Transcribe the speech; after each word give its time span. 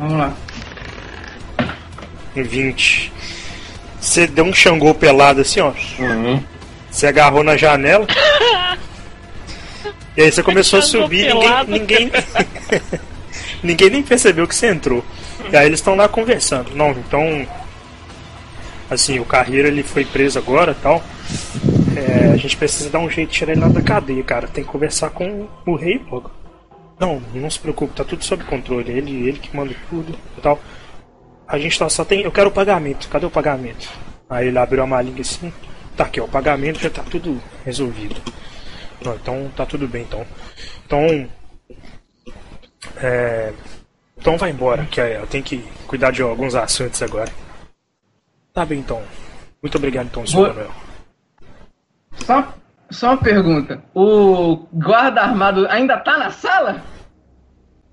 Vamos 0.00 0.16
lá. 0.16 0.34
20. 2.34 3.12
Você 4.00 4.26
deu 4.26 4.46
um 4.46 4.52
xangô 4.52 4.94
pelado 4.94 5.42
assim, 5.42 5.60
ó. 5.60 5.72
Você 6.90 7.06
agarrou 7.06 7.44
na 7.44 7.54
janela. 7.54 8.06
e 10.16 10.22
aí 10.22 10.32
você 10.32 10.42
começou 10.42 10.78
a 10.78 10.82
subir, 10.82 11.26
pelado. 11.26 11.70
ninguém. 11.70 12.06
Ninguém, 12.06 12.82
ninguém 13.62 13.90
nem 13.90 14.02
percebeu 14.02 14.48
que 14.48 14.54
você 14.54 14.68
entrou. 14.68 15.04
E 15.52 15.56
aí 15.56 15.66
eles 15.66 15.80
estão 15.80 15.94
lá 15.94 16.08
conversando. 16.08 16.74
Não, 16.74 16.92
então. 16.92 17.46
Assim, 18.88 19.20
o 19.20 19.24
carreiro 19.26 19.68
ele 19.68 19.82
foi 19.82 20.06
preso 20.06 20.38
agora 20.38 20.74
tal. 20.82 21.04
É, 21.94 22.32
a 22.32 22.36
gente 22.38 22.56
precisa 22.56 22.88
dar 22.88 23.00
um 23.00 23.10
jeito 23.10 23.28
de 23.28 23.36
tirar 23.36 23.52
ele 23.52 23.60
lá 23.60 23.68
da 23.68 23.82
cadeia, 23.82 24.22
cara. 24.24 24.48
Tem 24.48 24.64
que 24.64 24.70
conversar 24.70 25.10
com 25.10 25.46
o 25.66 25.74
rei 25.76 26.00
logo. 26.10 26.39
Não, 27.00 27.18
não 27.34 27.48
se 27.48 27.58
preocupe, 27.58 27.94
tá 27.94 28.04
tudo 28.04 28.22
sob 28.22 28.44
controle. 28.44 28.92
Ele, 28.92 29.26
ele 29.26 29.38
que 29.38 29.56
manda 29.56 29.74
tudo 29.88 30.14
e 30.36 30.40
tal. 30.42 30.60
A 31.48 31.58
gente 31.58 31.78
tá, 31.78 31.88
só 31.88 32.04
tem. 32.04 32.20
Eu 32.20 32.30
quero 32.30 32.50
o 32.50 32.52
pagamento. 32.52 33.08
Cadê 33.08 33.24
o 33.24 33.30
pagamento? 33.30 33.88
Aí 34.28 34.48
ele 34.48 34.58
abriu 34.58 34.82
a 34.82 34.86
malinha 34.86 35.20
assim. 35.22 35.50
Tá 35.96 36.04
aqui, 36.04 36.20
ó. 36.20 36.24
O 36.26 36.28
pagamento 36.28 36.78
já 36.78 36.90
tá 36.90 37.02
tudo 37.02 37.42
resolvido. 37.64 38.20
Não, 39.02 39.14
então 39.14 39.50
tá 39.56 39.64
tudo 39.64 39.88
bem, 39.88 40.02
então. 40.02 40.26
Então. 40.84 41.28
É. 42.98 43.52
Então 44.18 44.36
vai 44.36 44.50
embora, 44.50 44.84
que 44.84 45.00
eu 45.00 45.26
tenho 45.26 45.42
que 45.42 45.58
cuidar 45.86 46.10
de 46.10 46.20
alguns 46.20 46.54
assuntos 46.54 47.02
agora. 47.02 47.32
Tá 48.52 48.66
bem, 48.66 48.80
então. 48.80 49.00
Muito 49.62 49.78
obrigado, 49.78 50.06
então, 50.06 50.26
senhor 50.26 50.46
Vou- 50.52 50.54
Manuel. 50.54 50.70
Só, 52.26 52.54
só 52.90 53.06
uma 53.08 53.16
pergunta. 53.16 53.82
O 53.94 54.66
guarda 54.74 55.22
armado 55.22 55.66
ainda 55.68 55.96
tá 55.98 56.18
na 56.18 56.30
sala? 56.30 56.82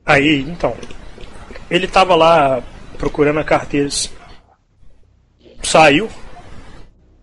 Aí, 0.08 0.42
então. 0.50 0.74
Ele 1.70 1.88
tava 1.88 2.16
lá 2.16 2.62
procurando 2.98 3.40
a 3.40 3.44
carteira. 3.44 3.90
Saiu. 5.62 6.10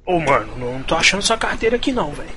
Ô, 0.07 0.21
mano, 0.21 0.55
não 0.59 0.83
tô 0.83 0.95
achando 0.95 1.23
sua 1.23 1.39
carteira 1.39 1.77
aqui 1.77 1.91
não, 1.91 2.11
velho. 2.13 2.29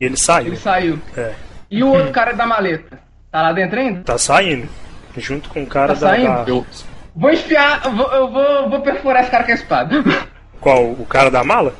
E 0.00 0.04
ele 0.06 0.16
saiu. 0.16 0.46
Ele 0.48 0.56
saiu. 0.56 0.98
É, 1.16 1.34
E 1.70 1.84
o 1.84 1.88
outro 1.90 2.10
cara 2.10 2.32
da 2.32 2.46
maleta? 2.46 2.98
Tá 3.30 3.42
lá 3.42 3.52
dentro 3.52 3.78
ainda? 3.78 4.02
tá 4.02 4.16
saindo. 4.18 4.68
Junto 5.16 5.50
com 5.50 5.62
o 5.62 5.66
cara 5.66 5.88
Tá 5.88 5.94
da. 5.94 6.00
saindo? 6.08 6.44
da- 6.44 6.50
Eu- 6.50 6.66
Vou 7.14 7.28
espiar, 7.30 7.82
eu 7.84 7.94
vou, 7.94 8.10
eu 8.14 8.30
vou, 8.32 8.70
vou 8.70 8.80
perfurar 8.80 9.20
esse 9.22 9.30
cara 9.30 9.44
com 9.44 9.50
a 9.52 9.54
espada. 9.54 9.94
Qual? 10.58 10.92
O 10.92 11.04
cara 11.04 11.30
da 11.30 11.44
mala? 11.44 11.74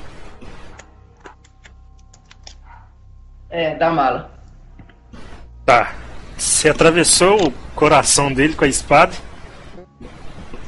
É, 3.48 3.74
da 3.76 3.90
mala. 3.90 4.30
Tá. 5.64 5.94
Você 6.42 6.68
atravessou 6.68 7.46
o 7.46 7.52
coração 7.76 8.32
dele 8.32 8.54
com 8.54 8.64
a 8.64 8.68
espada. 8.68 9.12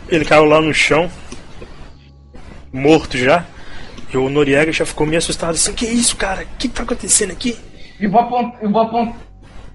Ele 0.08 0.24
caiu 0.24 0.44
lá 0.44 0.60
no 0.60 0.72
chão. 0.72 1.10
Morto 2.72 3.18
já. 3.18 3.44
E 4.08 4.16
o 4.16 4.28
Noriega 4.28 4.70
já 4.70 4.86
ficou 4.86 5.04
meio 5.04 5.18
assustado 5.18 5.54
assim. 5.54 5.72
Que 5.72 5.84
isso, 5.84 6.16
cara? 6.16 6.44
O 6.44 6.46
que 6.58 6.68
tá 6.68 6.84
acontecendo 6.84 7.32
aqui? 7.32 7.58
E 7.98 8.06
vou 8.06 8.20
apontar. 8.20 8.62
Eu 8.62 8.70
vou 8.70 8.82
apontar. 8.82 9.16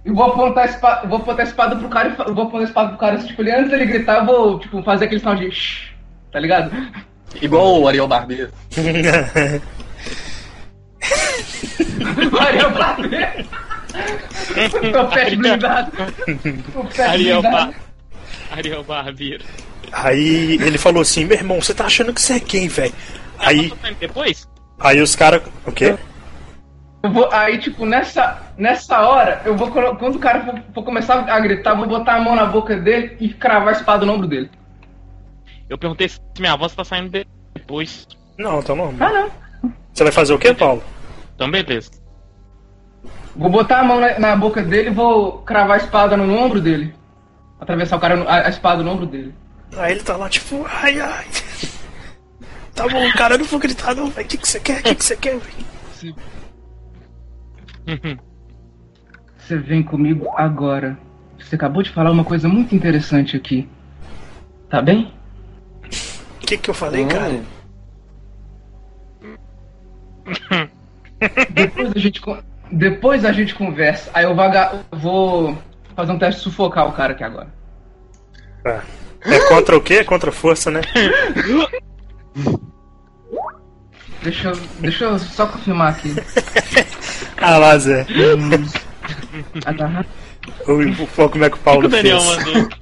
Eu 0.06 0.16
vou 0.16 0.24
apontar 0.24 0.64
a 0.64 0.68
espada, 0.68 1.02
eu 1.04 1.10
vou 1.10 1.18
apontar 1.18 1.46
a 1.46 1.50
espada 1.50 1.76
pro 1.76 1.90
cara 1.90 2.08
e 2.08 2.16
vou 2.16 2.44
apontar 2.44 2.62
a 2.62 2.64
espada 2.64 2.90
pro 2.90 2.98
cara, 2.98 3.18
assim, 3.18 3.28
tipo, 3.28 3.42
ele, 3.42 3.52
antes 3.52 3.70
dele 3.70 3.86
gritar, 3.86 4.20
eu 4.20 4.26
vou, 4.26 4.58
tipo, 4.58 4.82
fazer 4.82 5.04
aquele 5.06 5.20
som 5.20 5.36
de 5.36 5.52
shh, 5.52 5.94
tá 6.32 6.40
ligado? 6.40 6.72
Igual 7.42 7.82
o 7.82 7.88
Ariel 7.90 8.08
Barbeiro. 8.08 8.50
Ariel 12.40 12.72
Barbeiro. 12.72 13.46
Topete 14.92 15.36
blindado. 15.36 15.92
Ariel, 17.08 17.42
blindado. 17.42 17.72
Bar... 17.72 17.74
Ariel 18.52 18.84
Barbeiro. 18.84 19.46
Aí 19.92 20.56
ele 20.62 20.78
falou 20.78 21.02
assim: 21.02 21.26
Meu 21.26 21.38
irmão, 21.38 21.62
você 21.62 21.74
tá 21.74 21.86
achando 21.86 22.14
que 22.14 22.22
você 22.22 22.34
é 22.34 22.40
quem, 22.40 22.68
velho? 22.68 22.94
Aí, 23.38 23.72
Depois? 24.00 24.48
aí 24.80 25.02
os 25.02 25.16
caras. 25.16 25.42
O 25.66 25.72
quê? 25.72 25.96
Eu 27.02 27.12
vou, 27.12 27.32
aí, 27.32 27.58
tipo, 27.58 27.86
nessa, 27.86 28.42
nessa 28.58 29.02
hora, 29.02 29.42
eu 29.46 29.56
vou 29.56 29.72
quando 29.72 30.18
o 30.18 30.20
cara 30.20 30.44
for, 30.44 30.62
for 30.74 30.84
começar 30.84 31.30
a 31.30 31.40
gritar, 31.40 31.72
eu 31.72 31.78
vou 31.78 31.88
botar 31.88 32.16
a 32.16 32.20
mão 32.20 32.36
na 32.36 32.46
boca 32.46 32.76
dele 32.76 33.16
e 33.22 33.30
cravar 33.30 33.70
a 33.70 33.78
espada 33.78 34.06
no 34.06 34.14
ombro 34.14 34.28
dele. 34.28 34.50
Eu 35.70 35.78
perguntei 35.78 36.10
se 36.10 36.20
minha 36.40 36.58
voz 36.58 36.76
tá 36.76 36.84
saindo 36.84 37.26
depois. 37.54 38.06
Não, 38.38 38.62
tá 38.62 38.76
normal. 38.76 39.08
Ah, 39.08 39.14
não. 39.62 39.74
Você 39.94 40.04
vai 40.04 40.12
fazer 40.12 40.34
o 40.34 40.40
quê, 40.40 40.54
Paulo? 40.54 40.84
Então, 41.36 41.50
beleza. 41.50 41.92
Vou 43.40 43.50
botar 43.50 43.80
a 43.80 43.84
mão 43.84 44.00
na, 44.00 44.20
na 44.20 44.36
boca 44.36 44.62
dele 44.62 44.90
e 44.90 44.94
vou 44.94 45.40
cravar 45.44 45.80
a 45.80 45.84
espada 45.84 46.18
no 46.18 46.32
ombro 46.38 46.60
dele. 46.60 46.94
Atravessar 47.60 47.96
o 47.98 48.00
cara, 48.00 48.16
no- 48.18 48.28
a, 48.28 48.46
a 48.48 48.50
espada 48.50 48.84
no 48.84 48.92
ombro 48.92 49.06
dele. 49.06 49.34
Aí 49.78 49.94
ele 49.94 50.04
tá 50.04 50.18
lá, 50.18 50.28
tipo, 50.30 50.66
ai, 50.68 51.00
ai. 51.00 51.26
Tá 52.76 52.88
bom, 52.88 53.10
cara, 53.14 53.36
eu 53.36 53.40
não 53.40 53.46
vou 53.46 53.60
gritar, 53.60 53.96
não, 53.96 54.10
velho. 54.10 54.26
O 54.26 54.30
que, 54.30 54.38
que 54.38 54.48
você 54.48 54.60
quer? 54.60 54.80
O 54.80 54.84
que, 54.84 54.96
que 54.96 55.04
você 55.06 55.16
quer, 55.16 55.38
velho? 55.40 56.16
Você 59.38 59.58
vem 59.58 59.82
comigo 59.82 60.28
agora. 60.38 60.96
Você 61.40 61.56
acabou 61.56 61.82
de 61.82 61.90
falar 61.90 62.12
uma 62.12 62.24
coisa 62.24 62.48
muito 62.48 62.76
interessante 62.76 63.36
aqui. 63.36 63.68
Tá 64.70 64.80
bem? 64.80 65.12
O 66.36 66.46
que, 66.46 66.56
que 66.58 66.70
eu 66.70 66.74
falei, 66.74 67.04
cara? 67.08 67.42
Depois 71.50 71.92
a 71.96 72.00
gente, 72.00 72.22
depois 72.72 73.26
a 73.26 73.32
gente 73.32 73.56
conversa. 73.56 74.10
Aí 74.14 74.26
eu 74.26 74.36
vou, 74.92 75.58
fazer 75.96 76.12
um 76.12 76.20
teste 76.20 76.40
de 76.40 76.44
sufocar 76.44 76.88
o 76.88 76.92
cara 76.94 77.14
aqui 77.14 77.24
agora. 77.24 77.48
Tá. 78.64 78.84
É 79.22 79.40
contra 79.50 79.78
o 79.78 79.82
quê? 79.82 79.96
É 79.96 80.04
contra 80.04 80.30
a 80.30 80.34
força, 80.34 80.70
né? 80.72 80.82
Deixa 84.22 84.50
eu, 84.50 84.56
deixa 84.80 85.06
eu 85.06 85.18
só 85.18 85.48
confirmar 85.48 85.92
aqui. 85.92 86.14
Ah 87.42 87.58
lá, 87.58 87.78
Zé. 87.78 88.06
Agarrar. 89.66 90.06
O, 90.68 90.74
o, 91.24 91.30
como 91.30 91.46
é 91.46 91.50
que 91.50 91.56
o 91.56 91.56
O 91.56 91.58
que 91.58 91.64
Paulo 91.64 91.86
o 91.86 91.90
Daniel 91.90 92.20
fez? 92.20 92.44
mandou? 92.46 92.70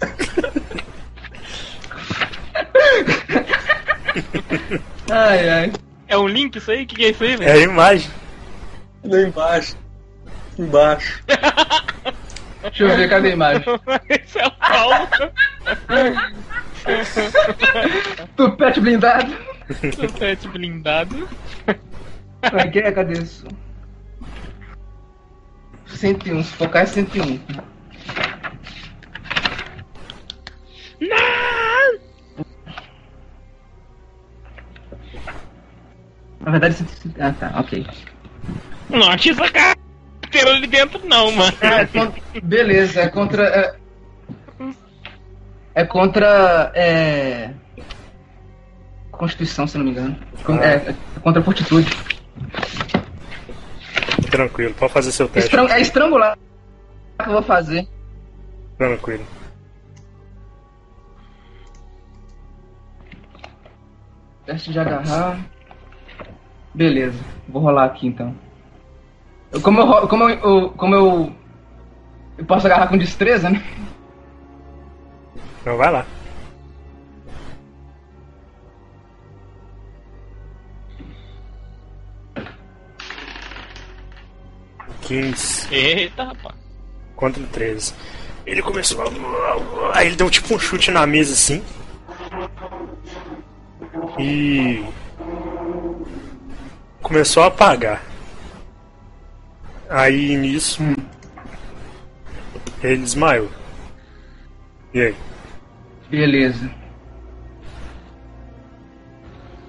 Ai, 5.10 5.50
ai. 5.50 5.74
É 6.08 6.18
um 6.18 6.28
link 6.28 6.56
isso 6.56 6.72
aí? 6.72 6.84
O 6.84 6.88
que, 6.88 6.96
que 6.96 7.06
é 7.06 7.10
isso 7.10 7.24
aí, 7.24 7.34
É 7.34 7.38
velho? 7.38 7.52
a 7.52 7.58
imagem. 7.64 8.10
Lá 9.08 9.22
embaixo. 9.22 9.78
Embaixo. 10.58 11.24
Deixa 12.62 12.84
eu 12.84 12.96
ver, 12.98 13.10
cadê 13.10 13.30
a 13.30 13.34
imagem? 13.34 13.64
Esse 14.10 14.40
é 14.40 14.48
o 14.48 14.52
Paulo. 14.52 15.08
Tupete 18.36 18.80
blindado. 18.80 19.34
do 19.98 20.14
pet 20.14 20.48
blindado. 20.48 21.28
É 22.42 22.68
que 22.68 22.80
é? 22.80 22.92
Cadê 22.92 23.22
isso? 23.22 23.46
101, 25.88 26.44
se 26.44 26.54
focar 26.54 26.84
é 26.84 26.86
101. 26.86 27.40
Na 36.40 36.52
verdade, 36.52 36.76
105. 36.76 37.16
Ah, 37.20 37.34
tá, 37.34 37.60
ok. 37.60 37.86
Não 38.90 39.10
acha 39.10 39.32
essa 39.32 39.50
carteira 39.52 40.52
ali 40.56 40.68
dentro, 40.68 41.06
não, 41.08 41.32
mano. 41.32 41.54
É, 41.62 41.86
con- 41.86 42.14
beleza, 42.44 43.02
é 43.02 43.10
contra. 43.10 43.44
É, 43.44 43.76
é 45.76 45.86
contra. 45.86 46.72
É. 46.76 47.52
Constituição, 49.12 49.66
se 49.68 49.78
não 49.78 49.86
me 49.86 49.92
engano. 49.92 50.16
É, 50.62 50.92
é 50.92 50.96
contra 51.22 51.42
a 51.42 51.44
fortitude. 51.46 51.90
Tranquilo, 54.30 54.74
pode 54.76 54.94
fazer 54.94 55.12
seu 55.12 55.28
teste. 55.28 55.48
Estran- 55.50 55.74
é 55.74 55.82
estrangular 55.82 56.38
que 57.22 57.28
eu 57.30 57.34
vou 57.34 57.42
fazer. 57.42 57.88
Tranquilo. 58.78 59.26
Teste 64.46 64.72
de 64.72 64.80
agarrar. 64.80 65.40
Beleza, 66.74 67.20
vou 67.50 67.62
rolar 67.62 67.86
aqui 67.86 68.08
então. 68.08 68.36
Eu- 69.52 69.62
Como 69.62 69.80
eu, 69.80 69.86
ro- 69.86 70.08
como 70.08 70.30
eu, 70.30 70.40
eu- 70.40 70.70
como 70.72 70.96
eu, 70.96 71.34
eu 72.38 72.46
posso 72.46 72.66
agarrar 72.68 72.88
com 72.88 72.98
destreza, 72.98 73.50
né? 73.50 73.64
Então 75.62 75.78
vai 75.78 75.92
lá. 75.92 76.06
Quinze 85.02 85.68
Eita, 85.74 86.24
rapaz. 86.26 86.56
contra 87.16 87.44
13. 87.48 87.94
Ele 88.46 88.62
começou 88.62 89.02
a... 89.02 89.98
Aí 89.98 90.08
ele 90.08 90.16
deu 90.16 90.30
tipo 90.30 90.54
um 90.56 90.60
chute 90.60 90.90
na 90.92 91.06
mesa 91.06 91.34
assim. 91.34 91.62
E. 94.18 94.84
Começou 97.02 97.44
a 97.44 97.48
apagar. 97.48 98.02
Aí 99.90 100.36
nisso. 100.36 100.84
Ele 102.84 102.98
desmaiou. 102.98 103.50
E 104.94 105.02
aí? 105.02 105.16
Beleza. 106.10 106.70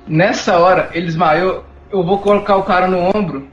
Nessa 0.06 0.59
hora, 0.59 0.91
ele 0.93 1.06
desmaiou. 1.06 1.65
Eu 1.91 2.03
vou 2.05 2.19
colocar 2.19 2.56
o 2.56 2.62
cara 2.62 2.87
no 2.87 2.99
ombro. 3.15 3.49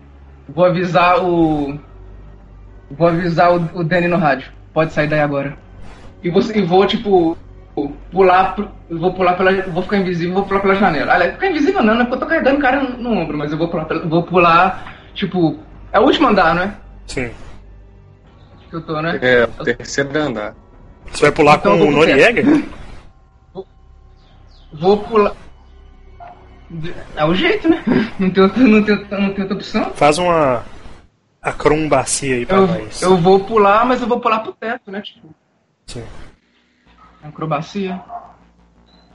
Vou 0.48 0.66
avisar 0.66 1.24
o. 1.24 1.80
Vou 2.92 3.08
avisar 3.08 3.52
o, 3.52 3.80
o 3.80 3.84
Danny 3.84 4.08
no 4.08 4.18
rádio. 4.18 4.52
Pode 4.74 4.94
sair 4.94 5.08
daí 5.08 5.20
agora. 5.20 5.58
E 6.24 6.30
vou, 6.30 6.42
e 6.42 6.62
vou 6.62 6.86
tipo. 6.86 7.38
Pular. 8.12 8.56
Vou 8.90 9.14
pular 9.14 9.34
pela. 9.34 9.52
Vou 9.64 9.84
ficar 9.84 9.98
invisível 9.98 10.36
vou 10.36 10.46
pular 10.46 10.62
pela 10.62 10.76
janela. 10.76 11.14
Aliás, 11.14 11.34
ficar 11.34 11.50
invisível 11.50 11.84
não, 11.84 11.96
né? 11.96 12.04
Porque 12.04 12.16
eu 12.16 12.20
tô 12.20 12.26
carregando 12.26 12.58
o 12.58 12.62
cara 12.62 12.82
no, 12.82 12.98
no 12.98 13.20
ombro, 13.20 13.38
mas 13.38 13.52
eu 13.52 13.58
vou 13.58 13.68
pular, 13.68 13.88
vou 14.08 14.24
pular. 14.24 14.96
Tipo. 15.14 15.60
É 15.96 16.00
o 16.00 16.04
último 16.04 16.28
andar, 16.28 16.54
não 16.54 16.64
é? 16.64 16.76
Sim. 17.08 17.32
Que 18.70 18.76
eu 18.76 18.82
tô, 18.82 19.02
né? 19.02 19.18
É, 19.22 19.46
o 19.46 19.64
terceiro 19.64 20.20
andar. 20.20 20.54
Você 21.10 21.22
vai 21.22 21.32
pular 21.32 21.56
Então 21.56 21.78
com 21.78 21.84
o 21.84 21.86
vou 21.86 21.92
Noriega? 21.94 22.44
Vou 24.74 24.98
pular. 24.98 25.34
É 27.16 27.24
o 27.24 27.34
jeito, 27.34 27.70
né? 27.70 27.82
Não 28.20 28.30
tem 28.30 28.44
outra, 28.44 28.62
não 28.62 28.84
tem, 28.84 28.96
não 28.98 29.34
tem 29.34 29.42
outra 29.44 29.54
opção. 29.54 29.92
Faz 29.94 30.18
uma 30.18 30.66
acrombacia 31.42 32.36
aí 32.36 32.46
pra 32.46 32.58
Eu, 32.58 32.68
nós. 32.68 33.02
eu 33.02 33.18
vou 33.18 33.46
pular, 33.46 33.86
mas 33.86 34.02
eu 34.02 34.08
vou 34.10 34.20
pular 34.20 34.40
pro 34.40 34.52
teto, 34.52 34.92
né? 34.92 35.00
Tipo, 35.00 35.30
Sim. 35.88 36.04
acrobacia. 37.24 38.02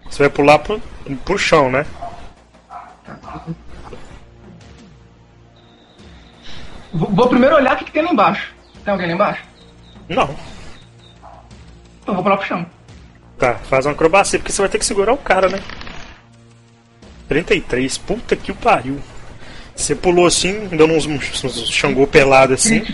Você 0.08 0.22
vai 0.22 0.30
pular 0.30 0.58
pro, 0.60 0.80
pro 1.26 1.36
chão, 1.36 1.70
né? 1.70 1.84
Vou, 6.92 7.28
primeiro 7.28 7.56
olhar 7.56 7.74
o 7.74 7.76
que, 7.78 7.84
que 7.84 7.92
tem 7.92 8.02
lá 8.02 8.12
embaixo. 8.12 8.52
Tem 8.84 8.92
alguém 8.92 9.08
lá 9.08 9.14
embaixo? 9.14 9.42
Não. 10.08 10.24
Então 12.02 12.08
eu 12.08 12.14
vou 12.14 12.22
pular 12.22 12.36
pro 12.36 12.46
chão. 12.46 12.66
Tá, 13.38 13.54
faz 13.54 13.86
uma 13.86 13.92
acrobacia, 13.92 14.38
porque 14.38 14.52
você 14.52 14.60
vai 14.60 14.68
ter 14.68 14.78
que 14.78 14.84
segurar 14.84 15.12
o 15.12 15.16
cara, 15.16 15.48
né? 15.48 15.60
33, 17.28 17.96
puta 17.98 18.34
que 18.34 18.50
o 18.50 18.54
pariu. 18.54 18.98
Você 19.74 19.94
pulou 19.94 20.26
assim, 20.26 20.66
deu 20.66 20.86
uns, 20.86 21.06
uns, 21.06 21.44
uns 21.44 21.70
xangô 21.70 22.06
pelado 22.06 22.52
assim. 22.52 22.84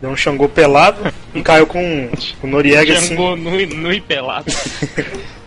Deu 0.00 0.10
um 0.10 0.16
xangô 0.16 0.48
pelado 0.48 1.12
e 1.34 1.42
caiu 1.42 1.66
com 1.66 2.10
o 2.42 2.46
Noriega 2.46 2.94
assim. 2.94 3.08
Xangô 3.08 3.36
nu, 3.36 3.50
nu 3.50 3.92
e 3.92 4.00
pelado. 4.00 4.46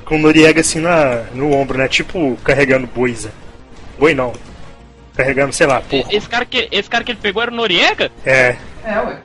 Com 0.06 0.16
o 0.16 0.20
Noriega 0.20 0.62
assim 0.62 0.80
na, 0.80 1.26
no 1.36 1.54
ombro, 1.54 1.78
né? 1.78 1.88
Tipo 1.88 2.36
carregando 2.44 2.88
boisa. 2.88 3.32
Boi 4.00 4.16
não. 4.16 4.34
Carregando, 5.20 5.52
sei 5.52 5.68
lá, 5.68 5.82
porra. 5.82 6.08
Esse 6.14 6.30
cara, 6.30 6.46
que, 6.46 6.70
esse 6.72 6.90
cara 6.90 7.04
que 7.04 7.12
ele 7.12 7.20
pegou 7.22 7.42
era 7.42 7.52
o 7.52 7.54
Noriega? 7.54 8.10
É. 8.26 8.56
É, 8.86 9.02
ué. 9.02 9.20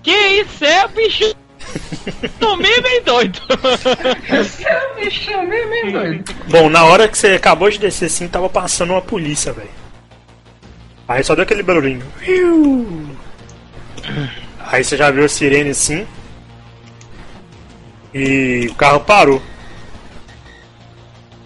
Que 0.00 0.12
isso 0.12 0.64
é, 0.64 0.86
bicho? 0.86 1.34
Tomei 2.38 2.80
bem 2.80 3.02
doido. 3.02 3.40
Você 4.28 4.64
é 4.64 5.84
hein, 5.84 5.92
doido? 5.92 6.34
Bom, 6.46 6.70
na 6.70 6.84
hora 6.84 7.08
que 7.08 7.18
você 7.18 7.32
acabou 7.32 7.68
de 7.68 7.80
descer 7.80 8.04
assim, 8.04 8.28
tava 8.28 8.48
passando 8.48 8.92
uma 8.92 9.02
polícia, 9.02 9.52
velho. 9.52 9.68
Aí 11.08 11.24
só 11.24 11.34
deu 11.34 11.42
aquele 11.42 11.64
barulhinho. 11.64 12.06
Aí 14.60 14.84
você 14.84 14.96
já 14.96 15.10
viu 15.10 15.24
a 15.24 15.28
sirene 15.28 15.70
assim. 15.70 16.06
E 18.14 18.68
o 18.70 18.74
carro 18.76 19.00
parou. 19.00 19.42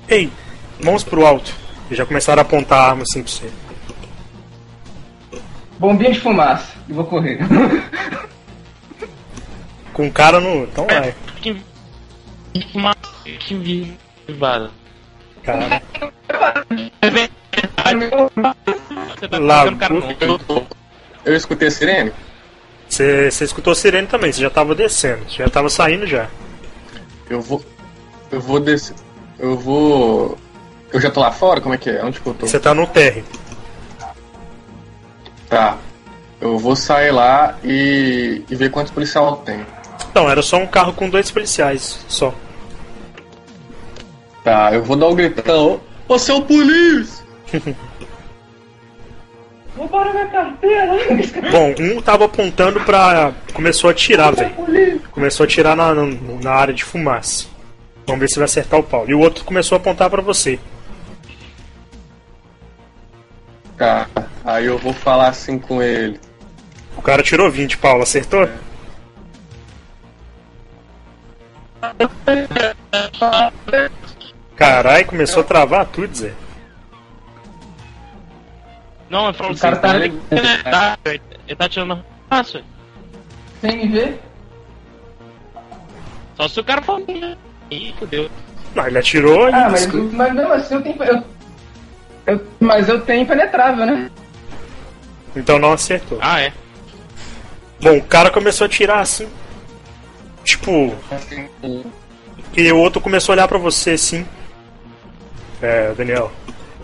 Ei, 0.06 0.30
mãos 0.78 1.02
pro 1.02 1.24
alto. 1.24 1.54
E 1.90 1.94
já 1.94 2.04
começaram 2.04 2.40
a 2.40 2.42
apontar 2.42 2.80
a 2.80 2.90
arma 2.90 3.02
assim 3.04 3.22
pra 3.22 3.32
você. 3.32 3.63
Bombinha 5.78 6.12
de 6.12 6.20
fumaça. 6.20 6.72
E 6.88 6.92
vou 6.92 7.04
correr. 7.04 7.38
Com 9.92 10.08
o 10.08 10.12
cara 10.12 10.40
no. 10.40 10.64
Então 10.64 10.86
vai. 10.86 11.14
Que 11.40 11.56
uma 12.74 12.94
que. 13.38 13.96
Cara. 15.42 15.82
É 17.00 17.28
tá 19.28 19.38
Lá, 19.38 19.64
colocando 19.64 19.98
o 20.34 20.38
cara. 20.40 20.66
Eu, 21.24 21.36
escutei 21.36 21.68
a 21.68 21.70
sirene? 21.70 22.12
Você, 22.88 23.30
você 23.30 23.44
escutou 23.44 23.72
a 23.72 23.76
sirene 23.76 24.06
também, 24.06 24.32
você 24.32 24.40
já 24.40 24.50
tava 24.50 24.74
descendo, 24.74 25.24
você 25.24 25.42
já 25.42 25.48
tava 25.48 25.68
saindo 25.68 26.06
já. 26.06 26.28
Eu 27.28 27.40
vou. 27.40 27.64
Eu 28.30 28.40
vou 28.40 28.60
descer. 28.60 28.96
Eu 29.38 29.56
vou. 29.56 30.38
Eu 30.92 31.00
já 31.00 31.10
tô 31.10 31.20
lá 31.20 31.32
fora? 31.32 31.60
Como 31.60 31.74
é 31.74 31.78
que 31.78 31.90
é? 31.90 32.04
Onde 32.04 32.20
que 32.20 32.26
eu 32.26 32.34
tô? 32.34 32.46
Você 32.46 32.60
tá 32.60 32.74
no 32.74 32.86
térreo. 32.86 33.24
Tá. 35.54 35.78
Eu 36.40 36.58
vou 36.58 36.74
sair 36.74 37.12
lá 37.12 37.56
e, 37.62 38.42
e 38.50 38.56
ver 38.56 38.72
quantos 38.72 38.90
policiais 38.92 39.38
tem. 39.44 39.64
Não, 40.12 40.28
era 40.28 40.42
só 40.42 40.56
um 40.56 40.66
carro 40.66 40.92
com 40.92 41.08
dois 41.08 41.30
policiais, 41.30 42.04
só. 42.08 42.34
Tá, 44.42 44.74
eu 44.74 44.82
vou 44.82 44.96
dar 44.96 45.06
um 45.06 45.14
gritão. 45.14 45.80
Ô 46.08 46.18
seu 46.18 46.42
polícia! 46.42 47.24
Roubaram 49.78 50.12
minha 50.12 50.26
carteira. 50.26 50.92
Bom, 51.52 51.74
um 51.78 52.02
tava 52.02 52.24
apontando 52.24 52.80
pra. 52.80 53.32
Começou 53.52 53.88
a 53.88 53.92
atirar, 53.92 54.34
velho. 54.34 55.00
Começou 55.12 55.44
a 55.44 55.46
atirar 55.46 55.76
na, 55.76 55.94
na, 55.94 56.04
na 56.42 56.50
área 56.50 56.74
de 56.74 56.84
fumaça. 56.84 57.46
Vamos 58.06 58.20
ver 58.20 58.28
se 58.28 58.36
vai 58.36 58.44
acertar 58.44 58.80
o 58.80 58.82
pau. 58.82 59.04
E 59.08 59.14
o 59.14 59.20
outro 59.20 59.44
começou 59.44 59.76
a 59.76 59.80
apontar 59.80 60.10
pra 60.10 60.20
você. 60.20 60.58
Tá. 63.76 64.08
Aí 64.44 64.66
eu 64.66 64.78
vou 64.78 64.92
falar 64.92 65.28
assim 65.28 65.58
com 65.58 65.82
ele. 65.82 66.20
O 66.96 67.02
cara 67.02 67.22
tirou 67.22 67.50
20, 67.50 67.78
Paulo, 67.78 68.02
acertou? 68.02 68.48
Carai, 74.56 75.04
começou 75.04 75.42
a 75.42 75.44
travar 75.44 75.86
tudo, 75.86 76.14
Zé. 76.14 76.32
Não, 79.10 79.26
ele 79.28 79.34
falou 79.36 79.52
O 79.52 79.58
cara 79.58 79.76
assim, 79.76 79.82
tá- 79.82 79.96
ele, 79.96 80.62
tá, 80.62 80.98
ele 81.04 81.56
tá 81.56 81.68
tirando 81.68 82.04
raça. 82.30 82.62
Sem 83.60 83.76
me 83.76 83.88
ver? 83.88 84.20
Só 86.36 86.48
se 86.48 86.60
o 86.60 86.64
cara 86.64 86.82
for. 86.82 87.02
Ih, 87.70 87.94
fudeu. 87.98 88.30
Não, 88.74 88.86
ele 88.86 88.98
atirou 88.98 89.48
e. 89.48 89.52
Ah, 89.52 89.68
mas, 89.70 89.86
mas 89.86 90.34
mesmo 90.34 90.52
assim 90.52 90.74
eu 90.74 90.82
tenho. 90.82 91.02
Eu, 91.04 91.22
eu- 92.26 92.46
mas 92.60 92.88
eu 92.88 93.00
tenho 93.02 93.22
impenetrável, 93.22 93.86
né? 93.86 94.10
Então 95.36 95.58
não 95.58 95.72
acertou. 95.72 96.18
Ah, 96.20 96.40
é. 96.40 96.52
Bom, 97.80 97.96
o 97.98 98.02
cara 98.04 98.30
começou 98.30 98.64
a 98.64 98.68
atirar 98.68 99.00
assim. 99.00 99.28
Tipo, 100.44 100.94
E 102.56 102.70
o 102.72 102.78
outro 102.78 103.00
começou 103.00 103.32
a 103.32 103.34
olhar 103.34 103.48
pra 103.48 103.58
você 103.58 103.90
assim. 103.92 104.26
É, 105.60 105.92
Daniel. 105.94 106.30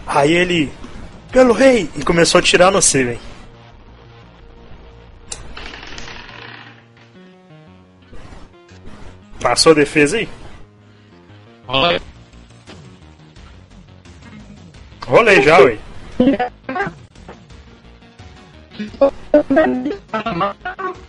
Aí 0.07 0.33
ele. 0.33 0.73
Pelo 1.31 1.53
rei! 1.53 1.89
E 1.97 2.03
começou 2.03 2.39
a 2.39 2.41
atirar 2.41 2.73
no 2.73 2.83
você, 2.83 3.05
velho. 3.05 3.21
Passou 9.41 9.73
a 9.73 9.75
defesa 9.75 10.19
aí? 10.19 10.29
Olha, 11.67 12.01
Rolei 15.11 15.43
já, 15.43 15.59
ué. 15.59 15.77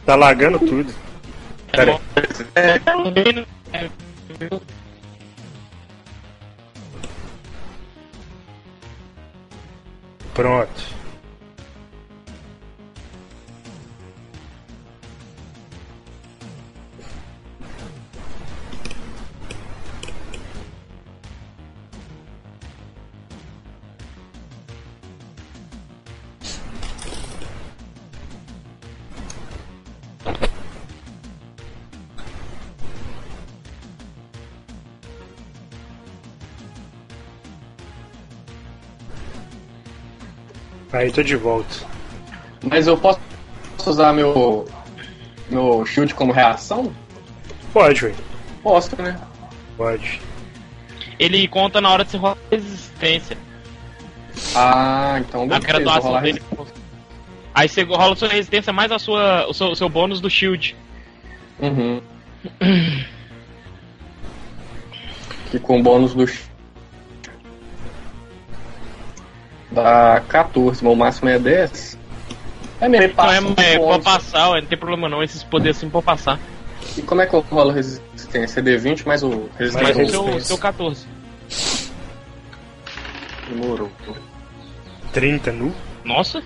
Tá 0.03 0.15
lagando 0.15 0.58
tudo. 0.58 0.91
Pera 1.72 2.00
aí. 2.55 3.46
Pronto. 10.34 11.00
Aí 40.93 41.12
tô 41.12 41.24
de 41.24 41.36
volta. 41.36 41.75
Mas 42.63 42.88
eu 42.88 42.98
posso 42.98 43.19
usar 43.86 44.13
meu. 44.13 44.67
meu 45.50 45.86
shield 45.86 46.13
como 46.13 46.31
reação? 46.33 46.93
Pode, 47.74 48.05
ué. 48.05 48.13
Posso, 48.62 49.01
né? 49.01 49.19
Pode. 49.77 50.21
ele 51.17 51.48
conta 51.48 51.79
na 51.81 51.89
hora 51.89 52.03
de 52.03 52.12
você 52.12 52.17
rolar 52.17 52.38
resistência. 52.51 53.38
Ah, 54.55 55.17
então 55.19 55.43
A 55.43 55.45
beleza, 55.45 55.60
vou 55.67 55.67
graduação 55.67 56.10
rolar 56.10 56.21
dele. 56.21 56.41
Aí 57.53 57.67
você 57.67 57.83
rola 57.83 58.15
sua 58.15 58.27
resistência 58.29 58.71
mais 58.71 58.91
a 58.91 59.00
sua, 59.00 59.48
o, 59.48 59.53
seu, 59.53 59.67
o 59.67 59.75
seu 59.75 59.89
bônus 59.89 60.21
do 60.21 60.29
shield. 60.29 60.75
Uhum. 61.60 62.01
Que 65.51 65.60
com 65.60 65.81
bônus 65.83 66.13
do. 66.13 66.25
ch- 66.25 66.50
Dá 69.71 70.21
14, 70.27 70.83
mas 70.83 70.93
o 70.93 70.95
máximo 70.95 71.29
é 71.29 71.39
10. 71.39 71.97
É 72.81 72.89
mesmo, 72.89 73.15
passa 73.15 73.35
é, 73.35 73.41
um 73.41 73.53
é 73.57 73.77
bônus. 73.77 73.91
pode 73.91 74.03
passar, 74.03 74.49
ué, 74.49 74.61
não 74.61 74.67
tem 74.67 74.77
problema 74.77 75.07
não. 75.07 75.23
Esses 75.23 75.43
poderes 75.43 75.77
assim 75.77 75.89
pode 75.89 76.05
passar. 76.05 76.39
E 76.97 77.01
como 77.01 77.21
é 77.21 77.27
que 77.27 77.33
eu 77.33 77.39
rolo 77.41 77.71
resistência? 77.71 78.59
É 78.59 78.63
D20 78.63 79.05
mais 79.05 79.23
o 79.23 79.49
resistência. 79.57 79.87
Mas 79.87 79.95
o 79.95 79.99
resistência. 79.99 80.31
seu, 80.31 80.41
seu 80.41 80.57
14. 80.57 81.05
Demorou. 83.49 83.91
30 85.13 85.51
nu. 85.51 85.73
Nossa, 86.03 86.41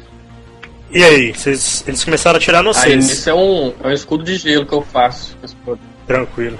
E 0.91 1.03
aí, 1.03 1.33
vocês, 1.33 1.83
eles 1.87 2.03
começaram 2.03 2.35
a 2.35 2.39
atirar 2.39 2.61
no 2.61 2.69
Aí 2.69 2.75
vocês. 2.75 3.11
isso 3.11 3.29
é 3.29 3.33
um, 3.33 3.73
é 3.83 3.87
um 3.87 3.91
escudo 3.91 4.23
de 4.23 4.35
gelo 4.35 4.65
que 4.65 4.73
eu 4.73 4.81
faço. 4.81 5.37
Tranquilo. 6.05 6.59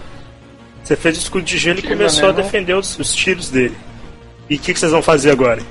Você 0.84 0.96
fez 0.96 1.18
o 1.18 1.20
escudo 1.20 1.44
de 1.44 1.58
gelo 1.58 1.80
e 1.80 1.84
começou 1.84 2.30
a 2.30 2.34
né, 2.34 2.42
defender 2.42 2.76
os, 2.76 2.98
os 2.98 3.14
tiros 3.14 3.50
dele. 3.50 3.76
E 4.50 4.56
o 4.56 4.60
que 4.60 4.74
vocês 4.74 4.92
vão 4.92 5.02
fazer 5.02 5.32
agora? 5.32 5.62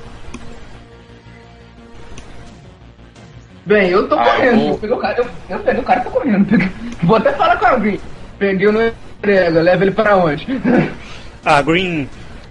Bem, 3.66 3.88
eu 3.90 4.08
tô 4.08 4.14
Ah, 4.14 4.24
correndo. 4.24 4.68
eu 4.68 4.78
peguei 4.78 4.96
o 4.96 4.98
cara, 5.00 5.18
eu, 5.18 5.26
eu 5.48 5.58
peguei 5.60 5.80
o 5.80 5.84
cara 5.84 6.00
e 6.00 6.04
tô 6.04 6.10
correndo. 6.10 6.44
Peguei- 6.46 6.68
Vou 7.02 7.16
até 7.16 7.32
falar 7.32 7.56
com 7.56 7.66
alguém. 7.66 8.00
Peguei 8.38 8.66
o 8.66 8.72
no 8.72 8.82
entrega, 8.86 9.62
leva 9.62 9.84
ele 9.84 9.90
pra 9.92 10.16
onde? 10.16 10.46
Ah, 11.46 11.60
Green. 11.60 12.08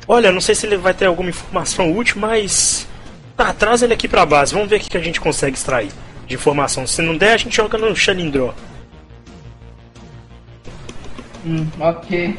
Olha, 0.07 0.31
não 0.31 0.39
sei 0.41 0.53
se 0.53 0.67
ele 0.67 0.77
vai 0.77 0.93
ter 0.93 1.05
alguma 1.05 1.29
informação 1.29 1.91
útil, 1.95 2.17
mas. 2.19 2.87
Tá, 3.35 3.51
traz 3.51 3.81
ele 3.81 3.93
aqui 3.93 4.07
pra 4.07 4.23
base. 4.25 4.53
Vamos 4.53 4.69
ver 4.69 4.75
o 4.75 4.79
que 4.79 4.89
que 4.89 4.97
a 4.97 5.01
gente 5.01 5.19
consegue 5.19 5.55
extrair 5.57 5.89
de 6.27 6.35
informação. 6.35 6.85
Se 6.85 7.01
não 7.01 7.17
der, 7.17 7.33
a 7.33 7.37
gente 7.37 7.55
joga 7.55 7.75
no 7.77 7.95
Xalindró. 7.95 8.53
hum, 11.45 11.67
ok. 11.79 12.37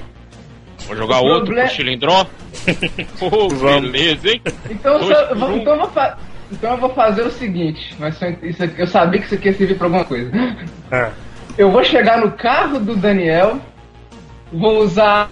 vou 0.86 0.96
jogar 0.96 1.20
O 1.20 1.24
outro 1.26 1.46
problema- 1.46 1.66
pro 1.68 1.76
Chilindró. 1.76 2.26
oh, 3.20 3.48
Vamos. 3.48 3.90
beleza, 3.90 4.28
hein? 4.28 4.42
Então, 4.70 4.98
Dois 5.00 5.16
só- 5.18 5.34
vou- 5.34 5.56
então, 5.56 5.76
vou 5.78 5.90
fa- 5.90 6.18
então 6.54 6.72
eu 6.72 6.78
vou 6.78 6.90
fazer 6.90 7.22
o 7.22 7.30
seguinte. 7.30 7.94
Mas 7.98 8.14
isso 8.42 8.62
aqui- 8.64 8.80
eu 8.80 8.86
sabia 8.86 9.20
que 9.20 9.26
isso 9.26 9.34
aqui 9.34 9.48
ia 9.48 9.54
servir 9.54 9.76
pra 9.76 9.86
alguma 9.86 10.04
coisa. 10.04 10.30
Ah, 10.90 11.10
Eu 11.58 11.70
vou 11.70 11.84
chegar 11.84 12.18
no 12.18 12.32
carro 12.32 12.80
do 12.80 12.96
Daniel, 12.96 13.60
vou 14.52 14.78
usar 14.78 15.30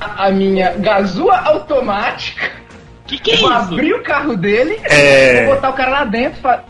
a 0.00 0.30
minha 0.30 0.72
gazua 0.76 1.36
automática, 1.38 2.50
Que 3.06 3.18
que 3.18 3.32
é 3.32 3.36
vou 3.36 3.50
isso? 3.52 3.74
abrir 3.74 3.92
o 3.94 4.02
carro 4.02 4.36
dele, 4.36 4.80
É. 4.84 5.44
vou 5.46 5.54
botar 5.54 5.70
o 5.70 5.72
cara 5.74 5.90
lá 5.90 6.04
dentro, 6.04 6.40
fa- 6.40 6.64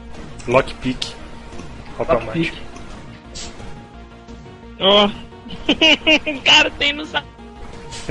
lockpick. 0.46 1.14
Automático. 1.98 2.56
Ó. 4.78 5.06
o 6.26 6.40
cara 6.42 6.70
tem 6.78 6.92
não 6.92 7.04
sabe. 7.04 7.26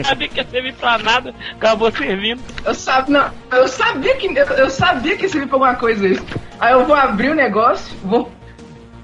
Sabia 0.04 0.28
que 0.28 0.38
ia 0.38 0.48
servir 0.48 0.74
pra 0.74 0.98
nada, 0.98 1.34
acabou 1.54 1.92
servindo. 1.92 2.42
Eu 2.66 2.74
sabia, 2.74 3.20
não, 3.20 3.58
eu 3.58 3.68
sabia 3.68 4.16
que 4.18 4.28
eu, 4.28 4.46
eu 4.46 4.70
sabia 4.70 5.18
que 5.18 5.28
servia 5.30 5.48
pra 5.48 5.56
alguma 5.56 5.76
coisa 5.76 6.08
isso. 6.08 6.26
Aí 6.60 6.74
eu 6.74 6.86
vou 6.86 6.96
abrir 6.96 7.30
o 7.30 7.36
negócio, 7.36 7.96
vou 8.04 8.32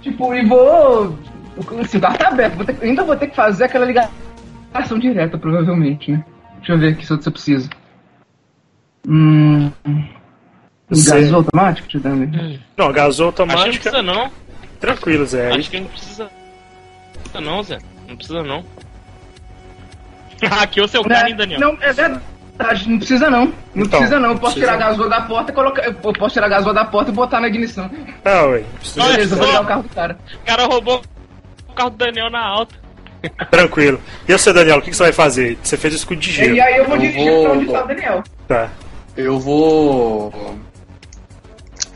tipo 0.02 0.34
e 0.34 0.46
vou 0.46 1.18
o 1.58 1.86
cigarro 1.86 2.18
tá 2.18 2.28
aberto, 2.28 2.56
vou 2.56 2.66
ter- 2.66 2.78
ainda 2.82 3.04
vou 3.04 3.16
ter 3.16 3.28
que 3.28 3.36
fazer 3.36 3.66
aquela 3.66 3.86
ligação 3.86 5.00
direta 5.00 5.38
provavelmente, 5.38 6.12
né? 6.12 6.24
Deixa 6.58 6.74
eu 6.74 6.80
ver 6.80 6.94
aqui 6.94 7.06
se 7.06 7.14
eu, 7.14 7.32
preciso. 7.32 7.70
Hum, 9.08 9.72
gás 10.92 11.32
automático, 11.32 11.88
te 11.88 12.00
dando. 12.00 12.60
Não, 12.76 12.92
gasou 12.92 13.28
Acho 13.30 13.80
que 13.80 13.86
não 13.88 13.94
precisa 13.94 14.02
não. 14.02 14.32
Tranquilo, 14.80 15.26
Zé. 15.26 15.52
Acho 15.52 15.70
que 15.70 15.80
não 15.80 15.88
precisa. 15.88 16.30
Não, 17.34 17.42
não, 17.42 17.64
Zé. 17.64 17.78
Não 18.08 18.16
precisa 18.16 18.44
não. 18.44 18.66
Aqui 20.62 20.80
é 20.80 20.84
o 20.84 20.88
seu 20.88 21.04
cara, 21.04 21.30
hein, 21.30 21.36
Daniel? 21.36 21.60
Não, 21.60 21.78
é 21.82 21.94
verdade, 21.94 22.90
não 22.90 22.98
precisa 22.98 23.30
não. 23.30 23.46
Não 23.74 23.86
Então, 23.86 24.00
precisa 24.00 24.20
não. 24.20 24.30
Eu 24.32 24.38
posso 24.38 24.54
precisa 24.56 24.74
tirar 24.74 24.86
a 24.86 24.90
gasua 24.90 25.10
da 25.10 25.22
porta 25.22 25.52
e 25.52 25.56
colocar. 25.56 25.84
Eu 25.86 25.94
posso 25.94 26.34
tirar 26.34 26.46
a 26.46 26.50
gasua 26.50 26.74
da 26.74 26.86
porta 26.86 27.12
e 27.12 27.14
botar 27.14 27.40
na 27.40 27.48
ignição. 27.48 27.90
Ah, 28.24 28.44
ué. 28.48 28.64
precisa- 28.80 29.02
Olha 29.04 29.12
Beleza, 29.14 29.34
eu 29.36 29.38
vou 29.40 29.48
ligar 29.48 29.62
o 29.62 29.66
carro 29.66 29.84
do 29.84 29.90
cara. 29.90 30.18
O 30.42 30.46
cara 30.46 30.66
roubou 30.66 31.02
o 31.68 31.74
carro 31.74 31.90
do 31.92 31.98
Daniel 31.98 32.30
na 32.30 32.46
alta. 32.46 32.76
Tranquilo. 33.50 34.00
E 34.28 34.32
você, 34.38 34.54
Daniel, 34.54 34.78
o 34.78 34.82
que, 34.82 34.92
que 34.92 34.96
você 34.98 35.04
vai 35.04 35.14
fazer? 35.14 35.58
Você 35.64 35.78
fez 35.78 35.94
o 35.94 35.98
escudo 35.98 36.20
de 36.22 36.32
gelo. 36.32 36.56
E 36.56 36.62
aí 36.62 36.78
eu 36.78 36.86
vou 36.86 36.96
Eu 36.96 37.02
dirigir 37.02 37.32
vou- 37.32 37.44
pra 37.44 37.54
onde 37.54 37.66
tá 37.72 37.84
o 37.84 37.88
Daniel. 37.88 38.24
Tá. 38.48 38.70
Eu 39.18 39.40
vou 39.40 40.58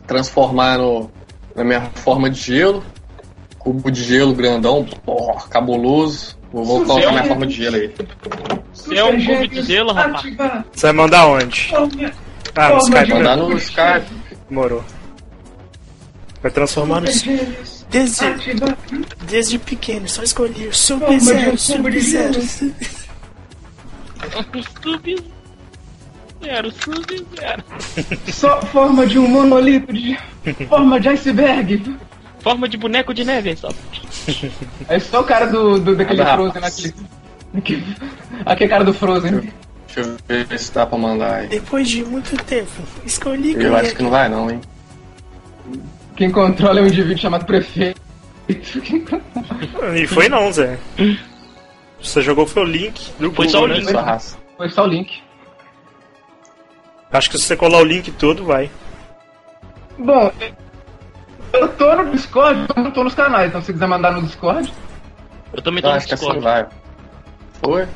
transformar 0.07 0.77
no, 0.77 1.11
na 1.55 1.63
minha 1.63 1.81
forma 1.95 2.29
de 2.29 2.39
gelo. 2.39 2.83
Cubo 3.57 3.91
de 3.91 4.03
gelo 4.03 4.33
grandão, 4.33 4.85
porra, 5.05 5.47
cabuloso. 5.49 6.38
Vou, 6.51 6.65
vou 6.65 6.85
colocar 6.85 7.11
minha 7.11 7.25
forma 7.25 7.45
de 7.45 7.53
gelo 7.53 7.75
aí. 7.75 7.93
Você 8.73 8.97
é 8.97 9.03
um 9.03 9.23
cubo 9.25 9.47
de 9.47 9.61
gelo, 9.61 9.93
rapaz. 9.93 10.23
Você 10.73 10.87
vai 10.87 10.93
mandar 10.93 11.27
onde? 11.27 11.71
Ah, 12.55 12.69
no 12.69 12.77
Skype. 12.79 13.13
Mandar 13.13 13.37
no 13.37 13.57
Skype. 13.57 14.05
Demorou. 14.49 14.83
Vai 16.41 16.51
transformar 16.51 17.01
no. 17.01 17.07
Desde, 17.89 18.25
desde 19.25 19.59
pequeno, 19.59 20.07
só 20.07 20.23
escolher 20.23 20.73
Sub-Zero, 20.73 21.57
Sub-Zero. 21.57 22.41
Sub-zero, 26.39 26.71
sub-zero. 26.71 27.63
Só 28.31 28.61
forma 28.61 29.05
de 29.05 29.19
um 29.19 29.27
monolito 29.27 29.91
de. 29.91 30.17
forma 30.67 30.99
de 30.99 31.09
iceberg. 31.09 31.97
Forma 32.39 32.67
de 32.69 32.77
boneco 32.77 33.13
de 33.13 33.23
neve, 33.25 33.55
só. 33.55 33.69
É 34.87 34.99
só 34.99 35.21
o 35.21 35.23
cara 35.23 35.45
do, 35.47 35.79
do 35.79 35.95
daquele 35.95 36.21
Ah, 36.21 36.35
Frozen, 36.35 36.63
aquele. 37.53 37.85
aquele- 38.45 38.69
cara 38.69 38.83
do 38.83 38.93
Frozen. 38.93 39.51
Deixa 39.87 40.09
eu 40.27 40.47
ver 40.47 40.59
se 40.59 40.71
dá 40.71 40.85
pra 40.85 40.97
mandar 40.97 41.35
aí. 41.39 41.47
Depois 41.47 41.87
de 41.89 42.03
muito 42.05 42.35
tempo, 42.45 42.69
escolhi 43.05 43.53
Eu 43.61 43.75
acho 43.75 43.95
que 43.95 44.03
não 44.03 44.09
vai 44.11 44.29
não, 44.29 44.49
hein. 44.49 44.61
Quem 46.15 46.29
controla 46.31 46.79
é 46.79 46.83
um 46.83 46.87
indivíduo 46.87 47.17
chamado 47.17 47.45
prefeito. 47.45 47.99
E 49.95 50.07
foi 50.07 50.27
não, 50.29 50.51
Zé. 50.51 50.77
Você 52.01 52.21
jogou 52.21 52.45
foi 52.47 52.63
o 52.63 52.65
link 52.65 53.11
do 53.19 53.31
Foi 53.31 53.45
Google, 53.45 53.49
só 53.49 53.63
o 53.63 53.67
né? 53.67 53.75
link. 53.75 53.91
Sua 53.91 54.01
raça. 54.01 54.37
Foi 54.57 54.69
só 54.69 54.83
o 54.83 54.87
link. 54.87 55.21
Acho 57.11 57.29
que 57.29 57.37
se 57.37 57.43
você 57.45 57.55
colar 57.55 57.79
o 57.79 57.83
link 57.85 58.11
todo, 58.11 58.43
vai. 58.45 58.69
Bom, 59.97 60.31
eu 61.53 61.67
tô 61.75 61.95
no 61.95 62.11
Discord, 62.11 62.65
eu 62.75 62.83
não 62.83 62.91
tô 62.91 63.03
nos 63.03 63.15
canais, 63.15 63.49
então 63.49 63.61
se 63.61 63.67
você 63.67 63.73
quiser 63.73 63.87
mandar 63.87 64.11
no 64.11 64.21
Discord. 64.21 64.73
Eu 65.53 65.61
também 65.61 65.79
Eu 65.79 65.83
tô 65.83 65.89
no 65.89 65.95
acho 65.95 66.07
que 66.07 66.13
assim 66.13 66.25
Discord. 66.25 66.43
vai. 66.43 66.67
Foi? 67.63 67.87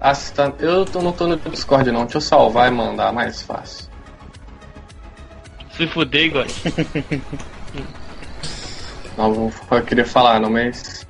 Ah, 0.00 0.12
tá... 0.34 0.52
Eu 0.58 0.84
tô, 0.84 1.00
não 1.00 1.12
tô 1.12 1.26
no 1.28 1.36
Discord 1.36 1.90
não. 1.92 2.02
Deixa 2.02 2.16
eu 2.16 2.20
salvar 2.20 2.68
e 2.68 2.74
mandar, 2.74 3.12
mais 3.12 3.42
fácil. 3.42 3.88
Se 5.76 5.86
fuder, 5.86 6.24
Igor. 6.24 6.46
Não, 9.16 9.32
vou 9.32 9.52
eu 9.70 9.82
queria 9.82 10.06
falar 10.06 10.40
não, 10.40 10.50
mas... 10.50 11.06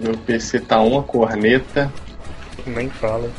Meu 0.00 0.16
PC 0.16 0.60
tá 0.60 0.80
uma 0.80 1.02
corneta. 1.02 1.92
Nem 2.66 2.88
fala. 2.90 3.30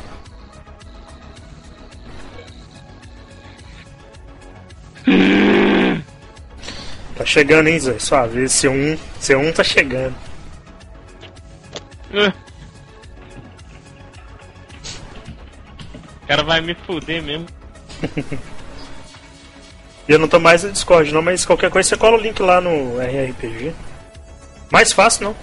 Tá 7.22 7.26
chegando, 7.26 7.68
hein, 7.68 7.78
Zé? 7.78 8.00
Sua 8.00 8.26
vez, 8.26 8.50
C1. 8.50 8.98
C1 9.20 9.54
tá 9.54 9.62
chegando. 9.62 10.12
Uh. 12.12 12.32
O 16.20 16.26
cara 16.26 16.42
vai 16.42 16.60
me 16.60 16.74
fuder 16.74 17.22
mesmo. 17.22 17.46
E 20.08 20.10
eu 20.10 20.18
não 20.18 20.26
tô 20.26 20.40
mais 20.40 20.64
no 20.64 20.72
Discord, 20.72 21.14
não, 21.14 21.22
mas 21.22 21.46
qualquer 21.46 21.70
coisa 21.70 21.88
você 21.88 21.96
cola 21.96 22.16
o 22.16 22.20
link 22.20 22.42
lá 22.42 22.60
no 22.60 23.00
RRPG. 23.00 23.72
Mais 24.68 24.92
fácil, 24.92 25.26
não? 25.26 25.36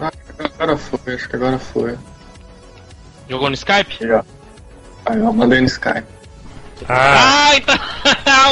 Ah, 0.00 0.10
Agora 0.36 0.76
foi, 0.76 1.14
acho 1.14 1.28
que 1.28 1.36
agora 1.36 1.60
foi. 1.60 1.96
Jogou 3.28 3.48
no 3.48 3.54
Skype? 3.54 3.98
Aí, 4.00 4.10
ó. 4.10 4.24
Aí, 5.06 5.22
ó, 5.22 5.32
mandei 5.32 5.60
no 5.60 5.68
Skype. 5.68 6.17
Ah, 6.88 7.50
Ah, 7.50 7.56
então. 7.56 7.74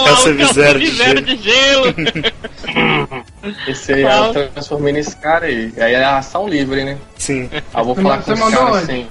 É 0.08 0.12
o 0.12 0.16
Sub-Zero 0.16 0.78
de 0.80 0.86
Sub-Zero 0.88 1.22
de 1.22 1.36
gelo. 1.36 1.94
Esse 3.68 3.92
aí 3.92 4.04
Ah. 4.06 4.32
eu 4.34 4.48
transformei 4.50 4.92
nesse 4.92 5.16
cara 5.16 5.46
aí. 5.46 5.72
Aí 5.76 5.94
é 5.94 6.02
a 6.04 6.18
ação 6.18 6.48
livre, 6.48 6.84
né? 6.84 6.98
sim, 7.16 7.48
Aí 7.52 7.62
eu 7.74 7.84
vou 7.84 7.94
falar 7.94 8.18
com 8.22 8.34
caras 8.34 8.42
onde? 8.54 8.76
assim. 8.78 9.06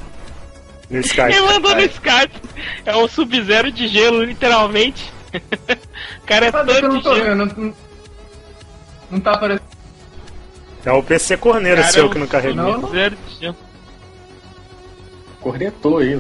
no 0.90 1.00
Skype. 1.00 1.30
Quem 1.32 1.42
mandou 1.42 1.76
no. 1.76 1.82
Skype? 1.82 2.42
É 2.86 2.96
o 2.96 3.08
Sub-Zero 3.08 3.72
de 3.72 3.88
gelo, 3.88 4.24
literalmente. 4.24 5.14
O 6.22 6.26
cara 6.28 6.46
é 6.48 6.50
eu 6.50 6.52
todo 6.54 6.82
não 6.90 6.98
de 6.98 7.04
tô 7.04 7.16
gelo. 7.16 7.26
vendo, 7.46 7.56
não, 7.58 7.74
não 9.12 9.20
tá 9.20 9.32
aparecendo. 9.34 9.68
É 10.86 10.92
o 10.92 11.04
PC 11.04 11.38
corneiro 11.38 11.82
Cara, 11.82 11.94
seu 11.94 12.04
eu- 12.06 12.10
que 12.10 12.18
não 12.20 12.28
carregou. 12.28 12.56
Não, 12.64 12.78
não. 12.82 12.90
Zero 12.92 13.16
de 13.28 13.40
gelo. 13.40 13.56
Cornetou 15.42 15.98
aí. 16.00 16.20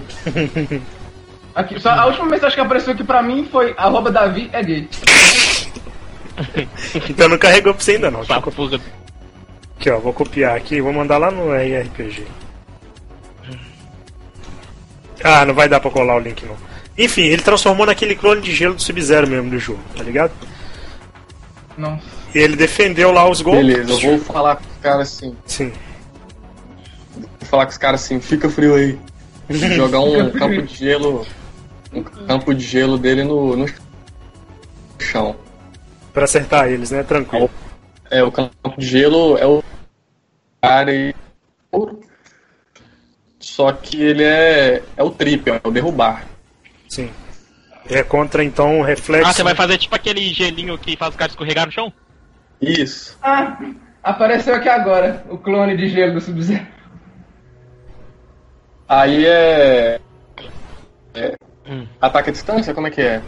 Aqui, 1.56 1.80
só, 1.80 1.90
a 1.90 2.06
última 2.06 2.26
mensagem 2.26 2.56
que 2.56 2.62
apareceu 2.62 2.94
aqui 2.94 3.04
pra 3.04 3.24
mim 3.24 3.48
foi 3.50 3.74
arroba 3.78 4.12
Davi 4.12 4.50
é 4.52 4.62
gay. 4.64 4.90
Então 7.10 7.30
não 7.30 7.38
carregou 7.38 7.74
pra 7.74 7.82
você 7.82 7.92
ainda 7.92 8.12
não. 8.12 8.20
Essa 8.20 8.42
porra. 8.42 8.78
Aqui, 9.80 9.90
ó, 9.90 10.00
vou 10.00 10.12
copiar 10.12 10.58
aqui 10.58 10.76
e 10.76 10.82
vou 10.82 10.92
mandar 10.92 11.18
lá 11.18 11.32
no 11.32 11.54
RRPG. 11.54 12.28
Ah, 15.24 15.46
não 15.46 15.54
vai 15.54 15.70
dar 15.70 15.80
pra 15.80 15.90
colar 15.90 16.18
o 16.18 16.20
link 16.20 16.46
não. 16.46 16.58
Enfim, 16.98 17.24
ele 17.24 17.42
transformou 17.42 17.86
naquele 17.86 18.16
clone 18.16 18.42
de 18.42 18.54
gelo 18.54 18.76
do 18.76 18.82
Sub-Zero 18.82 19.28
mesmo 19.28 19.50
do 19.50 19.60
jogo, 19.60 19.80
tá 19.96 20.04
ligado? 20.04 20.32
Não. 21.78 22.00
E 22.34 22.38
ele 22.38 22.56
defendeu 22.56 23.12
lá 23.12 23.30
os 23.30 23.42
golpes. 23.42 23.66
Beleza, 23.66 23.94
eu 23.94 24.18
vou 24.18 24.20
falar 24.20 24.58
com 24.58 24.64
os 24.64 24.78
caras 24.82 25.14
assim. 25.14 25.36
Sim. 25.46 25.72
Vou 27.16 27.50
falar 27.50 27.66
com 27.66 27.72
os 27.72 27.78
caras 27.78 28.04
assim, 28.04 28.20
fica 28.20 28.50
frio 28.50 28.76
aí. 28.76 29.00
Jogar 29.50 30.02
um 30.02 30.32
campo 30.32 30.62
de 30.62 30.76
gelo. 30.76 31.26
Um 31.96 32.04
campo 32.04 32.54
de 32.54 32.64
gelo 32.64 32.98
dele 32.98 33.24
no, 33.24 33.56
no 33.56 33.66
chão. 35.00 35.36
Pra 36.14 36.26
acertar 36.26 36.68
eles, 36.68 36.92
né? 36.92 37.04
Tranquilo. 37.04 37.50
É, 38.12 38.22
o 38.22 38.32
campo 38.32 38.78
de 38.78 38.86
gelo 38.86 39.38
é 39.38 39.46
o 39.46 39.64
cara 40.62 40.94
e. 40.94 41.16
Só 43.40 43.72
que 43.72 44.02
ele 44.02 44.24
é. 44.24 44.84
é 44.98 45.04
o 45.04 45.10
trip, 45.10 45.50
é 45.50 45.62
o 45.64 45.72
derrubar. 45.72 46.26
Sim. 46.90 47.10
É 47.90 48.04
contra 48.04 48.44
então 48.44 48.80
o 48.80 48.84
reflexo. 48.84 49.30
Ah, 49.30 49.34
você 49.34 49.44
vai 49.44 49.56
fazer 49.56 49.78
tipo 49.78 49.96
aquele 49.96 50.34
gelinho 50.34 50.78
que 50.78 50.98
faz 50.98 51.14
o 51.14 51.18
cara 51.18 51.30
escorregar 51.30 51.66
no 51.66 51.72
chão? 51.72 51.94
Isso. 52.62 53.18
Ah, 53.22 53.58
apareceu 54.04 54.56
aqui 54.56 54.68
agora 54.68 55.24
o 55.30 55.38
clone 55.38 55.78
de 55.78 55.90
gelo 55.90 56.14
do 56.14 56.22
Sub-Zero. 56.22 56.66
Aí 58.88 59.26
é. 59.26 60.00
é 61.14 61.36
Hum. 61.68 61.88
Ataque 62.02 62.30
à 62.30 62.34
distância? 62.34 62.74
Como 62.74 62.88
é 62.88 62.92
que 62.92 63.02
é? 63.02 63.22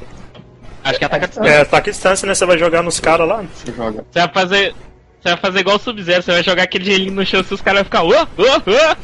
Acho 0.83 0.99
que 0.99 1.05
ataca 1.05 1.25
a 1.25 1.27
distância. 1.27 1.49
É, 1.49 1.61
ataque 1.61 1.89
à 1.89 1.93
distância, 1.93 2.27
né? 2.27 2.35
Você 2.35 2.45
vai 2.45 2.57
jogar 2.57 2.81
nos 2.83 2.99
caras 2.99 3.27
lá. 3.27 3.43
Você 3.53 3.71
joga. 3.73 4.05
Você 4.11 4.19
vai 4.19 4.29
fazer. 4.33 4.75
Você 5.21 5.29
vai 5.29 5.37
fazer 5.37 5.59
igual 5.59 5.75
o 5.75 5.79
Sub-Zero, 5.79 6.21
você 6.21 6.31
vai 6.31 6.43
jogar 6.43 6.63
aquele 6.63 6.85
gelinho 6.85 7.13
no 7.13 7.25
chão 7.25 7.43
e 7.49 7.53
os 7.53 7.61
caras 7.61 7.79
vão 7.79 7.85
ficar. 7.85 8.03
"Uah, 8.03 8.27
uah, 8.37 8.63
uah". 8.67 8.97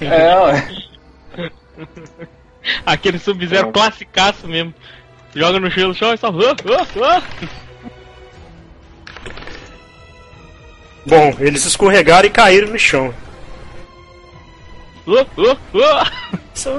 É, 0.00 0.40
ué. 0.44 0.68
Aquele 2.84 3.18
Sub-Zero 3.18 3.66
Não. 3.66 3.72
classicaço 3.72 4.48
mesmo. 4.48 4.74
Joga 5.34 5.60
no 5.60 5.70
gelo 5.70 5.88
no 5.88 5.94
chão 5.94 6.12
e 6.14 6.18
só. 6.18 6.30
"Uah, 6.30 6.56
uah, 6.64 6.86
uah". 6.96 7.22
Bom, 11.06 11.34
eles 11.38 11.64
escorregaram 11.64 12.26
e 12.26 12.30
caíram 12.30 12.68
no 12.68 12.78
chão. 12.78 13.14
Uh, 15.08 15.26
uh, 15.40 15.56
uh. 15.72 16.04
Já 16.54 16.70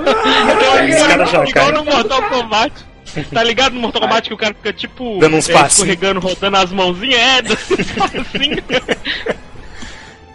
Igual 1.26 1.48
caem. 1.52 1.72
no 1.72 1.84
Mortal 1.84 2.30
Kombat. 2.30 2.86
Tá 3.34 3.44
ligado 3.44 3.74
no 3.74 3.82
Mortal 3.82 4.04
Kombat 4.04 4.28
que 4.28 4.34
o 4.36 4.38
cara 4.38 4.54
fica 4.54 4.72
tipo. 4.72 5.18
Dando 5.20 5.38
uns 5.38 5.50
é, 5.50 5.66
escorregando, 5.66 6.20
rodando 6.20 6.58
as 6.58 6.72
mãozinhas? 6.72 7.20
É, 7.20 7.42
dando 7.42 7.60
uns 7.60 7.92
passinhos. 7.98 8.64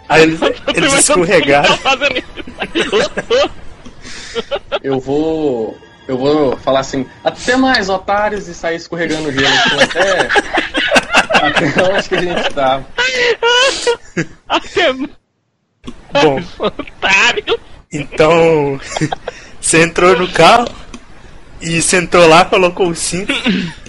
Aí 0.09 0.23
eles, 0.23 0.39
eles 0.75 0.93
escorregaram. 0.93 1.77
tá. 1.77 1.97
Eu 4.83 4.99
vou. 4.99 5.77
Eu 6.05 6.17
vou 6.17 6.57
falar 6.57 6.81
assim, 6.81 7.07
até 7.23 7.55
mais, 7.55 7.89
otários, 7.89 8.47
e 8.47 8.53
sair 8.53 8.75
escorregando 8.75 9.29
o 9.29 9.31
gelo 9.31 9.47
assim, 9.47 9.81
até. 9.81 10.29
até 11.33 11.83
onde 11.93 12.09
que 12.09 12.15
a 12.15 12.21
gente 12.21 12.53
tá. 12.53 12.83
Até 14.47 14.93
Bom, 16.13 16.41
otário. 16.59 17.59
Então. 17.91 18.79
Você 19.59 19.81
entrou 19.83 20.15
no 20.15 20.31
carro 20.31 20.67
e 21.59 21.81
sentou 21.81 22.27
lá, 22.27 22.45
colocou 22.45 22.89
o 22.89 22.95
cinto. 22.95 23.33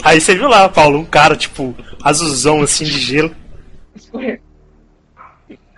Aí 0.03 0.19
você 0.19 0.35
viu 0.35 0.49
lá, 0.49 0.67
Paulo, 0.71 0.99
um 1.01 1.05
cara, 1.05 1.37
tipo, 1.37 1.75
azulzão 2.03 2.63
assim 2.63 2.85
de 2.87 2.99
gelo. 2.99 3.37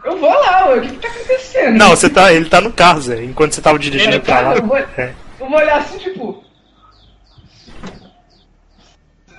Eu 0.04 0.16
vou 0.18 0.30
lá, 0.30 0.66
ué. 0.68 0.78
O 0.78 0.82
que, 0.82 0.88
que 0.90 0.98
tá 0.98 1.08
acontecendo? 1.08 1.76
Não, 1.76 1.90
você 1.90 2.08
tá, 2.08 2.32
ele 2.32 2.44
tá 2.48 2.60
no 2.60 2.72
carro, 2.72 3.00
Zé, 3.00 3.24
enquanto 3.24 3.54
você 3.54 3.60
tava 3.60 3.76
dirigindo 3.76 4.12
Ele 4.14 4.20
pra 4.20 4.40
lá. 4.40 4.54
Eu 4.54 4.66
vou, 4.66 4.76
É. 4.76 5.12
eu 5.40 5.48
vou 5.48 5.58
olhar 5.58 5.78
assim, 5.78 5.98
tipo. 5.98 6.44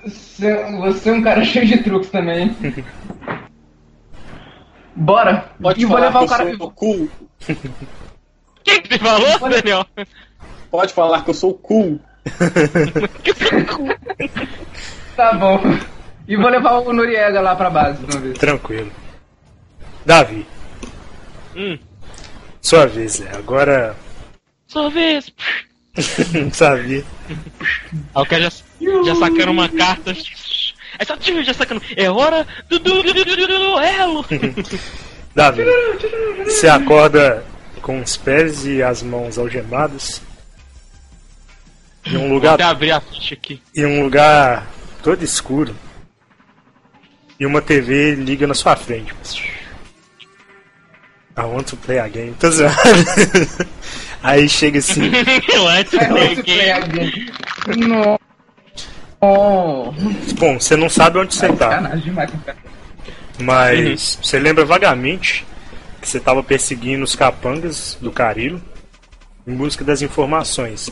Você, 0.04 0.54
você 0.78 1.08
é 1.08 1.12
um 1.12 1.22
cara 1.22 1.42
cheio 1.44 1.66
de 1.66 1.78
truques 1.82 2.10
também. 2.10 2.54
Bora! 4.94 5.50
Pode 5.60 5.80
e 5.80 5.84
vou 5.86 5.98
levar 5.98 6.20
o 6.20 6.26
cara. 6.26 6.44
eu 6.44 6.56
sou 6.58 6.70
cool. 6.72 7.08
Que, 8.70 8.80
que 8.82 8.88
você 8.94 8.98
falou, 8.98 9.50
Daniel? 9.50 9.86
Pode 10.70 10.92
falar 10.92 11.24
que 11.24 11.30
eu 11.30 11.34
sou 11.34 11.54
cool. 11.54 11.98
Tá 15.16 15.32
bom. 15.34 15.60
E 16.28 16.36
vou 16.36 16.48
levar 16.48 16.78
o 16.78 16.92
Noriega 16.92 17.40
lá 17.40 17.56
pra 17.56 17.70
base 17.70 18.04
de 18.04 18.12
uma 18.12 18.20
vez. 18.20 18.38
Tranquilo. 18.38 18.92
Davi, 20.06 20.46
Hum. 21.56 21.78
sua 22.60 22.86
vez, 22.86 23.12
Zé. 23.16 23.28
Agora. 23.36 23.96
Sua 24.68 24.88
vez. 24.88 25.30
Sabia. 26.52 27.04
Aí 28.14 28.22
o 28.22 28.26
cara 28.26 28.42
já, 28.44 28.50
já 29.04 29.14
sacando 29.16 29.50
uma 29.50 29.68
carta. 29.68 30.12
Aí 30.12 31.04
só 31.06 31.16
tio, 31.16 31.42
já 31.42 31.52
sacando. 31.52 31.82
É 31.96 32.08
hora 32.08 32.46
do 32.68 32.78
duelo. 32.78 34.24
Davi, 35.34 35.64
você 36.44 36.68
acorda 36.68 37.44
com 37.82 38.00
os 38.00 38.16
pés 38.16 38.64
e 38.66 38.82
as 38.82 39.02
mãos 39.02 39.38
algemadas. 39.38 40.22
Em 42.06 42.16
um 42.16 42.20
Vou 42.20 42.34
lugar 42.34 42.54
até 42.54 42.64
abrir 42.64 42.92
a 42.92 43.00
ficha 43.00 43.34
aqui. 43.34 43.62
em 43.76 43.84
um 43.86 44.02
lugar 44.02 44.66
todo 45.02 45.22
escuro. 45.22 45.74
E 47.38 47.46
uma 47.46 47.62
TV 47.62 48.14
liga 48.14 48.46
na 48.46 48.54
sua 48.54 48.76
frente. 48.76 49.14
I 51.36 51.42
want 51.42 51.68
to 51.68 51.76
play 51.76 51.98
a 51.98 52.08
game. 52.08 52.34
Tô 52.38 52.50
zoando. 52.50 52.74
Aí 54.22 54.46
chega 54.48 54.78
assim. 54.78 55.04
I 55.08 55.58
want 55.58 55.88
to 55.90 55.98
play 56.44 56.70
again. 56.72 57.32
Não. 57.78 58.18
Oh, 59.22 59.92
Bom, 60.38 60.58
você 60.58 60.76
não 60.76 60.88
sabe 60.88 61.18
onde 61.18 61.34
você 61.34 61.50
tá. 61.52 61.78
demais. 61.96 62.30
Mas 63.38 64.18
você 64.22 64.38
lembra 64.38 64.64
vagamente 64.64 65.46
que 66.00 66.08
você 66.08 66.18
estava 66.18 66.42
perseguindo 66.42 67.04
os 67.04 67.14
capangas 67.14 67.98
do 68.00 68.10
Carilo 68.10 68.60
em 69.46 69.54
busca 69.54 69.84
das 69.84 70.02
informações. 70.02 70.90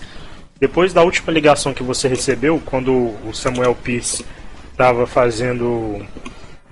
Depois 0.60 0.92
da 0.92 1.02
última 1.02 1.32
ligação 1.32 1.72
que 1.72 1.82
você 1.82 2.08
recebeu, 2.08 2.60
quando 2.64 2.92
o 3.24 3.32
Samuel 3.32 3.74
Pierce 3.74 4.24
estava 4.70 5.06
fazendo 5.06 6.04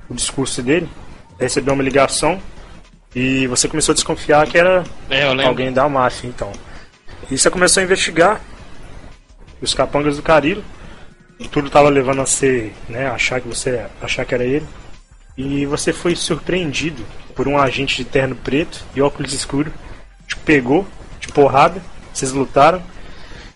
o 0.08 0.14
discurso 0.14 0.62
dele, 0.62 0.88
recebeu 1.38 1.74
uma 1.74 1.82
ligação 1.82 2.40
e 3.14 3.46
você 3.46 3.68
começou 3.68 3.92
a 3.92 3.94
desconfiar 3.94 4.46
que 4.46 4.58
era 4.58 4.84
É, 5.08 5.24
alguém 5.46 5.72
da 5.72 5.88
máfia, 5.88 6.28
então. 6.28 6.52
E 7.30 7.38
você 7.38 7.48
começou 7.50 7.80
a 7.80 7.84
investigar 7.84 8.40
os 9.60 9.72
capangas 9.72 10.16
do 10.16 10.22
Carilo. 10.22 10.62
Tudo 11.50 11.68
estava 11.68 11.88
levando 11.88 12.22
a 12.22 12.26
ser, 12.26 12.72
né, 12.88 13.06
achar 13.06 13.40
que 13.40 13.48
você 13.48 13.86
achar 14.02 14.24
que 14.24 14.34
era 14.34 14.44
ele. 14.44 14.66
E 15.36 15.66
você 15.66 15.92
foi 15.92 16.16
surpreendido 16.16 17.04
por 17.34 17.46
um 17.46 17.58
agente 17.58 17.96
de 17.96 18.04
terno 18.04 18.34
preto 18.34 18.82
e 18.94 19.02
óculos 19.02 19.32
escuros. 19.32 19.72
Te 20.26 20.36
pegou 20.38 20.86
de 21.20 21.28
porrada, 21.28 21.80
vocês 22.12 22.32
lutaram, 22.32 22.82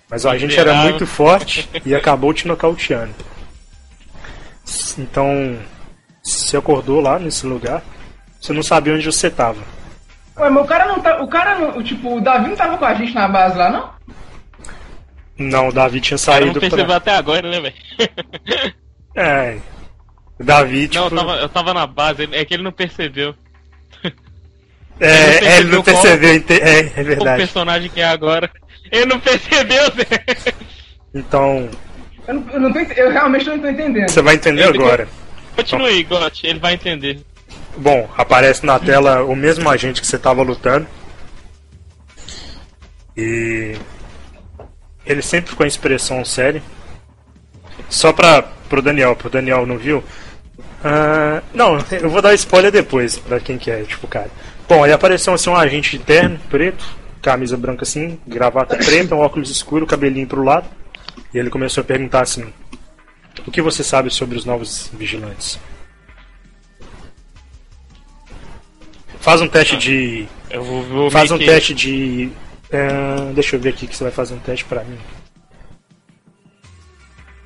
mas 0.08 0.24
o 0.24 0.28
agente 0.28 0.58
era 0.58 0.74
muito 0.74 1.06
forte 1.06 1.68
e 1.84 1.94
acabou 1.94 2.32
te 2.34 2.46
nocauteando. 2.46 3.14
Então, 4.98 5.58
você 6.22 6.56
acordou 6.56 7.00
lá 7.00 7.18
nesse 7.18 7.46
lugar, 7.46 7.82
você 8.40 8.52
não 8.52 8.62
sabia 8.62 8.94
onde 8.94 9.06
você 9.06 9.28
estava. 9.28 9.60
Ué, 10.36 10.48
mas 10.48 10.64
o 10.64 10.66
cara 10.66 10.86
não 10.86 11.00
tá. 11.00 11.22
O 11.22 11.28
cara 11.28 11.58
não. 11.58 11.82
Tipo, 11.82 12.16
o 12.16 12.20
Davi 12.20 12.48
não 12.48 12.56
tava 12.56 12.78
com 12.78 12.84
a 12.84 12.94
gente 12.94 13.14
na 13.14 13.28
base 13.28 13.58
lá, 13.58 13.70
não? 13.70 13.90
Não, 15.36 15.68
o 15.68 15.72
Davi 15.72 16.00
tinha 16.00 16.16
Eu 16.16 16.18
não 16.18 16.24
saído 16.24 16.60
percebeu 16.60 16.86
pra... 16.86 16.96
até 16.96 17.14
agora, 17.16 17.48
né, 17.48 17.60
velho? 17.60 17.74
É. 19.16 19.58
O 20.40 20.44
Davi, 20.44 20.88
tipo... 20.88 21.10
Não, 21.14 21.20
eu 21.22 21.26
tava, 21.26 21.40
eu 21.42 21.48
tava 21.50 21.74
na 21.74 21.86
base, 21.86 22.28
é 22.32 22.44
que 22.44 22.54
ele 22.54 22.62
não 22.62 22.72
percebeu. 22.72 23.34
É, 24.98 25.36
ele 25.36 25.40
não 25.40 25.48
é, 25.48 25.58
ele 25.60 25.70
não 25.76 25.82
percebeu 25.82 26.18
percebeu, 26.30 26.34
ente- 26.34 26.62
é, 26.62 26.80
é 26.98 27.00
O 27.02 27.04
verdade. 27.04 27.38
personagem 27.42 27.90
que 27.90 28.00
é 28.00 28.04
agora. 28.04 28.50
Ele 28.90 29.06
não 29.06 29.20
percebeu, 29.20 29.84
Zé. 29.92 30.54
Então, 31.14 31.68
Eu, 32.26 32.34
não, 32.34 32.50
eu, 32.52 32.60
não 32.60 32.72
tô, 32.72 32.78
eu 32.80 33.10
realmente 33.10 33.46
não 33.46 33.58
tô 33.58 33.68
entendendo. 33.68 34.08
você 34.10 34.20
vai 34.22 34.34
entender 34.34 34.66
Ele 34.68 34.78
agora. 34.78 35.08
Continue 35.56 35.86
aí, 35.88 36.02
Got, 36.04 36.44
ele 36.44 36.58
vai 36.58 36.74
entender. 36.74 37.20
Bom, 37.76 38.08
aparece 38.16 38.64
na 38.66 38.78
tela 38.78 39.22
o 39.24 39.34
mesmo 39.36 39.68
agente 39.68 40.00
que 40.00 40.06
você 40.06 40.16
estava 40.16 40.42
lutando. 40.42 40.86
E 43.16 43.76
ele 45.04 45.22
sempre 45.22 45.54
com 45.54 45.62
a 45.62 45.66
expressão 45.66 46.24
séria. 46.24 46.62
Só 47.88 48.12
pra, 48.12 48.42
pro 48.42 48.82
Daniel, 48.82 49.16
pro 49.16 49.30
Daniel 49.30 49.66
não 49.66 49.76
viu? 49.78 50.02
Ah, 50.82 51.42
não, 51.52 51.78
eu 51.92 52.08
vou 52.08 52.22
dar 52.22 52.32
spoiler 52.34 52.72
depois 52.72 53.18
pra 53.18 53.38
quem 53.40 53.58
que 53.58 53.70
é, 53.70 53.82
tipo, 53.82 54.06
cara. 54.08 54.30
Bom, 54.68 54.82
aí 54.84 54.92
apareceu 54.92 55.34
assim, 55.34 55.50
um 55.50 55.56
agente 55.56 55.98
de 55.98 56.04
terno, 56.04 56.38
preto, 56.48 56.84
camisa 57.20 57.56
branca 57.56 57.82
assim, 57.82 58.18
gravata 58.26 58.76
preta, 58.76 59.14
um 59.14 59.18
óculos 59.18 59.50
escuro, 59.50 59.86
cabelinho 59.86 60.26
pro 60.26 60.42
lado. 60.42 60.66
E 61.34 61.38
ele 61.38 61.50
começou 61.50 61.82
a 61.82 61.84
perguntar 61.84 62.22
assim: 62.22 62.52
O 63.46 63.50
que 63.50 63.60
você 63.60 63.84
sabe 63.84 64.10
sobre 64.10 64.36
os 64.38 64.44
novos 64.44 64.90
vigilantes? 64.92 65.58
Faz 69.20 69.40
um 69.42 69.48
teste 69.48 69.76
de 69.76 70.26
Eu 70.48 70.64
vou, 70.64 70.82
vou 70.84 71.10
Faz 71.10 71.30
um 71.30 71.36
que- 71.38 71.44
teste 71.46 71.74
de 71.74 72.30
É, 72.70 73.32
deixa 73.34 73.56
eu 73.56 73.60
ver 73.60 73.70
aqui 73.70 73.86
que 73.86 73.96
você 73.96 74.04
vai 74.04 74.12
fazer 74.12 74.32
um 74.34 74.38
teste 74.38 74.64
pra 74.64 74.82
mim. 74.84 74.96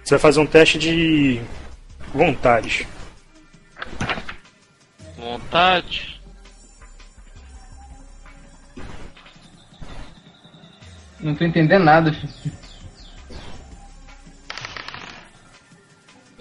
Você 0.04 0.10
vai 0.14 0.18
fazer 0.20 0.38
um 0.40 0.46
teste 0.46 0.78
de 0.78 1.40
vontade. 2.14 2.86
Vontade. 5.16 6.20
Não 11.20 11.34
tô 11.34 11.44
entendendo 11.44 11.84
nada, 11.84 12.12
filho. 12.12 12.52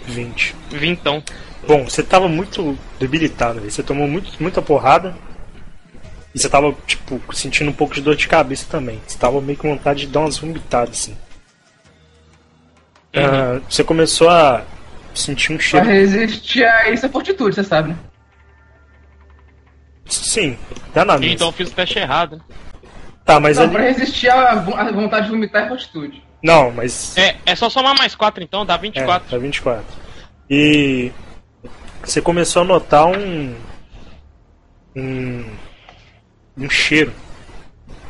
20. 0.06 0.56
Vintão. 0.70 1.24
Bom, 1.66 1.86
você 1.86 2.04
tava 2.04 2.28
muito 2.28 2.78
debilitado, 3.00 3.62
você 3.62 3.82
tomou 3.82 4.08
muito, 4.08 4.32
muita 4.42 4.62
porrada. 4.62 5.16
E 6.36 6.39
você 6.39 6.50
tava, 6.50 6.76
tipo, 6.88 7.22
sentindo 7.34 7.70
um 7.70 7.74
pouco 7.74 7.94
de 7.94 8.02
dor 8.02 8.16
de 8.16 8.28
cabeça 8.28 8.66
também. 8.70 9.00
Você 9.06 9.18
tava 9.18 9.39
meio 9.39 9.58
com 9.58 9.70
vontade 9.70 10.02
de 10.02 10.08
dar 10.08 10.22
umas 10.22 10.38
vomitadas, 10.38 10.98
assim. 10.98 11.18
Ah, 13.16 13.62
você 13.70 13.84
começou 13.84 14.30
a 14.30 14.66
sentir 15.13 15.52
um 15.52 15.58
Pra 15.58 15.65
cheiro. 15.65 15.86
resistir 15.88 16.63
a 16.65 16.89
isso 16.89 17.06
é 17.06 17.10
fortitude, 17.10 17.56
você 17.56 17.63
sabe, 17.63 17.89
né? 17.89 17.97
Sim, 20.06 20.58
dá 20.93 21.06
na 21.06 21.17
mesa. 21.17 21.34
Então 21.34 21.47
eu 21.47 21.52
fiz 21.54 21.69
o 21.71 21.73
teste 21.76 21.97
errado. 21.99 22.38
né? 22.38 22.41
Tá, 23.26 23.39
mas 23.39 23.58
Não, 23.58 23.63
ali. 23.63 23.73
pra 23.73 23.84
resistir 23.84 24.30
a 24.30 24.56
vontade 24.56 25.26
de 25.26 25.32
vomitar 25.32 25.63
é 25.65 25.67
fortitude. 25.69 26.21
Não, 26.43 26.71
mas. 26.71 27.15
É, 27.17 27.38
é 27.45 27.56
só 27.56 27.69
somar 27.69 27.97
mais 27.97 28.13
4 28.15 28.43
então, 28.43 28.65
dá 28.65 28.73
É, 28.76 28.78
24. 28.78 29.30
tá 29.30 29.38
24. 29.38 29.86
E 30.49 31.12
você 32.04 32.21
começou 32.21 32.63
a 32.63 32.65
notar 32.65 33.06
um. 33.08 33.56
Um. 34.95 35.45
Um 36.58 36.69
cheiro. 36.69 37.13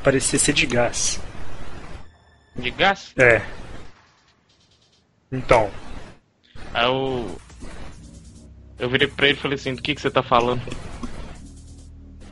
Parecia 0.03 0.39
ser 0.39 0.51
de 0.53 0.65
gás. 0.65 1.21
De 2.55 2.71
gás? 2.71 3.13
É. 3.17 3.41
Então, 5.31 5.69
Aí 6.73 6.85
eu. 6.85 7.37
Eu 8.79 8.89
virei 8.89 9.07
pra 9.07 9.27
ele 9.27 9.37
e 9.37 9.39
falei 9.41 9.55
assim, 9.55 9.75
do 9.75 9.81
que, 9.81 9.95
que 9.95 10.01
você 10.01 10.09
tá 10.11 10.23
falando? 10.23 10.61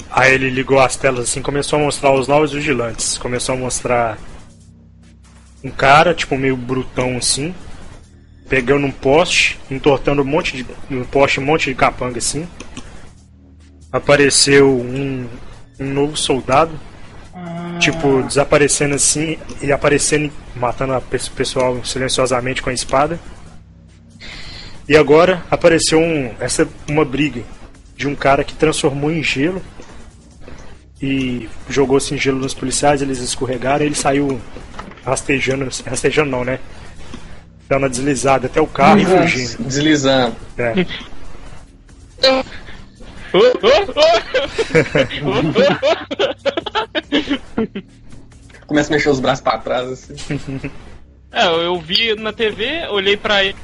aí 0.10 0.34
ele 0.34 0.49
ligou 0.49 0.77
as 0.80 0.97
telas 0.97 1.30
assim, 1.30 1.41
começou 1.41 1.80
a 1.80 1.84
mostrar 1.84 2.12
os 2.13 2.27
novos 2.27 2.51
vigilantes. 2.51 3.17
Começou 3.17 3.56
a 3.56 3.58
mostrar 3.58 4.17
um 5.63 5.69
cara, 5.69 6.13
tipo, 6.13 6.38
meio 6.38 6.58
brutão 6.58 7.15
assim, 7.17 7.56
pegando 8.49 8.86
um 8.86 8.91
poste, 8.91 9.58
entortando 9.69 10.21
um 10.21 10.25
monte 10.25 10.58
de. 10.58 10.65
um 10.93 11.06
poste, 11.06 11.39
um 11.39 11.45
monte 11.45 11.69
de 11.69 11.75
capanga 11.75 12.17
assim. 12.17 12.45
Apareceu 13.91 14.69
um, 14.69 15.27
um 15.80 15.93
novo 15.93 16.17
soldado, 16.17 16.71
tipo, 17.80 18.23
desaparecendo 18.23 18.95
assim 18.95 19.38
e 19.62 19.71
aparecendo, 19.71 20.32
e 20.56 20.60
matando 20.60 20.93
a 20.93 21.01
pe- 21.01 21.30
pessoal 21.36 21.84
silenciosamente 21.86 22.62
com 22.62 22.69
a 22.69 22.73
espada. 22.73 23.19
E 24.91 24.97
agora 24.97 25.41
apareceu 25.49 26.01
um, 26.01 26.34
essa 26.38 26.67
uma 26.86 27.06
briga 27.06 27.43
de 27.95 28.10
um 28.10 28.13
cara 28.13 28.43
que 28.43 28.54
transformou 28.54 29.10
em 29.10 29.23
gelo 29.23 29.62
e 31.01 31.47
jogou 31.69 31.95
assim 31.95 32.17
gelo 32.17 32.39
nos 32.39 32.54
policiais, 32.54 33.01
eles 33.01 33.19
escorregaram 33.19 33.86
e 33.86 33.88
ele 33.88 33.95
saiu 33.95 34.41
rastejando, 35.06 35.69
rastejando 35.86 36.30
não, 36.30 36.43
né? 36.43 36.60
Dando 37.69 37.84
uma 37.84 37.89
deslizada 37.89 38.47
até 38.47 38.60
o 38.60 38.67
carro 38.67 38.99
e 38.99 39.06
fugindo. 39.06 39.63
Deslizando. 39.63 40.36
É. 40.58 40.73
Começa 48.67 48.89
a 48.89 48.93
mexer 48.93 49.10
os 49.10 49.21
braços 49.21 49.41
pra 49.41 49.58
trás, 49.58 49.89
assim. 49.89 50.15
É, 51.32 51.47
eu 51.47 51.80
vi 51.80 52.13
na 52.15 52.34
TV, 52.34 52.88
olhei 52.89 53.15
pra 53.15 53.41
ele. 53.41 53.56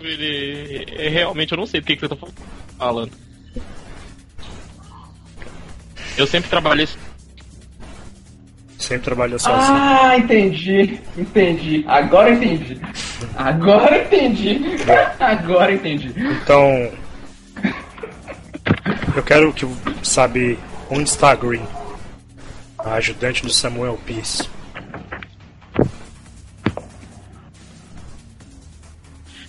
Ele. 0.00 0.86
é, 0.96 1.08
Realmente 1.08 1.52
eu 1.52 1.58
não 1.58 1.66
sei 1.66 1.80
do 1.80 1.86
que, 1.86 1.96
que 1.96 2.06
você 2.06 2.14
tá 2.14 2.26
falando. 2.78 3.12
Eu 6.16 6.26
sempre 6.26 6.48
trabalhei. 6.50 6.88
Sempre 8.78 9.04
trabalhou 9.04 9.38
sozinho. 9.38 9.76
Ah, 9.76 10.16
entendi. 10.16 11.00
Entendi. 11.16 11.84
Agora 11.86 12.30
entendi. 12.30 12.80
Agora 13.36 13.98
entendi. 13.98 14.60
Agora 15.18 15.72
entendi. 15.72 16.14
Então, 16.42 16.90
eu 19.14 19.22
quero 19.22 19.52
que 19.52 19.66
saber 20.02 20.58
onde 20.90 21.08
está 21.08 21.32
a 21.32 21.34
Green, 21.34 21.66
a 22.78 22.94
ajudante 22.94 23.42
do 23.42 23.50
Samuel 23.50 23.98
Pierce. 24.06 24.48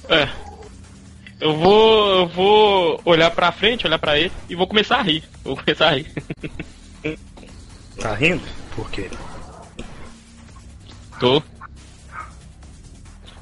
É. 0.09 0.27
Eu 1.39 1.55
vou. 1.55 2.19
Eu 2.19 2.27
vou 2.27 3.01
olhar 3.05 3.31
pra 3.31 3.51
frente, 3.51 3.87
olhar 3.87 3.99
pra 3.99 4.19
ele 4.19 4.31
e 4.49 4.55
vou 4.55 4.67
começar 4.67 4.97
a 4.97 5.01
rir. 5.01 5.23
Vou 5.43 5.55
começar 5.55 5.89
a 5.89 5.95
rir. 5.95 6.11
Tá 7.99 8.13
rindo? 8.13 8.41
Por 8.73 8.89
quê? 8.91 9.09
Tô. 11.19 11.43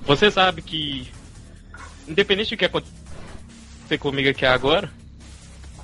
Você 0.01 0.31
sabe 0.31 0.63
que. 0.63 1.07
Independente 2.07 2.55
do 2.55 2.57
que 2.57 2.65
acontecer 2.65 3.99
comigo 3.99 4.29
aqui 4.29 4.47
agora, 4.47 4.89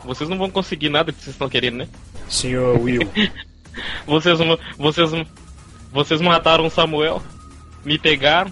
vocês 0.03 0.27
não 0.27 0.39
vão 0.39 0.49
conseguir 0.49 0.89
nada 0.89 1.11
que 1.11 1.21
vocês 1.21 1.35
estão 1.35 1.49
querendo, 1.49 1.77
né? 1.77 1.87
Senhor 2.27 2.79
Will, 2.79 3.01
Vocês, 4.07 4.39
vocês, 4.77 5.09
vocês 5.91 6.21
mataram 6.21 6.65
o 6.65 6.69
Samuel, 6.69 7.21
me 7.83 7.97
pegaram. 7.99 8.51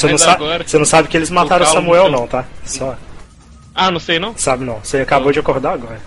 Você 0.00 0.10
não, 0.12 0.18
sabe, 0.18 0.44
agora- 0.44 0.64
você 0.66 0.78
não 0.78 0.84
sabe 0.84 1.08
que 1.08 1.16
eles 1.16 1.30
mataram 1.30 1.64
o 1.64 1.68
Samuel 1.68 2.02
seu- 2.04 2.12
não, 2.12 2.26
tá? 2.26 2.44
Só 2.64 2.96
Ah, 3.74 3.90
não 3.90 4.00
sei 4.00 4.18
não? 4.18 4.36
sabe 4.36 4.64
não. 4.64 4.78
Você 4.82 4.98
acabou 4.98 5.32
de 5.32 5.38
acordar 5.38 5.72
agora. 5.74 6.00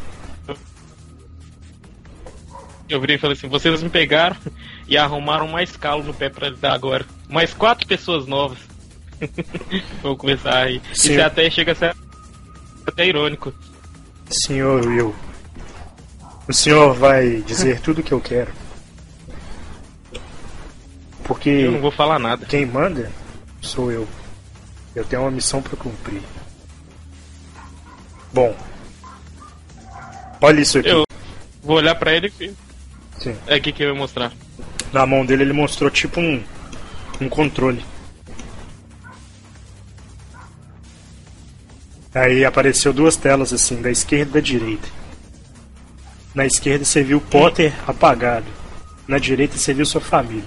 Eu 2.90 3.00
virei 3.00 3.16
e 3.16 3.20
falei 3.20 3.36
assim: 3.36 3.48
vocês 3.48 3.82
me 3.82 3.90
pegaram 3.90 4.36
e 4.88 4.98
arrumaram 4.98 5.48
mais 5.48 5.76
calo 5.76 6.04
no 6.04 6.14
pé 6.14 6.30
pra 6.30 6.50
dar 6.50 6.74
agora. 6.74 7.06
Mais 7.30 7.54
quatro 7.54 7.88
pessoas 7.88 8.28
novas. 8.28 8.58
Vou 10.04 10.16
começar 10.18 10.58
aí. 10.58 10.82
Sim. 10.94 11.14
Isso 11.14 11.22
até 11.24 11.50
chega 11.50 11.72
a 11.72 11.76
ser 11.76 11.96
até 12.86 13.08
irônico. 13.08 13.54
Senhor 14.30 14.86
Will, 14.86 15.16
o 16.48 16.54
senhor 16.54 16.94
vai 16.94 17.38
dizer 17.48 17.80
tudo 17.82 18.02
o 18.02 18.04
que 18.04 18.12
eu 18.12 18.20
quero. 18.22 18.52
Porque 21.24 21.50
Eu 21.50 21.72
não 21.72 21.80
vou 21.82 21.92
falar 21.92 22.20
nada. 22.20 22.46
quem 22.46 22.66
manda 22.66 23.10
sou 23.64 23.92
eu. 23.92 24.08
Eu 24.96 25.04
tenho 25.04 25.24
uma 25.24 25.32
missão 25.32 25.62
para 25.62 25.76
cumprir. 25.76 26.22
Bom, 28.32 28.56
olha 30.42 30.62
isso 30.62 30.80
aqui. 30.80 30.90
Eu 30.90 31.04
vou 31.64 31.78
olhar 31.78 31.96
pra 31.96 32.14
ele 32.14 32.32
e. 32.40 32.52
Sim. 33.20 33.36
É 33.48 33.58
o 33.58 33.62
que, 33.62 33.72
que 33.72 33.84
eu 33.84 33.90
ia 33.90 33.96
mostrar. 33.96 34.32
Na 34.92 35.06
mão 35.06 35.26
dele 35.26 35.44
ele 35.44 35.54
mostrou 35.54 35.90
tipo 35.90 36.20
um, 36.20 36.44
um 37.20 37.30
controle. 37.30 37.84
Aí 42.14 42.46
apareceu 42.46 42.94
duas 42.94 43.16
telas 43.16 43.52
assim, 43.52 43.82
da 43.82 43.90
esquerda 43.90 44.32
e 44.32 44.34
da 44.34 44.40
direita. 44.40 44.88
Na 46.36 46.46
esquerda 46.46 46.86
você 46.86 47.04
viu 47.04 47.18
o 47.18 47.22
Potter 47.22 47.74
apagado. 47.88 48.46
Na 49.08 49.18
direita 49.18 49.58
você 49.58 49.74
viu 49.74 49.86
sua 49.86 50.02
família. 50.02 50.44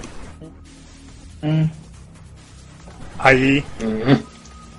Hum. 1.43 1.69
Aí 3.19 3.65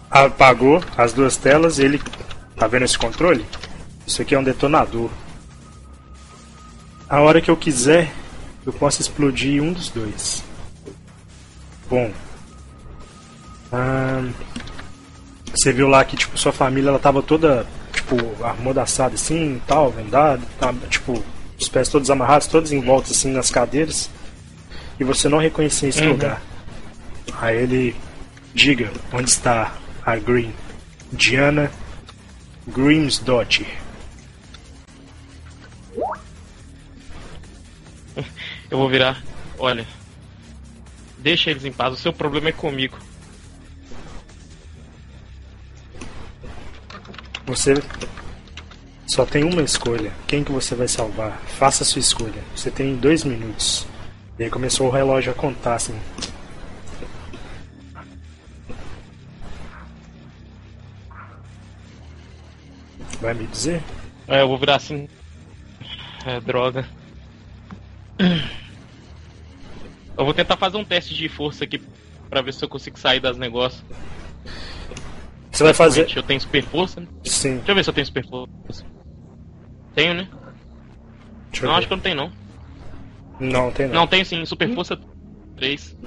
apagou 0.09 0.83
as 0.97 1.13
duas 1.13 1.37
telas 1.37 1.79
e 1.79 1.83
ele. 1.83 2.01
Tá 2.55 2.65
vendo 2.67 2.85
esse 2.85 2.97
controle? 2.97 3.45
Isso 4.05 4.21
aqui 4.21 4.33
é 4.33 4.39
um 4.39 4.43
detonador. 4.43 5.09
A 7.09 7.21
hora 7.21 7.39
que 7.39 7.49
eu 7.51 7.55
quiser, 7.57 8.11
eu 8.65 8.73
posso 8.73 9.01
explodir 9.01 9.61
um 9.61 9.71
dos 9.73 9.89
dois. 9.89 10.43
Bom. 11.89 12.11
ahn, 13.71 14.31
você 15.53 15.71
viu 15.71 15.87
lá 15.87 16.03
que 16.03 16.15
tipo 16.17 16.37
sua 16.37 16.51
família 16.51 16.89
ela 16.89 16.99
tava 16.99 17.21
toda 17.21 17.65
tipo 17.93 18.15
armordaçada 18.43 19.15
assim, 19.15 19.55
e 19.57 19.61
tal, 19.67 19.91
vendada, 19.91 20.41
tá, 20.59 20.73
tipo 20.89 21.23
os 21.59 21.67
pés 21.69 21.89
todos 21.89 22.09
amarrados, 22.09 22.47
todos 22.47 22.71
em 22.71 22.81
volta 22.81 23.11
assim 23.11 23.31
nas 23.31 23.49
cadeiras. 23.49 24.09
E 24.99 25.03
você 25.03 25.29
não 25.29 25.37
reconhecia 25.37 25.89
esse 25.89 26.01
Uhum. 26.01 26.09
lugar. 26.09 26.41
Aí 27.39 27.55
ele 27.57 27.95
diga 28.53 28.91
onde 29.11 29.29
está 29.29 29.75
a 30.05 30.15
Green. 30.15 30.53
Diana 31.11 31.71
Grimsdottir. 32.67 33.67
Eu 38.69 38.77
vou 38.77 38.89
virar. 38.89 39.23
Olha. 39.57 39.87
Deixa 41.17 41.49
eles 41.49 41.65
em 41.65 41.71
paz, 41.71 41.93
o 41.93 41.97
seu 41.97 42.13
problema 42.13 42.49
é 42.49 42.51
comigo. 42.51 42.97
Você 47.45 47.73
só 49.07 49.25
tem 49.25 49.43
uma 49.43 49.61
escolha. 49.61 50.11
Quem 50.27 50.43
que 50.43 50.51
você 50.51 50.75
vai 50.75 50.87
salvar? 50.87 51.41
Faça 51.47 51.83
a 51.83 51.85
sua 51.85 52.01
escolha. 52.01 52.43
Você 52.55 52.69
tem 52.69 52.95
dois 52.95 53.23
minutos. 53.23 53.87
E 54.37 54.43
aí 54.43 54.49
começou 54.49 54.87
o 54.87 54.91
relógio 54.91 55.31
a 55.31 55.35
contar, 55.35 55.75
assim. 55.75 55.97
Vai 63.21 63.33
me 63.33 63.47
dizer? 63.47 63.81
É, 64.27 64.41
eu 64.41 64.47
vou 64.47 64.57
virar 64.57 64.75
assim. 64.75 65.07
É, 66.25 66.39
droga. 66.39 66.87
Eu 70.17 70.25
vou 70.25 70.33
tentar 70.33 70.57
fazer 70.57 70.77
um 70.77 70.83
teste 70.83 71.13
de 71.13 71.29
força 71.29 71.63
aqui 71.63 71.81
pra 72.29 72.41
ver 72.41 72.53
se 72.53 72.63
eu 72.63 72.69
consigo 72.69 72.97
sair 72.97 73.19
das 73.19 73.37
negócios. 73.37 73.83
Você 75.51 75.63
vai 75.63 75.73
fazer. 75.73 76.11
Eu 76.15 76.23
tenho 76.23 76.41
super 76.41 76.63
força, 76.63 76.99
né? 76.99 77.07
Sim. 77.23 77.57
Deixa 77.57 77.71
eu 77.71 77.75
ver 77.75 77.83
se 77.83 77.89
eu 77.89 77.93
tenho 77.93 78.05
super 78.05 78.27
força. 78.27 78.85
Tenho, 79.95 80.13
né? 80.13 80.27
Deixa 81.51 81.65
Não, 81.65 81.75
acho 81.75 81.87
que 81.87 81.93
eu 81.93 81.97
não 81.97 82.03
tenho 82.03 82.15
não. 82.15 82.31
Não, 83.39 83.71
tem 83.71 83.87
não. 83.87 83.93
Não, 83.95 84.07
tenho 84.07 84.25
sim, 84.25 84.45
super 84.45 84.73
força 84.73 84.99
3. 85.55 85.97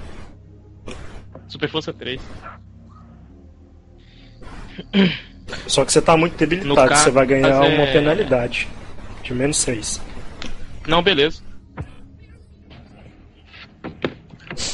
Super 1.47 1.69
força 1.69 1.93
3. 1.93 2.21
Só 5.67 5.85
que 5.85 5.91
você 5.91 6.01
tá 6.01 6.15
muito 6.17 6.35
debilitado, 6.37 6.89
caso, 6.89 7.03
você 7.03 7.11
vai 7.11 7.25
ganhar 7.25 7.49
é- 7.49 7.75
uma 7.77 7.87
penalidade. 7.87 8.67
De 9.23 9.33
menos 9.33 9.57
6. 9.57 10.01
Não, 10.87 11.01
beleza. 11.01 11.41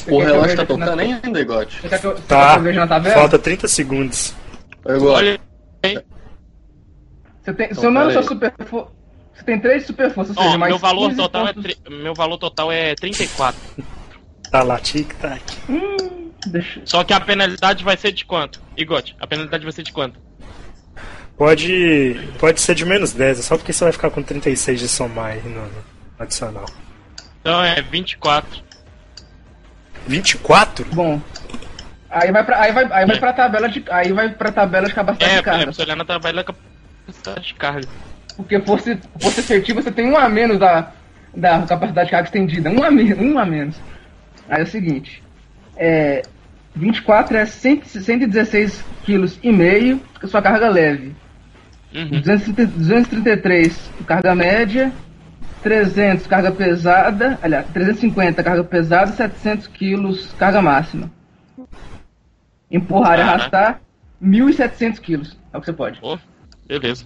O 0.08 0.20
relógio 0.20 0.56
tá 0.56 0.64
eu 0.64 0.68
tocando 0.68 0.96
na- 0.96 1.02
ainda, 1.04 1.40
Igote? 1.40 1.80
Eu, 2.04 2.16
Tá. 2.22 2.58
eu? 2.60 3.14
Falta 3.14 3.38
30 3.38 3.68
segundos. 3.68 4.34
Olha 4.86 5.40
aí. 5.84 6.00
Você 7.44 7.54
tem, 7.54 7.66
Então, 7.68 7.82
seu 7.82 7.92
nome 7.92 8.08
é 8.08 8.10
pera 8.10 8.14
sua 8.14 8.22
aí. 8.22 8.28
super. 8.28 8.88
Você 9.34 9.44
tem 9.46 9.60
três 9.60 9.86
super 9.86 10.12
forças, 10.12 10.36
ou 10.36 10.44
seja, 10.44 10.58
mais 10.58 10.72
meu 10.72 10.80
valor 10.80 11.10
15 11.10 11.18
total 11.22 11.48
é 11.48 11.54
pontos- 11.54 11.76
tri- 11.76 11.96
meu 11.96 12.14
valor 12.16 12.38
total 12.38 12.72
é 12.72 12.96
34. 12.96 13.60
Tá 14.52 14.64
lá, 14.64 14.80
tic-tac. 14.80 15.42
Hum, 15.70 16.32
deixa. 16.48 16.82
Só 16.86 17.04
que 17.04 17.14
a 17.14 17.20
penalidade 17.20 17.84
vai 17.84 17.96
ser 17.96 18.12
de 18.12 18.26
quanto? 18.26 18.62
Igote, 18.76 19.16
a 19.20 19.28
penalidade 19.28 19.64
vai 19.64 19.72
ser 19.72 19.84
de 19.84 19.94
quanto? 19.94 20.20
Pode, 21.38 22.20
pode 22.40 22.60
ser 22.60 22.74
de 22.74 22.84
menos 22.84 23.14
10, 23.14 23.40
é 23.40 23.42
só 23.44 23.58
porque 23.58 23.72
você 23.72 23.84
vai 23.84 23.94
ficar 23.94 24.10
com 24.10 24.24
36 24.24 24.80
de 24.80 24.88
somar 24.88 25.34
aí 25.34 25.42
no, 25.44 25.62
no 25.62 25.84
adicional. 26.18 26.66
Então 27.42 27.64
é 27.64 27.80
24. 27.82 28.64
24? 30.08 30.86
Bom. 30.94 31.22
Aí 32.10 32.32
vai 32.32 32.44
pra, 32.44 32.60
aí 32.62 32.72
vai, 32.72 32.86
aí 32.92 33.06
vai 33.06 33.20
pra 33.20 33.34
tabela 33.34 33.70
de. 33.70 33.84
Aí 33.90 34.12
vai 34.12 34.30
pra 34.30 34.52
tabela 34.52 34.88
de 34.88 34.96
capacidade 34.96 35.32
É, 35.32 35.36
de 35.36 35.40
é, 35.40 35.44
carga. 35.44 35.64
pra 35.66 35.74
você 35.74 35.82
olhar 35.84 35.96
na 35.96 36.06
tabela 36.06 36.44
da 36.44 36.54
capacidade 36.54 37.48
de 37.48 37.54
carga. 37.54 37.88
Porque 38.36 38.60
força, 38.62 39.00
força 39.20 39.40
efetiva 39.40 39.82
você 39.82 39.92
tem 39.92 40.08
um 40.10 40.18
a 40.18 40.28
menos 40.28 40.58
da, 40.58 40.92
da 41.36 41.62
capacidade 41.64 42.08
de 42.08 42.12
carga 42.12 42.28
estendida. 42.28 42.70
Um 42.70 42.84
a, 42.84 42.90
me, 42.90 43.14
um 43.14 43.38
a 43.38 43.46
menos. 43.46 43.76
Aí 44.50 44.62
é 44.62 44.64
o 44.64 44.68
seguinte. 44.68 45.22
É, 45.76 46.24
24 46.76 47.38
é 47.38 47.46
100, 47.46 47.84
116 47.84 48.84
quilos 49.04 49.38
e 49.44 49.52
meio, 49.52 50.02
sua 50.26 50.42
carga 50.42 50.70
leve. 50.70 51.16
Uhum. 51.94 52.22
230, 52.22 52.66
233 52.78 53.92
carga 54.06 54.36
média, 54.36 54.92
300 55.64 56.28
carga 56.28 56.52
pesada, 56.52 57.40
aliás, 57.42 57.66
350 57.74 58.44
carga 58.44 58.64
pesada, 58.64 59.12
700 59.12 59.68
quilos 59.68 60.34
carga 60.34 60.62
máxima. 60.62 61.12
Empurrar 62.70 63.18
e 63.18 63.22
arrastar, 63.22 63.82
1.700 64.22 65.00
quilos. 65.00 65.38
É 65.54 65.58
o 65.58 65.60
que 65.62 65.66
você 65.66 65.74
pode. 65.74 66.00
Pô, 66.00 66.20
beleza. 66.68 67.06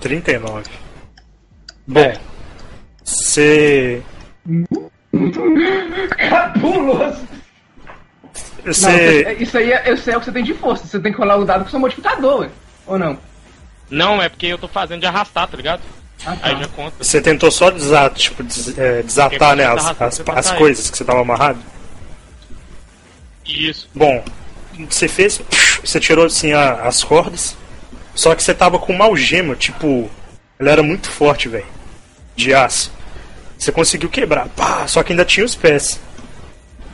39. 0.00 0.70
Bom, 1.86 2.12
você. 3.04 4.02
Cabuloso! 6.28 7.37
Não, 8.68 8.90
Você. 8.90 9.36
isso 9.40 9.58
aí 9.58 9.72
é, 9.72 9.92
isso 9.92 10.10
é 10.10 10.16
o 10.16 10.20
que 10.20 10.26
você 10.26 10.32
tem 10.32 10.44
de 10.44 10.54
força. 10.54 10.86
Você 10.86 10.98
tem 11.00 11.12
que 11.12 11.18
rolar 11.18 11.36
o 11.36 11.44
dado 11.44 11.64
com 11.64 11.70
seu 11.70 11.78
modificador, 11.80 12.40
ué. 12.40 12.50
Ou 12.86 12.98
não? 12.98 13.18
Não, 13.90 14.20
é 14.22 14.28
porque 14.28 14.46
eu 14.46 14.58
tô 14.58 14.68
fazendo 14.68 15.00
de 15.00 15.06
arrastar, 15.06 15.48
tá 15.48 15.56
ligado? 15.56 15.80
Ah, 16.26 16.36
tá. 16.36 16.48
Aí 16.48 16.56
já 16.60 16.68
conta. 16.68 17.02
Você 17.02 17.20
tentou 17.20 17.50
só 17.50 17.70
desat, 17.70 18.14
tipo, 18.18 18.42
des- 18.42 18.76
é, 18.76 19.02
desatar 19.02 19.54
né, 19.56 19.64
as, 19.66 20.00
as, 20.00 20.20
as 20.26 20.50
coisas 20.52 20.90
que 20.90 20.98
você 20.98 21.04
tava 21.04 21.20
amarrado? 21.20 21.58
Isso. 23.46 23.88
Bom, 23.94 24.22
você 24.88 25.08
fez. 25.08 25.40
Você 25.82 25.98
tirou 26.00 26.26
assim 26.26 26.52
a- 26.52 26.82
as 26.82 27.02
cordas. 27.02 27.56
Só 28.14 28.34
que 28.34 28.42
você 28.42 28.52
tava 28.54 28.78
com 28.78 28.92
uma 28.92 29.04
algema, 29.06 29.54
tipo. 29.56 30.10
Ela 30.58 30.70
era 30.72 30.82
muito 30.82 31.08
forte, 31.08 31.48
velho. 31.48 31.66
De 32.36 32.52
aço. 32.52 32.92
Você 33.56 33.72
conseguiu 33.72 34.08
quebrar. 34.08 34.48
Pá, 34.48 34.86
só 34.86 35.02
que 35.02 35.12
ainda 35.12 35.24
tinha 35.24 35.46
os 35.46 35.54
pés. 35.54 36.00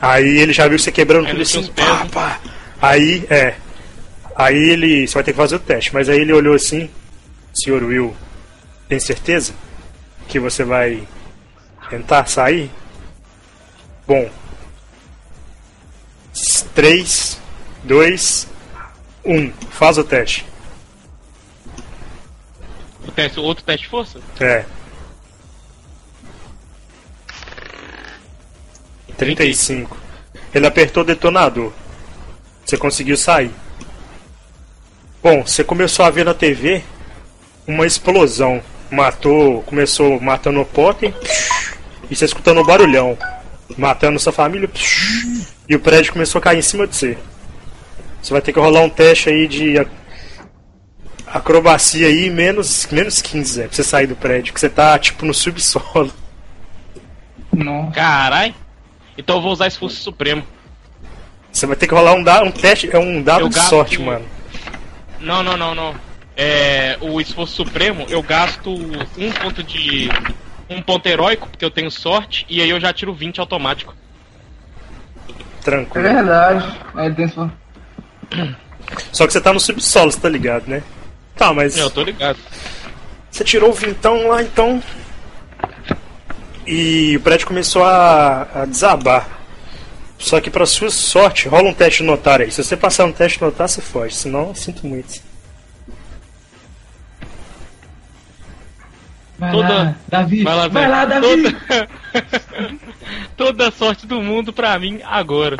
Aí 0.01 0.39
ele 0.39 0.53
já 0.53 0.67
viu 0.67 0.77
você 0.77 0.91
quebrando 0.91 1.27
tudo 1.27 1.41
assim. 1.41 1.65
Pá, 1.67 2.05
pá. 2.11 2.39
Aí, 2.81 3.25
é. 3.29 3.55
Aí 4.35 4.69
ele. 4.69 5.07
Você 5.07 5.13
vai 5.13 5.23
ter 5.23 5.31
que 5.31 5.37
fazer 5.37 5.55
o 5.55 5.59
teste. 5.59 5.93
Mas 5.93 6.09
aí 6.09 6.19
ele 6.19 6.33
olhou 6.33 6.53
assim. 6.53 6.89
Senhor 7.53 7.83
Will, 7.83 8.15
tem 8.89 8.99
certeza? 8.99 9.53
Que 10.27 10.39
você 10.39 10.63
vai 10.63 11.07
tentar 11.89 12.25
sair? 12.25 12.69
Bom. 14.05 14.29
3, 16.75 17.39
2, 17.85 18.47
1. 19.23 19.51
Faz 19.71 19.97
o 19.97 20.03
teste. 20.03 20.45
O 23.07 23.11
teste, 23.11 23.39
outro 23.39 23.63
teste 23.63 23.83
de 23.83 23.89
força? 23.89 24.19
É. 24.41 24.65
35. 29.17 29.97
Ele 30.53 30.67
apertou 30.67 31.03
o 31.03 31.05
detonador. 31.05 31.71
Você 32.65 32.77
conseguiu 32.77 33.17
sair. 33.17 33.51
Bom, 35.21 35.43
você 35.45 35.63
começou 35.63 36.05
a 36.05 36.09
ver 36.09 36.25
na 36.25 36.33
TV 36.33 36.83
uma 37.67 37.85
explosão. 37.85 38.61
Matou, 38.91 39.63
começou 39.63 40.19
matando 40.21 40.61
o 40.61 40.65
Potter 40.65 41.13
e 42.09 42.15
você 42.15 42.25
escutando 42.25 42.61
um 42.61 42.65
barulhão. 42.65 43.17
Matando 43.77 44.19
sua 44.19 44.31
família 44.31 44.69
e 45.67 45.75
o 45.75 45.79
prédio 45.79 46.13
começou 46.13 46.39
a 46.39 46.41
cair 46.41 46.59
em 46.59 46.61
cima 46.61 46.85
de 46.85 46.95
você. 46.95 47.17
Você 48.21 48.31
vai 48.31 48.41
ter 48.41 48.53
que 48.53 48.59
rolar 48.59 48.81
um 48.81 48.89
teste 48.89 49.29
aí 49.29 49.47
de 49.47 49.77
acrobacia 51.27 52.07
aí, 52.07 52.29
menos, 52.29 52.87
menos 52.91 53.21
15, 53.21 53.61
é, 53.61 53.67
pra 53.67 53.75
você 53.75 53.83
sair 53.83 54.07
do 54.07 54.15
prédio, 54.15 54.53
que 54.53 54.59
você 54.59 54.69
tá 54.69 54.97
tipo 54.97 55.25
no 55.25 55.33
subsolo. 55.33 56.13
Nossa. 57.53 57.91
Carai. 57.91 58.55
Então 59.17 59.37
eu 59.37 59.41
vou 59.41 59.51
usar 59.51 59.67
esforço 59.67 59.97
supremo. 59.97 60.43
Você 61.51 61.65
vai 61.65 61.75
ter 61.75 61.87
que 61.87 61.93
rolar 61.93 62.13
um, 62.13 62.23
da, 62.23 62.43
um 62.43 62.51
teste, 62.51 62.89
é 62.93 62.99
um 62.99 63.21
dado 63.23 63.45
Eu 63.45 63.49
de 63.49 63.59
sorte, 63.59 64.01
mano. 64.01 64.25
Não, 65.19 65.41
não, 65.41 65.55
não, 65.55 65.73
não. 65.73 65.95
É, 66.35 66.97
o 66.99 67.21
esforço 67.21 67.55
supremo, 67.55 68.05
eu 68.09 68.21
gasto 68.21 68.69
um 68.73 69.31
ponto 69.41 69.63
de. 69.63 70.09
Um 70.69 70.81
ponto 70.81 71.05
heróico, 71.07 71.47
porque 71.47 71.63
eu 71.63 71.69
tenho 71.71 71.89
sorte, 71.91 72.45
e 72.49 72.59
aí 72.61 72.69
eu 72.69 72.79
já 72.79 72.91
tiro 72.91 73.13
20 73.13 73.39
automático. 73.39 73.95
É 75.29 75.63
Tranquilo. 75.63 76.07
verdade. 76.07 76.75
É, 76.97 77.09
tem 77.11 77.25
esse- 77.25 78.55
Só 79.11 79.25
que 79.25 79.33
você 79.33 79.39
tá 79.39 79.53
no 79.53 79.59
subsolo, 79.59 80.11
você 80.11 80.19
tá 80.19 80.27
ligado, 80.29 80.67
né? 80.67 80.83
Tá, 81.35 81.53
mas 81.53 81.77
Eu 81.77 81.89
tô 81.89 82.01
ligado. 82.03 82.37
você 83.31 83.43
tirou 83.43 83.69
o 83.69 83.73
vintão 83.73 84.27
lá 84.27 84.41
então. 84.41 84.81
E 86.67 87.15
o 87.17 87.19
prédio 87.21 87.47
começou 87.47 87.83
a, 87.83 88.47
a 88.61 88.65
desabar. 88.65 89.27
Só 90.17 90.39
que 90.41 90.49
pra 90.49 90.65
sua 90.65 90.89
sorte, 90.89 91.47
rola 91.47 91.69
um 91.69 91.73
teste 91.73 92.01
de 92.01 92.07
notar 92.07 92.41
aí. 92.41 92.49
Se 92.51 92.63
você 92.63 92.75
passar 92.75 93.05
um 93.05 93.11
teste 93.11 93.41
notar, 93.41 93.67
você 93.69 93.81
foge. 93.81 94.15
Senão, 94.15 94.47
eu 94.49 94.55
sinto 94.55 94.87
muito. 94.87 95.21
Vai 99.37 99.51
Toda- 99.51 99.67
lá, 99.73 99.95
Davi. 100.07 100.43
Vai 100.43 100.55
lá, 100.55 100.67
Vai 100.69 100.87
lá, 100.89 101.05
Davi. 101.05 101.27
Toda... 101.27 101.89
Toda 103.37 103.67
a 103.67 103.71
sorte 103.71 104.07
do 104.07 104.21
mundo 104.21 104.53
pra 104.53 104.79
mim 104.79 105.01
agora. 105.03 105.57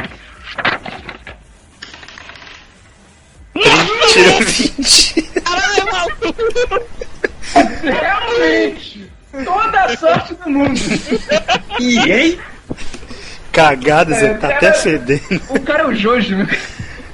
Tira 4.13 4.39
20. 4.45 5.21
Caralho, 5.41 5.79
é 5.81 5.91
maluco! 5.91 6.35
Realmente. 7.83 8.94
Toda 9.43 9.79
a 9.81 9.97
sorte 9.97 10.33
do 10.35 10.49
mundo. 10.49 10.79
E 11.79 11.97
hein? 12.11 12.39
Cagada, 13.51 14.15
É, 14.15 14.33
tá 14.35 14.39
cara- 14.49 14.55
até 14.55 14.73
fedendo. 14.73 15.41
O 15.49 15.59
cara 15.61 15.83
é 15.83 15.87
o 15.87 15.95
Jojo, 15.95 16.35
meu. 16.37 16.47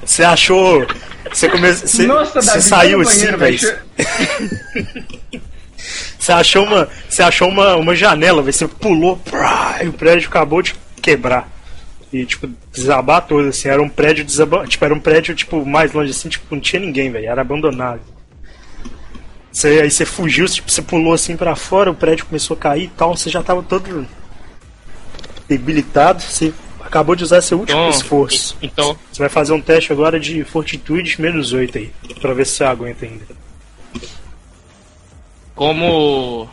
Você 0.04 0.22
achou. 0.24 0.86
Você 1.32 1.48
começou. 1.48 1.86
Você, 1.88 2.06
Nossa, 2.06 2.40
você 2.42 2.46
Davi, 2.48 2.62
saiu 2.62 2.98
no 2.98 3.08
assim, 3.08 3.36
velho. 3.36 3.58
Você 6.18 6.32
achou 6.32 6.64
uma. 6.64 6.88
Você 7.08 7.22
achou 7.22 7.48
uma, 7.48 7.74
uma 7.76 7.94
janela, 7.96 8.42
velho. 8.42 8.52
Você 8.52 8.68
pulou, 8.68 9.16
prá, 9.16 9.80
e 9.82 9.88
o 9.88 9.92
prédio 9.92 10.28
acabou 10.28 10.62
de 10.62 10.74
quebrar. 11.00 11.48
E, 12.12 12.24
tipo, 12.24 12.48
desabar 12.72 13.22
todo, 13.26 13.48
assim. 13.48 13.68
Era 13.68 13.82
um 13.82 13.88
prédio 13.88 14.24
desaba... 14.24 14.66
Tipo, 14.66 14.84
era 14.84 14.94
um 14.94 15.00
prédio, 15.00 15.34
tipo, 15.34 15.64
mais 15.66 15.92
longe 15.92 16.10
assim, 16.10 16.28
tipo, 16.28 16.54
não 16.54 16.60
tinha 16.60 16.78
ninguém, 16.80 17.10
velho. 17.10 17.26
Era 17.26 17.40
abandonado. 17.40 18.00
Você, 19.52 19.80
aí 19.82 19.90
você 19.90 20.06
fugiu, 20.06 20.46
tipo, 20.46 20.70
você 20.70 20.80
pulou 20.80 21.12
assim 21.12 21.36
pra 21.36 21.54
fora, 21.54 21.90
o 21.90 21.94
prédio 21.94 22.24
começou 22.24 22.56
a 22.56 22.60
cair 22.60 22.84
e 22.84 22.88
tal, 22.88 23.14
você 23.14 23.28
já 23.28 23.42
tava 23.42 23.62
todo 23.62 24.08
debilitado. 25.46 26.22
Você 26.22 26.54
acabou 26.80 27.14
de 27.14 27.22
usar 27.22 27.42
seu 27.42 27.58
último 27.58 27.78
Então, 27.78 27.90
esforço. 27.90 28.56
Então, 28.62 28.98
Você 29.12 29.20
vai 29.20 29.28
fazer 29.28 29.52
um 29.52 29.60
teste 29.60 29.92
agora 29.92 30.18
de 30.18 30.42
fortitude 30.44 31.20
menos 31.20 31.52
8 31.52 31.76
aí. 31.78 31.92
Pra 32.18 32.32
ver 32.32 32.46
se 32.46 32.52
você 32.52 32.64
aguenta 32.64 33.04
ainda. 33.04 33.26
como. 35.54 36.48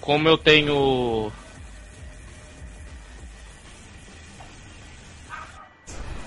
Como 0.00 0.28
eu 0.28 0.38
tenho. 0.38 1.32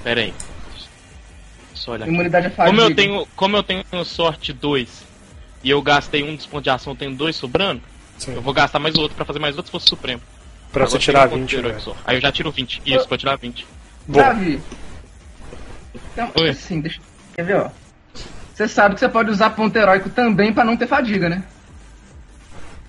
Pera 0.03 0.21
aí. 0.21 0.33
Só 1.73 1.93
olhar 1.93 2.03
aqui. 2.03 2.13
Imunidade 2.13 2.47
é 2.47 2.49
fadiga. 2.49 2.75
Como 2.75 2.89
eu 2.89 2.95
tenho, 2.95 3.27
como 3.35 3.57
eu 3.57 3.63
tenho 3.63 3.83
sorte 4.05 4.51
2 4.51 5.10
e 5.63 5.69
eu 5.69 5.81
gastei 5.81 6.23
um 6.23 6.35
dos 6.35 6.45
pontos 6.45 6.63
de 6.63 6.69
ação, 6.69 6.93
eu 6.93 6.97
tenho 6.97 7.15
dois 7.15 7.35
sobrando, 7.35 7.81
Sim. 8.17 8.33
eu 8.35 8.41
vou 8.41 8.53
gastar 8.53 8.79
mais 8.79 8.95
outro 8.95 9.15
pra 9.15 9.25
fazer 9.25 9.39
mais 9.39 9.55
outro 9.55 9.67
esforço 9.69 9.87
supremo. 9.87 10.21
Pra 10.71 10.83
Agora 10.83 10.89
você 10.91 10.95
eu 10.97 11.01
tirar 11.01 11.27
um 11.27 11.29
ponto 11.31 11.39
20, 11.41 11.49
de 11.49 11.55
herói 11.57 11.73
né? 11.73 11.79
só. 11.79 11.95
Aí 12.05 12.15
eu 12.17 12.21
já 12.21 12.31
tiro 12.31 12.51
20. 12.51 12.81
Isso, 12.85 13.07
pra 13.07 13.17
tirar 13.17 13.35
20. 13.37 13.67
Bom, 14.07 14.17
Davi. 14.19 14.61
Então, 15.93 16.31
Oi. 16.39 16.49
assim, 16.49 16.79
deixa. 16.79 17.01
Quer 17.35 17.43
ver, 17.45 17.55
ó? 17.57 17.69
Você 18.53 18.67
sabe 18.67 18.93
que 18.95 18.99
você 18.99 19.09
pode 19.09 19.29
usar 19.31 19.49
ponto 19.51 19.75
heróico 19.75 20.09
também 20.09 20.53
pra 20.53 20.63
não 20.63 20.77
ter 20.77 20.87
fadiga, 20.87 21.27
né? 21.27 21.43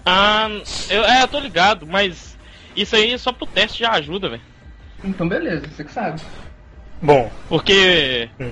Ah, 0.05 0.49
eu, 0.91 1.05
é, 1.05 1.23
eu 1.23 1.29
tô 1.29 1.39
ligado, 1.41 1.87
mas 1.87 2.37
isso 2.77 2.95
aí 2.97 3.17
só 3.19 3.33
pro 3.33 3.47
teste 3.47 3.81
já 3.81 3.91
ajuda, 3.93 4.29
velho. 4.29 4.43
Então 5.05 5.29
beleza, 5.29 5.67
você 5.69 5.85
que 5.85 5.93
sabe. 5.93 6.21
bom, 7.01 7.31
Porque. 7.49 8.29
Hum. 8.41 8.51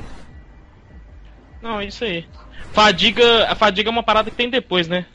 Não, 1.63 1.83
isso 1.83 2.05
aí. 2.05 2.27
Fadiga. 2.73 3.47
A 3.49 3.55
fadiga 3.55 3.89
é 3.89 3.93
uma 3.93 4.03
parada 4.03 4.31
que 4.31 4.37
tem 4.37 4.49
depois, 4.51 4.89
né? 4.89 5.07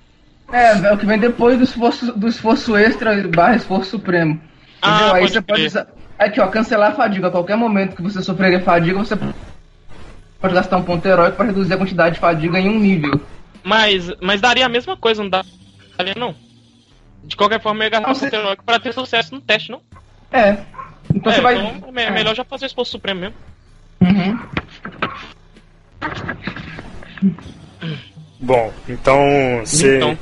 É, 0.51 0.71
é 0.77 0.93
o 0.93 0.97
que 0.97 1.05
vem 1.05 1.17
depois 1.17 1.57
do 1.57 1.63
esforço, 1.63 2.11
do 2.17 2.27
esforço 2.27 2.75
extra 2.77 3.27
barra 3.27 3.55
esforço 3.55 3.91
supremo. 3.91 4.39
Ah, 4.81 4.89
Entendeu? 4.97 5.13
Aí 5.15 5.21
pode 5.21 5.33
você 5.33 5.41
pode 5.41 5.59
crer. 5.59 5.67
usar. 5.67 5.87
Aqui, 6.19 6.39
ó, 6.39 6.47
cancelar 6.47 6.91
a 6.91 6.95
fadiga. 6.95 7.27
A 7.27 7.31
qualquer 7.31 7.57
momento 7.57 7.95
que 7.95 8.01
você 8.01 8.21
sofrer 8.21 8.63
fadiga, 8.63 8.97
você 8.99 9.15
pode 10.39 10.53
gastar 10.53 10.77
um 10.77 10.83
ponto 10.83 11.05
heróico 11.05 11.35
pra 11.37 11.45
reduzir 11.45 11.73
a 11.73 11.77
quantidade 11.77 12.15
de 12.15 12.21
fadiga 12.21 12.59
em 12.59 12.69
um 12.69 12.79
nível. 12.79 13.19
Mas, 13.63 14.11
mas 14.21 14.39
daria 14.39 14.65
a 14.65 14.69
mesma 14.69 14.95
coisa, 14.95 15.23
não 15.23 15.29
daria 15.29 16.13
não. 16.15 16.35
De 17.23 17.35
qualquer 17.35 17.59
forma, 17.59 17.79
eu 17.83 17.85
ia 17.85 17.89
gastar 17.89 18.07
Não, 18.07 18.11
um 18.11 18.15
você- 18.15 18.25
ponto 18.29 18.35
heróico 18.39 18.63
pra 18.63 18.79
ter 18.79 18.93
sucesso 18.93 19.33
no 19.33 19.41
teste, 19.41 19.71
não? 19.71 19.81
É. 20.31 20.57
Então 21.13 21.31
é, 21.31 21.35
você 21.35 21.41
vai. 21.41 21.55
então 21.57 21.89
é 21.89 21.91
me- 21.91 22.11
melhor 22.11 22.35
já 22.35 22.43
fazer 22.43 22.65
o 22.65 22.67
esforço 22.67 22.91
supremo 22.91 23.21
mesmo. 23.21 23.35
Uhum. 24.01 24.39
Bom, 28.39 28.73
então 28.87 29.19
você. 29.63 29.97
Então. 29.97 30.17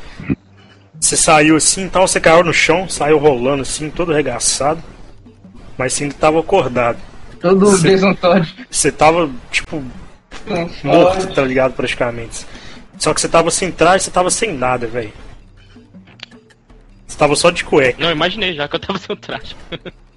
Você 1.00 1.18
saiu 1.18 1.58
assim, 1.58 1.84
então 1.84 2.08
você 2.08 2.18
caiu 2.18 2.46
no 2.46 2.54
chão, 2.54 2.88
saiu 2.88 3.18
rolando 3.18 3.62
assim, 3.62 3.90
todo 3.90 4.14
arregaçado. 4.14 4.82
Mas 5.78 5.94
você 5.94 6.04
ainda 6.04 6.16
tava 6.16 6.40
acordado. 6.40 6.98
Todo 7.42 7.66
Todd. 8.22 8.56
Você 8.72 8.90
tava, 8.90 9.30
tipo, 9.52 9.84
morto, 10.82 11.34
tá 11.34 11.42
ligado, 11.44 11.74
praticamente. 11.74 12.46
Só 12.98 13.14
que 13.14 13.20
você 13.20 13.28
tava 13.28 13.52
sem 13.52 13.70
traje, 13.70 14.06
você 14.06 14.12
tava 14.12 14.30
sem 14.30 14.54
nada, 14.54 14.88
velho. 14.88 15.12
Você 17.06 17.18
tava 17.18 17.36
só 17.36 17.52
de 17.52 17.66
cueca. 17.66 18.02
Não, 18.02 18.12
imaginei 18.12 18.56
já 18.56 18.68
que 18.68 18.78
eu 18.78 18.80
tava 18.80 18.98
sem 18.98 19.14
o 19.14 19.20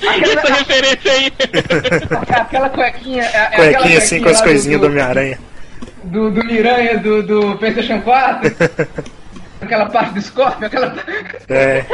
traje. 0.00 0.22
Essa 0.24 0.54
referência 0.54 1.12
aí. 1.12 1.32
Aquela 2.40 2.68
cuequinha. 2.70 3.22
É, 3.22 3.36
é 3.36 3.46
aquela 3.46 3.72
Cuequinha 3.72 3.98
assim 3.98 4.20
com 4.20 4.28
as 4.28 4.40
coisinhas 4.40 4.80
do 4.80 4.86
do, 4.86 4.92
Homem-Aranha. 4.92 5.38
do, 6.04 6.30
do 6.30 6.44
Miranha 6.44 6.98
do, 6.98 7.22
do 7.22 7.58
PlayStation 7.58 8.00
4. 8.00 8.56
aquela 9.60 9.86
parte 9.86 10.14
do 10.14 10.22
Scorpio, 10.22 10.66
aquela. 10.66 10.94
É, 11.48 11.84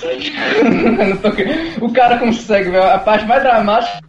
tô 1.20 1.84
o 1.84 1.92
cara 1.92 2.18
consegue, 2.18 2.70
velho. 2.70 2.84
A 2.84 2.98
parte 2.98 3.26
mais 3.26 3.42
dramática. 3.42 4.00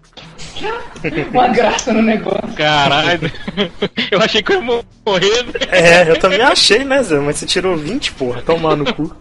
Uma 1.33 1.47
graça 1.47 1.91
no 1.91 2.01
negócio. 2.01 2.53
Caralho. 2.55 3.31
Eu 4.11 4.21
achei 4.21 4.43
que 4.43 4.53
eu 4.53 4.63
ia 4.63 4.83
morrer. 5.05 5.43
né? 5.43 5.53
é, 5.71 6.09
eu 6.09 6.19
também 6.19 6.41
achei, 6.41 6.83
né, 6.83 7.01
Zé? 7.01 7.19
Mas 7.19 7.37
você 7.37 7.45
tirou 7.45 7.75
20, 7.75 8.11
porra, 8.13 8.41
tomar 8.41 8.75
no 8.75 8.93
cu. 8.93 9.15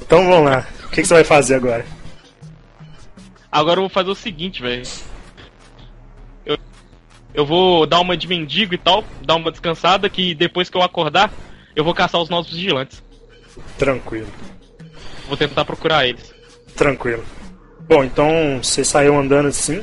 Então 0.00 0.26
vamos 0.28 0.50
lá. 0.50 0.66
O 0.84 0.88
que, 0.88 1.02
que 1.02 1.06
você 1.08 1.14
vai 1.14 1.24
fazer 1.24 1.54
agora? 1.56 1.84
Agora 3.50 3.78
eu 3.78 3.82
vou 3.82 3.90
fazer 3.90 4.10
o 4.10 4.14
seguinte, 4.14 4.60
velho. 4.62 4.82
Eu, 6.44 6.58
eu 7.34 7.46
vou 7.46 7.86
dar 7.86 8.00
uma 8.00 8.16
de 8.16 8.26
mendigo 8.28 8.74
e 8.74 8.78
tal, 8.78 9.04
dar 9.24 9.36
uma 9.36 9.50
descansada, 9.50 10.08
que 10.08 10.34
depois 10.34 10.68
que 10.68 10.76
eu 10.76 10.82
acordar, 10.82 11.32
eu 11.74 11.84
vou 11.84 11.94
caçar 11.94 12.20
os 12.20 12.28
nossos 12.28 12.52
vigilantes. 12.52 13.02
Tranquilo, 13.78 14.28
Vou 15.28 15.36
tentar 15.36 15.64
procurar 15.64 16.06
eles. 16.06 16.32
tranquilo. 16.76 17.24
Bom, 17.88 18.04
então 18.04 18.60
você 18.62 18.84
saiu 18.84 19.16
andando 19.18 19.48
assim. 19.48 19.82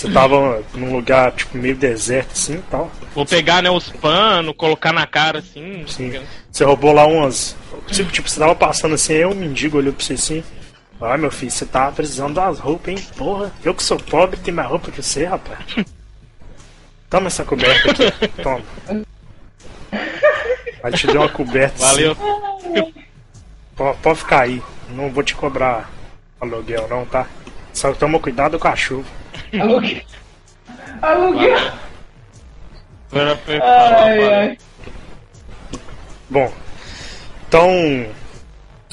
Você 0.00 0.10
tava 0.10 0.64
num 0.72 0.94
lugar, 0.94 1.30
tipo, 1.32 1.58
meio 1.58 1.76
deserto 1.76 2.32
assim 2.32 2.54
e 2.54 2.62
tal. 2.70 2.90
Vou 3.14 3.26
pegar, 3.26 3.62
né, 3.62 3.70
os 3.70 3.90
panos, 3.90 4.56
colocar 4.56 4.94
na 4.94 5.06
cara 5.06 5.40
assim. 5.40 5.84
Sim. 5.86 6.18
Você 6.50 6.64
roubou 6.64 6.90
lá 6.90 7.04
umas. 7.04 7.54
Tipo, 7.88 8.10
tipo, 8.10 8.26
você 8.26 8.40
tava 8.40 8.54
passando 8.54 8.94
assim, 8.94 9.12
aí 9.12 9.26
um 9.26 9.34
mendigo 9.34 9.76
olhou 9.76 9.92
pra 9.92 10.02
você 10.02 10.14
assim. 10.14 10.42
Ah, 10.98 11.18
meu 11.18 11.30
filho, 11.30 11.50
você 11.50 11.66
tá 11.66 11.92
precisando 11.92 12.32
das 12.32 12.58
roupas, 12.58 12.94
hein? 12.94 13.06
Porra, 13.14 13.52
eu 13.62 13.74
que 13.74 13.82
sou 13.82 13.98
pobre 13.98 14.38
tenho 14.38 14.56
mais 14.56 14.70
roupa 14.70 14.90
que 14.90 15.02
você, 15.02 15.26
rapaz. 15.26 15.58
Toma 17.10 17.26
essa 17.26 17.44
coberta 17.44 17.90
aqui. 17.90 18.28
Toma. 18.42 18.62
Aí 20.82 20.92
te 20.94 21.06
deu 21.08 21.20
uma 21.20 21.28
coberta. 21.28 21.76
Valeu. 21.78 22.12
Assim. 22.12 22.94
Pode, 23.76 23.98
pode 23.98 24.18
ficar 24.18 24.40
aí. 24.44 24.62
Não 24.94 25.10
vou 25.10 25.22
te 25.22 25.34
cobrar 25.34 25.90
aluguel, 26.40 26.88
não, 26.88 27.04
tá? 27.04 27.26
Só 27.74 27.92
toma 27.92 28.18
cuidado 28.18 28.58
com 28.58 28.68
a 28.68 28.74
chuva. 28.74 29.19
Aluguel. 29.60 30.02
Aluguel. 31.02 31.58
Agora 33.12 33.36
foi- 33.38 33.60
Ai, 33.60 34.34
ai. 34.34 34.58
Bom, 36.28 36.52
então. 37.48 38.06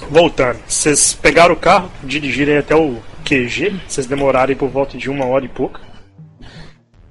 Voltando. 0.10 0.60
Vocês 0.67 1.13
pegaram 1.13 1.54
o 1.54 1.58
carro, 1.58 1.91
dirigiram 2.04 2.58
até 2.60 2.76
o 2.76 3.02
QG. 3.26 3.80
Vocês 3.88 4.06
demoraram 4.06 4.50
aí 4.50 4.56
por 4.56 4.69
volta 4.69 4.97
de 4.97 5.10
uma 5.10 5.26
hora 5.26 5.45
e 5.45 5.50
pouca. 5.50 5.82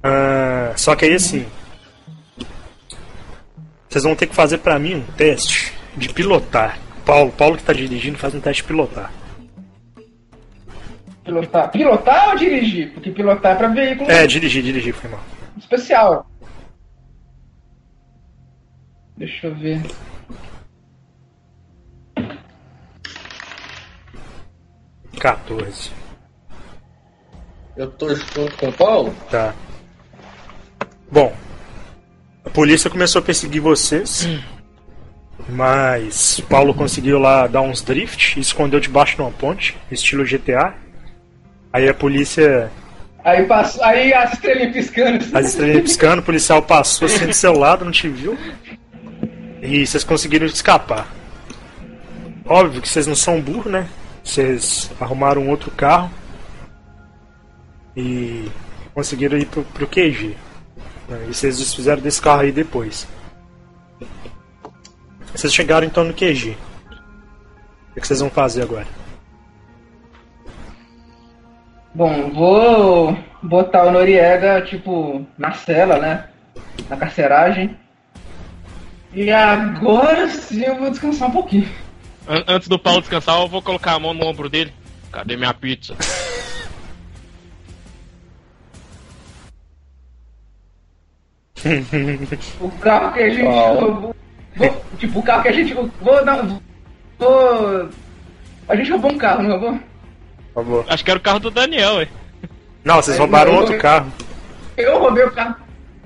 Ah, 0.02 0.72
só 0.76 0.94
que 0.94 1.04
aí 1.04 1.14
assim. 1.14 1.44
Vocês 3.88 4.04
vão 4.04 4.14
ter 4.14 4.26
que 4.26 4.34
fazer 4.34 4.58
pra 4.58 4.78
mim 4.78 4.94
um 4.96 5.02
teste 5.16 5.72
de 5.96 6.08
pilotar. 6.10 6.78
Paulo, 7.04 7.32
Paulo 7.32 7.56
que 7.56 7.62
tá 7.64 7.72
dirigindo 7.72 8.18
faz 8.18 8.34
um 8.34 8.40
teste 8.40 8.62
de 8.62 8.68
pilotar. 8.68 9.10
Pilotar. 11.26 11.70
Pilotar 11.72 12.28
ou 12.30 12.36
dirigir? 12.36 12.92
Porque 12.92 13.10
pilotar 13.10 13.52
é 13.52 13.54
pra 13.56 13.68
veículo 13.68 14.08
É, 14.10 14.26
dirigir, 14.26 14.62
dirigir, 14.62 14.94
foi 14.94 15.10
mal. 15.10 15.20
especial. 15.58 16.24
Deixa 19.18 19.48
eu 19.48 19.54
ver. 19.54 19.82
14. 25.18 25.90
Eu 27.76 27.90
tô 27.90 28.14
junto 28.14 28.56
com 28.56 28.68
o 28.68 28.72
Paulo? 28.72 29.14
Tá. 29.30 29.54
Bom, 31.10 31.34
a 32.44 32.50
polícia 32.50 32.90
começou 32.90 33.20
a 33.20 33.24
perseguir 33.24 33.60
vocês, 33.60 34.28
mas 35.48 36.40
Paulo 36.48 36.74
conseguiu 36.74 37.18
lá 37.18 37.46
dar 37.46 37.60
uns 37.62 37.82
drift 37.82 38.36
e 38.38 38.40
escondeu 38.40 38.80
debaixo 38.80 39.16
de 39.16 39.22
uma 39.22 39.30
ponte, 39.30 39.76
estilo 39.90 40.24
GTA. 40.24 40.74
Aí 41.72 41.88
a 41.88 41.94
polícia, 41.94 42.70
Aí 43.26 43.44
passou. 43.44 43.82
Aí 43.82 44.14
as 44.14 44.34
estrelinhas 44.34 44.72
piscando. 44.72 45.36
as 45.36 45.46
estrelinhas 45.48 45.82
piscando, 45.82 46.22
o 46.22 46.24
policial 46.24 46.62
passou 46.62 47.06
assim 47.06 47.26
do 47.26 47.34
seu 47.34 47.52
lado, 47.52 47.84
não 47.84 47.90
te 47.90 48.08
viu. 48.08 48.38
E 49.60 49.84
vocês 49.84 50.04
conseguiram 50.04 50.46
escapar. 50.46 51.08
Óbvio 52.44 52.80
que 52.80 52.88
vocês 52.88 53.04
não 53.04 53.16
são 53.16 53.40
burros, 53.40 53.72
né? 53.72 53.88
Vocês 54.22 54.92
arrumaram 55.00 55.42
um 55.42 55.50
outro 55.50 55.72
carro 55.72 56.08
e 57.96 58.48
conseguiram 58.94 59.36
ir 59.36 59.46
pro, 59.46 59.64
pro 59.64 59.88
QG. 59.88 60.36
E 61.28 61.34
vocês 61.34 61.58
desfizeram 61.58 62.00
desse 62.00 62.22
carro 62.22 62.42
aí 62.42 62.52
depois. 62.52 63.08
Vocês 65.34 65.52
chegaram 65.52 65.84
então 65.84 66.04
no 66.04 66.14
QG. 66.14 66.56
O 67.90 68.00
que 68.00 68.06
vocês 68.06 68.20
vão 68.20 68.30
fazer 68.30 68.62
agora? 68.62 68.86
Bom, 71.96 72.30
vou 72.30 73.16
botar 73.42 73.84
o 73.84 73.90
Noriega, 73.90 74.60
tipo, 74.60 75.26
na 75.38 75.52
cela, 75.52 75.98
né? 75.98 76.24
Na 76.90 76.96
carceragem. 76.98 77.74
E 79.14 79.30
agora 79.32 80.28
sim 80.28 80.62
eu 80.62 80.76
vou 80.76 80.90
descansar 80.90 81.30
um 81.30 81.32
pouquinho. 81.32 81.66
An- 82.28 82.44
Antes 82.46 82.68
do 82.68 82.78
Paulo 82.78 83.00
descansar, 83.00 83.40
eu 83.40 83.48
vou 83.48 83.62
colocar 83.62 83.94
a 83.94 83.98
mão 83.98 84.12
no 84.12 84.26
ombro 84.26 84.50
dele. 84.50 84.74
Cadê 85.10 85.38
minha 85.38 85.54
pizza? 85.54 85.96
O 92.60 92.70
carro 92.80 93.12
que 93.14 93.20
a 93.20 93.30
gente 93.30 93.44
roubou. 93.46 94.14
Vou, 94.56 94.84
tipo, 94.98 95.18
o 95.18 95.22
carro 95.22 95.42
que 95.42 95.48
a 95.48 95.52
gente. 95.52 95.74
Vou 95.74 96.24
dar. 96.24 96.46
Vou. 97.18 97.88
A 98.68 98.76
gente 98.76 98.90
roubou 98.90 99.12
um 99.12 99.18
carro, 99.18 99.42
não 99.42 99.50
roubou? 99.58 99.80
Favor. 100.56 100.86
Acho 100.88 101.04
que 101.04 101.10
era 101.10 101.18
o 101.18 101.22
carro 101.22 101.38
do 101.38 101.50
Daniel, 101.50 101.96
ué. 101.96 102.08
Não, 102.82 102.96
vocês 102.96 103.18
roubaram 103.18 103.52
eu 103.52 103.58
outro 103.60 103.78
carro. 103.78 104.10
Eu 104.74 104.98
roubei 104.98 105.22
o 105.22 105.30
carro. 105.30 105.54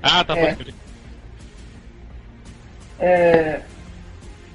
Ah, 0.03 0.25
tá, 0.25 0.37
É. 0.37 0.53
pode. 0.55 0.75
É. 2.99 3.61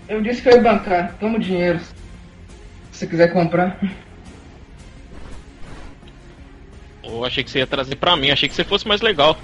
Eu 0.06 0.20
disse 0.20 0.42
que 0.42 0.48
eu 0.50 0.56
ia 0.56 0.62
bancar. 0.62 1.14
Toma 1.18 1.36
o 1.38 1.40
dinheiro. 1.40 1.78
Se 1.80 2.98
você 2.98 3.06
quiser 3.06 3.32
comprar. 3.32 3.78
Eu 7.02 7.24
achei 7.24 7.42
que 7.42 7.50
você 7.50 7.60
ia 7.60 7.66
trazer 7.66 7.96
pra 7.96 8.16
mim, 8.16 8.30
achei 8.30 8.50
que 8.50 8.54
você 8.54 8.64
fosse 8.64 8.86
mais 8.86 9.00
legal. 9.00 9.38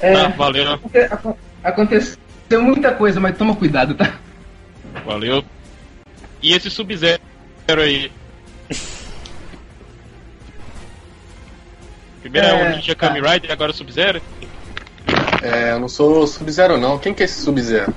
É, 0.00 0.14
Tá, 0.14 0.28
valeu, 0.28 0.80
aco- 1.10 1.38
Aconteceu 1.62 2.16
muita 2.62 2.92
coisa, 2.94 3.20
mas 3.20 3.36
toma 3.36 3.54
cuidado, 3.54 3.94
tá? 3.94 4.14
valeu. 5.04 5.44
E 6.42 6.54
esse 6.54 6.70
Sub-Zero 6.70 7.20
aí? 7.68 8.10
Primeiro 12.22 12.46
é, 12.46 12.54
o 12.54 12.76
Ninja 12.76 12.94
tá. 12.94 13.08
Kamen 13.08 13.22
Rider 13.22 13.50
e 13.50 13.52
agora 13.52 13.72
o 13.72 13.74
Sub-Zero? 13.74 14.22
É, 15.42 15.72
eu 15.72 15.80
não 15.80 15.88
sou 15.88 16.26
Sub-Zero 16.26 16.78
não. 16.78 16.98
Quem 16.98 17.12
que 17.12 17.22
é 17.22 17.26
esse 17.26 17.42
Sub-Zero? 17.42 17.92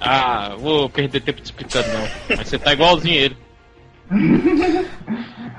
Ah, 0.00 0.54
vou 0.58 0.88
perder 0.88 1.20
tempo 1.20 1.40
te 1.40 1.44
explicando 1.44 1.88
não. 1.88 2.36
Mas 2.36 2.48
você 2.48 2.58
tá 2.58 2.72
igualzinho 2.72 3.14
ele. 3.14 3.36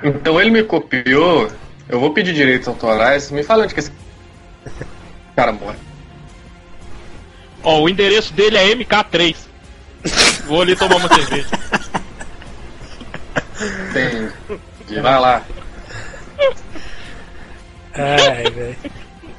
Então 0.04 0.40
ele 0.40 0.52
me 0.52 0.64
copiou. 0.64 1.50
Eu 1.88 2.00
vou 2.00 2.12
pedir 2.12 2.34
direitos 2.34 2.68
autorais. 2.68 3.32
Me 3.32 3.44
fala 3.44 3.64
onde 3.64 3.74
que 3.74 3.80
esse 3.80 3.92
cara 5.36 5.52
mora. 5.52 5.78
Ó, 7.64 7.82
o 7.82 7.90
endereço 7.90 8.34
dele 8.34 8.58
é 8.58 8.76
MK3. 8.76 9.36
Vou 10.46 10.62
ali 10.62 10.76
tomar 10.76 10.98
uma 10.98 11.08
cerveja. 11.08 11.48
Tem. 13.94 15.02
Vai 15.02 15.20
lá. 15.20 15.42
Ai, 17.96 18.44
velho. 18.52 18.76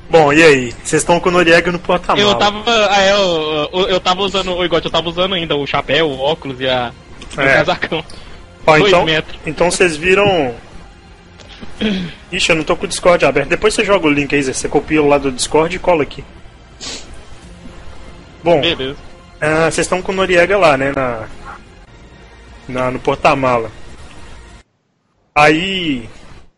Bom, 0.09 0.33
e 0.33 0.43
aí? 0.43 0.71
Vocês 0.85 1.03
estão 1.03 1.19
com 1.19 1.29
o 1.29 1.33
Noriega 1.33 1.71
no 1.73 1.79
porta-mala. 1.79 2.21
Eu 2.29 2.35
tava. 2.37 2.63
Ah, 2.91 3.03
é, 3.03 3.13
eu, 3.13 3.69
eu, 3.73 3.89
eu 3.89 4.01
tava 4.01 4.23
usando. 4.23 4.55
O 4.55 4.65
igual 4.65 4.81
eu 4.83 4.91
tava 4.91 5.09
usando 5.09 5.35
ainda 5.35 5.57
o 5.57 5.67
chapéu, 5.67 6.09
o 6.09 6.19
óculos 6.21 6.61
e 6.61 6.69
a. 6.69 6.93
e 7.37 7.39
o 7.39 7.43
É. 7.43 7.55
casacão. 7.55 8.05
Ó, 8.67 8.77
dois 8.79 8.89
então, 8.89 9.05
metros. 9.05 9.39
então 9.47 9.71
vocês 9.71 9.97
viram. 9.97 10.55
Ixi, 12.33 12.51
eu 12.51 12.57
não 12.57 12.65
tô 12.65 12.77
com 12.77 12.85
o 12.85 12.89
Discord 12.89 13.25
aberto. 13.25 13.49
Depois 13.49 13.75
você 13.75 13.85
joga 13.85 14.07
o 14.07 14.11
link 14.11 14.35
aí, 14.35 14.43
Zé. 14.43 14.53
Você 14.53 14.69
copia 14.69 15.03
lá 15.03 15.19
do 15.19 15.31
Discord 15.33 15.75
e 15.75 15.79
cola 15.79 16.03
aqui. 16.05 16.25
Bom, 18.43 18.61
Beleza. 18.61 18.97
ah, 19.41 19.65
vocês 19.71 19.85
estão 19.87 20.01
com 20.01 20.13
o 20.13 20.15
Noriega 20.15 20.57
lá, 20.57 20.77
né? 20.77 20.93
Na, 20.95 21.25
na, 22.69 22.91
no 22.93 22.99
porta-mala. 23.01 23.71
Aí, 25.35 26.09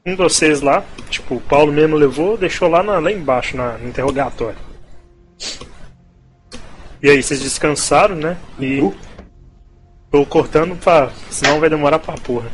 um 0.09 0.17
de 0.17 0.17
vocês 0.23 0.61
lá, 0.61 0.83
tipo, 1.11 1.37
o 1.37 1.41
Paulo 1.41 1.73
mesmo 1.73 1.97
levou, 1.97 2.37
deixou 2.37 2.69
lá, 2.69 2.83
na- 2.83 2.99
lá 2.99 3.11
embaixo, 3.13 3.57
na, 3.57 3.79
no 3.79 3.89
interrogatório. 3.89 4.59
E 7.03 7.09
aí, 7.09 7.23
vocês 7.23 7.41
descansaram, 7.41 8.17
né? 8.17 8.37
E. 8.59 8.81
Tô 10.11 10.25
cortando 10.27 10.75
pra. 10.77 11.11
Senão 11.31 11.61
vai 11.61 11.69
demorar 11.71 11.99
pra 11.99 12.15
porra. 12.15 12.51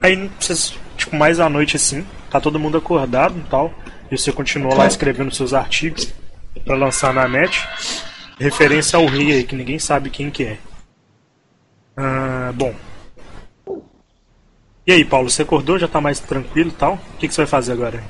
Aí 0.00 0.30
vocês, 0.38 0.74
tipo, 0.96 1.16
mais 1.16 1.40
à 1.40 1.48
noite 1.48 1.74
assim, 1.76 2.04
tá 2.30 2.40
todo 2.40 2.58
mundo 2.58 2.76
acordado 2.78 3.38
e 3.38 3.42
tal. 3.48 3.72
E 4.10 4.16
você 4.18 4.30
continua 4.30 4.74
lá 4.74 4.86
escrevendo 4.86 5.34
seus 5.34 5.54
artigos 5.54 6.12
pra 6.64 6.76
lançar 6.76 7.12
na 7.14 7.26
net. 7.26 7.66
Referência 8.38 8.98
ao 8.98 9.06
rei 9.06 9.32
aí, 9.32 9.44
que 9.44 9.56
ninguém 9.56 9.78
sabe 9.78 10.10
quem 10.10 10.30
que 10.30 10.44
é. 10.44 10.58
Ah, 11.96 12.52
bom. 12.54 12.74
E 14.84 14.90
aí, 14.90 15.04
Paulo, 15.04 15.30
você 15.30 15.42
acordou? 15.42 15.78
Já 15.78 15.86
tá 15.86 16.00
mais 16.00 16.18
tranquilo 16.18 16.70
e 16.70 16.72
tal? 16.72 16.94
O 16.94 17.16
que, 17.18 17.28
que 17.28 17.34
você 17.34 17.42
vai 17.42 17.46
fazer 17.46 17.72
agora? 17.72 18.02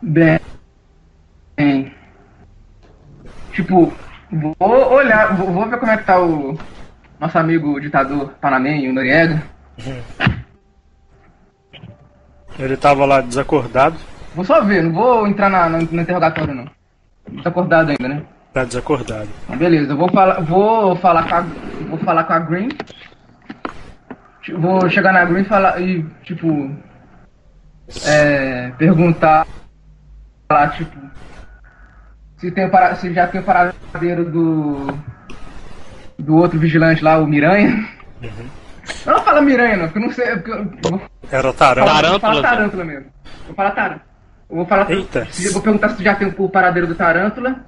Bem. 0.00 0.40
bem. 1.54 1.92
Tipo, 3.52 3.92
vou 4.30 4.92
olhar, 4.92 5.36
vou, 5.36 5.52
vou 5.52 5.68
ver 5.68 5.78
como 5.78 5.92
é 5.92 5.98
que 5.98 6.04
tá 6.04 6.18
o 6.18 6.58
nosso 7.20 7.38
amigo 7.38 7.78
ditador 7.80 8.30
Panamenho, 8.40 8.90
o 8.90 8.94
Noriega. 8.94 9.42
Ele 12.58 12.76
tava 12.78 13.04
lá 13.04 13.20
desacordado. 13.20 13.96
Vou 14.34 14.44
só 14.44 14.62
ver, 14.62 14.82
não 14.82 14.92
vou 14.92 15.26
entrar 15.26 15.50
na, 15.50 15.68
no, 15.68 15.82
no 15.82 16.00
interrogatório 16.00 16.54
não. 16.54 16.64
Tá 17.42 17.50
acordado 17.50 17.90
ainda, 17.90 18.08
né? 18.08 18.22
Tá 18.52 18.64
desacordado. 18.64 19.28
Mas 19.48 19.58
beleza, 19.58 19.92
eu 19.92 19.96
vou 19.96 20.10
falar, 20.10 20.40
vou 20.40 20.96
falar 20.96 21.28
com 21.28 21.34
a, 21.34 21.40
vou 21.88 21.98
falar 21.98 22.24
com 22.24 22.32
a 22.32 22.38
Green. 22.38 22.68
Vou 24.58 24.88
chegar 24.88 25.12
na 25.12 25.24
Green 25.24 25.42
e 25.42 25.44
falar 25.44 25.80
e 25.80 26.02
tipo 26.22 26.70
é, 28.06 28.70
perguntar 28.78 29.46
lá 30.50 30.68
tipo 30.68 30.96
se 32.38 32.50
tem 32.50 32.66
o 32.66 32.70
para, 32.70 32.94
se 32.94 33.12
já 33.12 33.26
tem 33.26 33.40
o 33.40 33.44
paradeiro 33.44 34.24
do 34.30 34.86
do 36.18 36.36
outro 36.36 36.58
vigilante 36.58 37.02
lá, 37.02 37.18
o 37.18 37.26
Miranha. 37.26 37.88
Eu 39.06 39.12
não 39.12 39.22
falo 39.22 39.42
Miranha 39.42 39.76
não, 39.76 39.84
porque 39.86 39.98
eu 39.98 40.02
não 40.02 40.12
sei, 40.12 40.26
porque 40.36 40.50
eu, 40.50 41.00
Era 41.30 41.48
o 41.48 41.52
Tarão. 41.52 41.86
falar, 41.86 42.02
Tarântula, 42.02 42.10
vou 42.10 42.20
falar. 42.20 42.42
Tarântula 42.42 42.84
mesmo. 42.84 43.06
Vou 43.46 43.54
falar 43.54 43.70
Tarântula. 43.72 44.08
Eu 44.50 44.56
vou 44.56 44.66
falar 44.66 44.90
Eita. 44.90 45.28
vou 45.52 45.62
perguntar 45.62 45.88
se 45.90 46.02
já 46.02 46.14
tem 46.14 46.28
o 46.28 46.48
paradeiro 46.48 46.86
do 46.88 46.94
Tarântula. 46.94 47.60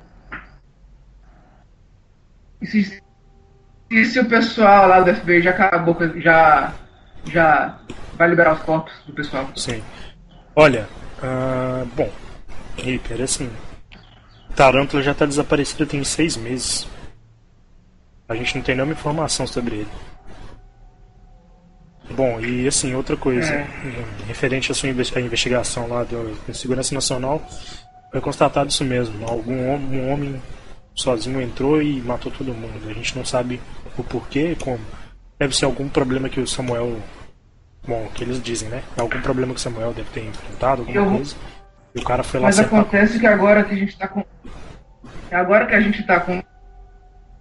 E 2.62 2.66
se, 2.66 3.02
e 3.90 4.04
se 4.04 4.20
o 4.20 4.28
pessoal 4.28 4.88
lá 4.88 5.00
do 5.00 5.14
FBI 5.14 5.42
já 5.42 5.50
acabou, 5.50 5.96
já, 6.20 6.72
já 7.24 7.78
vai 8.14 8.28
liberar 8.28 8.54
os 8.54 8.62
corpos 8.62 8.92
do 9.06 9.12
pessoal. 9.12 9.50
Sim. 9.56 9.82
Olha, 10.54 10.88
ah, 11.22 11.84
bom, 11.96 12.10
Reaper, 12.76 13.22
assim, 13.22 13.50
Tarântula 14.54 15.02
já 15.02 15.14
tá 15.14 15.26
desaparecido 15.26 15.86
tem 15.86 16.02
seis 16.04 16.36
meses. 16.36 16.86
A 18.28 18.34
gente 18.34 18.56
não 18.56 18.62
tem 18.62 18.74
nenhuma 18.74 18.92
informação 18.92 19.46
sobre 19.46 19.76
ele. 19.76 19.88
Bom, 22.10 22.40
e 22.40 22.66
assim, 22.66 22.94
outra 22.94 23.16
coisa, 23.16 23.52
É. 23.52 23.66
referente 24.26 24.70
à 24.72 24.74
sua 24.74 24.88
investigação 24.88 25.88
lá 25.88 26.02
do, 26.04 26.36
da 26.46 26.52
Segurança 26.52 26.94
Nacional, 26.94 27.40
foi 28.10 28.20
constatado 28.20 28.68
isso 28.68 28.84
mesmo. 28.84 29.26
Algum 29.26 29.54
um 29.54 30.12
homem 30.12 30.42
sozinho 30.94 31.40
entrou 31.40 31.80
e 31.82 32.00
matou 32.00 32.30
todo 32.32 32.52
mundo. 32.54 32.88
A 32.88 32.92
gente 32.92 33.16
não 33.16 33.24
sabe 33.24 33.60
o 33.96 34.02
porquê, 34.04 34.56
como. 34.60 34.78
Deve 35.38 35.56
ser 35.56 35.64
algum 35.64 35.88
problema 35.88 36.28
que 36.28 36.40
o 36.40 36.46
Samuel 36.46 36.98
Bom, 37.88 38.08
que 38.14 38.22
eles 38.22 38.42
dizem, 38.42 38.68
né? 38.68 38.82
Algum 38.96 39.22
problema 39.22 39.54
que 39.54 39.58
o 39.58 39.62
Samuel 39.62 39.94
deve 39.94 40.10
ter 40.10 40.22
enfrentado, 40.26 40.82
alguma 40.82 40.98
Eu- 41.00 41.10
coisa. 41.12 41.34
E 41.94 41.98
o 41.98 42.04
cara 42.04 42.22
foi 42.22 42.38
lá 42.38 42.46
Mas 42.48 42.58
acertar. 42.58 42.80
acontece 42.80 43.18
que 43.18 43.26
agora 43.26 43.64
que 43.64 43.72
a 43.74 43.76
gente 43.76 43.96
tá 43.96 44.06
com. 44.06 44.22
Agora 45.30 45.66
que 45.66 45.74
a 45.74 45.80
gente 45.80 46.06
tá 46.06 46.20
com 46.20 46.38
o 46.38 46.44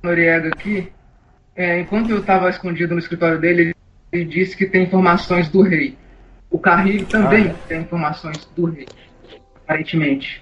Noriega 0.02 0.48
aqui, 0.48 0.92
é, 1.56 1.80
enquanto 1.82 2.10
eu 2.12 2.24
tava 2.24 2.50
escondido 2.50 2.94
no 2.94 3.00
escritório 3.00 3.40
dele, 3.40 3.62
ele, 3.62 3.76
ele 4.14 4.26
disse 4.26 4.56
que 4.56 4.66
tem 4.66 4.84
informações 4.84 5.50
do 5.50 5.62
rei. 5.62 5.98
O 6.50 6.58
Carrilho 6.58 7.06
também 7.06 7.48
Ah, 7.48 7.50
é? 7.50 7.56
tem 7.68 7.82
informações 7.82 8.46
do 8.56 8.66
rei, 8.66 8.88
aparentemente. 9.64 10.42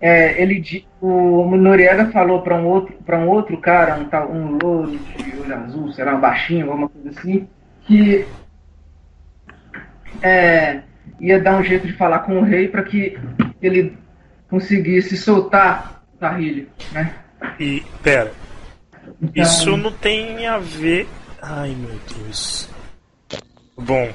É, 0.00 0.40
ele 0.40 0.84
o 1.00 1.56
Noriega 1.56 2.10
falou 2.12 2.42
para 2.42 2.54
um 2.56 2.66
outro 2.66 2.94
para 3.04 3.18
um 3.18 3.28
outro 3.28 3.56
cara, 3.58 3.96
um 3.96 4.04
tal 4.04 4.30
um 4.30 4.56
louro 4.62 4.96
de 4.96 5.36
olho 5.40 5.54
azul, 5.54 5.92
sei 5.92 6.04
lá, 6.04 6.14
um 6.14 6.20
baixinho, 6.20 6.70
alguma 6.70 6.88
coisa 6.88 7.10
assim, 7.10 7.48
que 7.82 8.24
é, 10.22 10.82
ia 11.20 11.40
dar 11.40 11.58
um 11.58 11.64
jeito 11.64 11.86
de 11.86 11.92
falar 11.94 12.20
com 12.20 12.38
o 12.38 12.44
rei 12.44 12.68
para 12.68 12.82
que 12.82 13.18
ele 13.60 13.96
conseguisse 14.48 15.16
soltar 15.16 16.04
o 16.14 16.18
Carrilho, 16.18 16.68
né? 16.92 17.14
E, 17.58 17.82
pera, 18.02 18.32
Então, 19.22 19.42
isso 19.42 19.76
não 19.76 19.92
tem 19.92 20.46
a 20.46 20.58
ver. 20.58 21.08
Ai 21.42 21.74
meu 21.74 21.98
Deus. 22.16 22.68
Bom, 23.76 24.10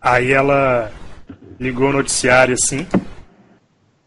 aí 0.00 0.32
ela 0.32 0.90
ligou 1.58 1.90
o 1.90 1.92
noticiário 1.92 2.54
assim. 2.54 2.86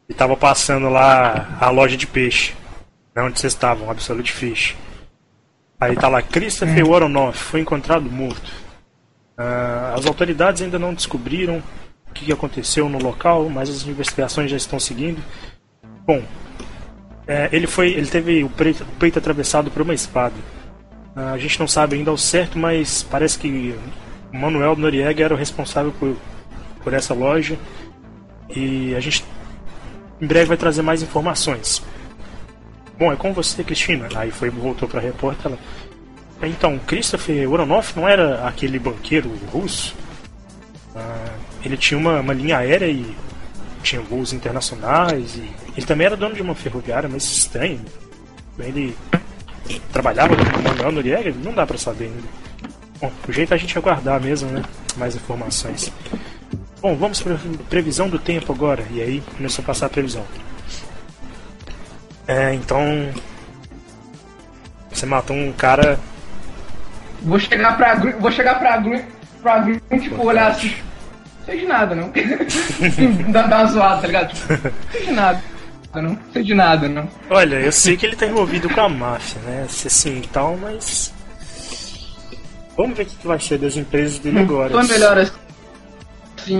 E 0.10 0.14
tava 0.14 0.38
passando 0.38 0.89
lá 0.89 1.58
a 1.60 1.70
loja 1.70 1.97
de 1.97 2.08
peixe. 2.08 2.53
Né, 3.16 3.24
onde 3.24 3.39
vocês 3.39 3.53
estavam, 3.53 3.89
Absolute 3.89 4.32
Fish. 4.32 4.76
Aí 5.80 5.95
tá 5.95 6.08
lá, 6.08 6.22
Christopher 6.22 6.88
Woronoff 6.88 7.38
foi 7.38 7.60
encontrado 7.60 8.10
morto. 8.10 8.51
Ah, 9.38 9.93
as 9.95 10.05
autoridades 10.05 10.62
ainda 10.62 10.80
não 10.80 10.93
descobriram 10.93 11.62
o 12.10 12.14
que 12.14 12.32
aconteceu 12.32 12.89
no 12.89 12.97
local, 12.97 13.49
mas 13.49 13.70
as 13.70 13.86
investigações 13.86 14.49
já 14.49 14.58
estão 14.58 14.80
seguindo. 14.80 15.22
Bom, 16.05 16.24
é, 17.28 17.49
ele 17.51 17.68
foi, 17.68 17.89
ele 17.89 18.08
teve 18.08 18.43
o 18.43 18.49
peito, 18.49 18.84
o 18.84 18.99
peito 18.99 19.20
atravessado 19.20 19.70
por 19.70 19.82
uma 19.82 19.93
espada. 19.93 20.36
Ah, 21.16 21.32
a 21.34 21.38
gente 21.38 21.60
não 21.60 21.68
sabe 21.68 21.95
ainda 21.95 22.10
ao 22.10 22.18
certo, 22.18 22.58
mas 22.58 23.03
parece 23.03 23.38
que 23.38 23.76
o 24.34 24.38
Manuel 24.38 24.76
Noriega 24.76 25.24
era 25.24 25.34
o 25.34 25.38
responsável 25.38 25.91
por, 25.99 26.16
por 26.84 26.93
essa 26.93 27.14
loja. 27.14 27.58
E 28.49 28.95
a 28.95 28.99
gente 28.99 29.24
em 30.22 30.28
breve 30.28 30.45
vai 30.45 30.57
trazer 30.57 30.82
mais 30.82 31.01
informações. 31.01 31.82
Bom, 32.97 33.11
é 33.13 33.15
com 33.15 33.34
você, 33.34 33.63
Cristina. 33.63 34.07
Aí 34.15 34.32
foi, 34.32 34.49
voltou 34.49 34.89
pra 34.89 34.99
repórter. 34.99 35.51
Ela, 35.51 35.59
então, 36.49 36.80
Christopher 36.80 37.49
Oronoff 37.51 37.95
não 37.95 38.07
era 38.07 38.47
aquele 38.47 38.80
banqueiro 38.80 39.32
russo? 39.51 39.95
Ah, 40.95 41.34
ele 41.63 41.78
tinha 41.78 41.97
uma, 41.97 42.20
uma 42.20 42.34
linha 42.34 42.57
aérea 42.57 42.88
e 42.88 43.15
tinha 43.84 44.01
voos 44.01 44.34
internacionais 44.34 45.36
e 45.36 45.49
ele 45.76 45.86
também 45.86 46.07
era 46.07 46.18
dono 46.18 46.36
de 46.36 46.41
uma 46.41 46.55
ferroviária, 46.55 47.07
mas 47.07 47.24
estranho. 47.24 47.82
Ele 48.57 48.95
trabalhava 49.91 50.36
com 50.36 50.59
o 50.59 50.63
Manuel 50.63 50.91
Noriega? 50.91 51.34
Não 51.43 51.53
dá 51.53 51.65
pra 51.65 51.78
saber 51.78 52.05
ainda. 52.05 52.28
Bom, 52.99 53.11
o 53.28 53.32
jeito 53.32 53.53
é 53.53 53.55
a 53.55 53.59
gente 53.59 53.78
aguardar 53.78 54.20
mesmo, 54.20 54.49
né? 54.49 54.63
Mais 54.95 55.15
informações. 55.15 55.91
Bom, 56.82 56.96
vamos 56.96 57.22
para 57.22 57.38
previsão 57.70 58.08
do 58.08 58.20
tempo 58.20 58.54
agora. 58.54 58.84
E 58.92 59.02
aí 59.02 59.24
começou 59.36 59.64
a 59.64 59.66
passar 59.66 59.88
a 59.88 59.90
previsão. 59.90 60.24
É, 62.28 62.54
então. 62.54 62.82
Você 64.92 65.06
matou 65.06 65.36
um 65.36 65.52
cara. 65.54 66.00
Vou 67.22 67.40
chegar 67.40 67.78
pra 67.78 67.96
Green, 67.96 68.14
vou 68.20 68.32
chegar 68.32 68.60
pra 68.60 68.78
Green, 68.78 69.04
pra 69.42 69.60
Green 69.60 69.80
tipo, 70.00 70.24
olhar 70.24 70.52
assim. 70.52 70.74
Não 71.40 71.46
sei 71.46 71.60
de 71.60 71.66
nada, 71.66 71.96
não. 71.96 72.12
dá, 73.32 73.44
dá 73.44 73.58
uma 73.60 73.66
zoada, 73.68 74.02
tá 74.02 74.08
ligado? 74.08 74.34
Tipo, 74.34 74.54
não 74.54 74.92
sei 74.92 75.06
de 75.06 75.12
nada. 75.12 75.44
Não, 75.96 76.20
sei 76.32 76.44
de 76.44 76.54
nada, 76.54 76.90
não. 76.90 77.10
Olha, 77.30 77.56
eu 77.56 77.72
sei 77.72 77.98
que 77.98 78.06
ele 78.06 78.16
tá 78.16 78.28
envolvido 78.28 78.70
com 78.70 78.82
a 78.82 78.90
máfia, 78.90 79.42
né? 79.42 79.66
Assim 79.66 80.20
e 80.20 80.28
tal, 80.28 80.56
mas. 80.58 81.14
Vamos 82.76 82.96
ver 82.96 83.04
o 83.04 83.06
que 83.08 83.28
vai 83.28 83.40
ser 83.40 83.58
das 83.58 83.76
empresas 83.76 84.20
dele 84.20 84.40
agora. 84.40 84.70
Foi 84.70 84.84
melhor 84.84 85.18
assim, 85.18 85.32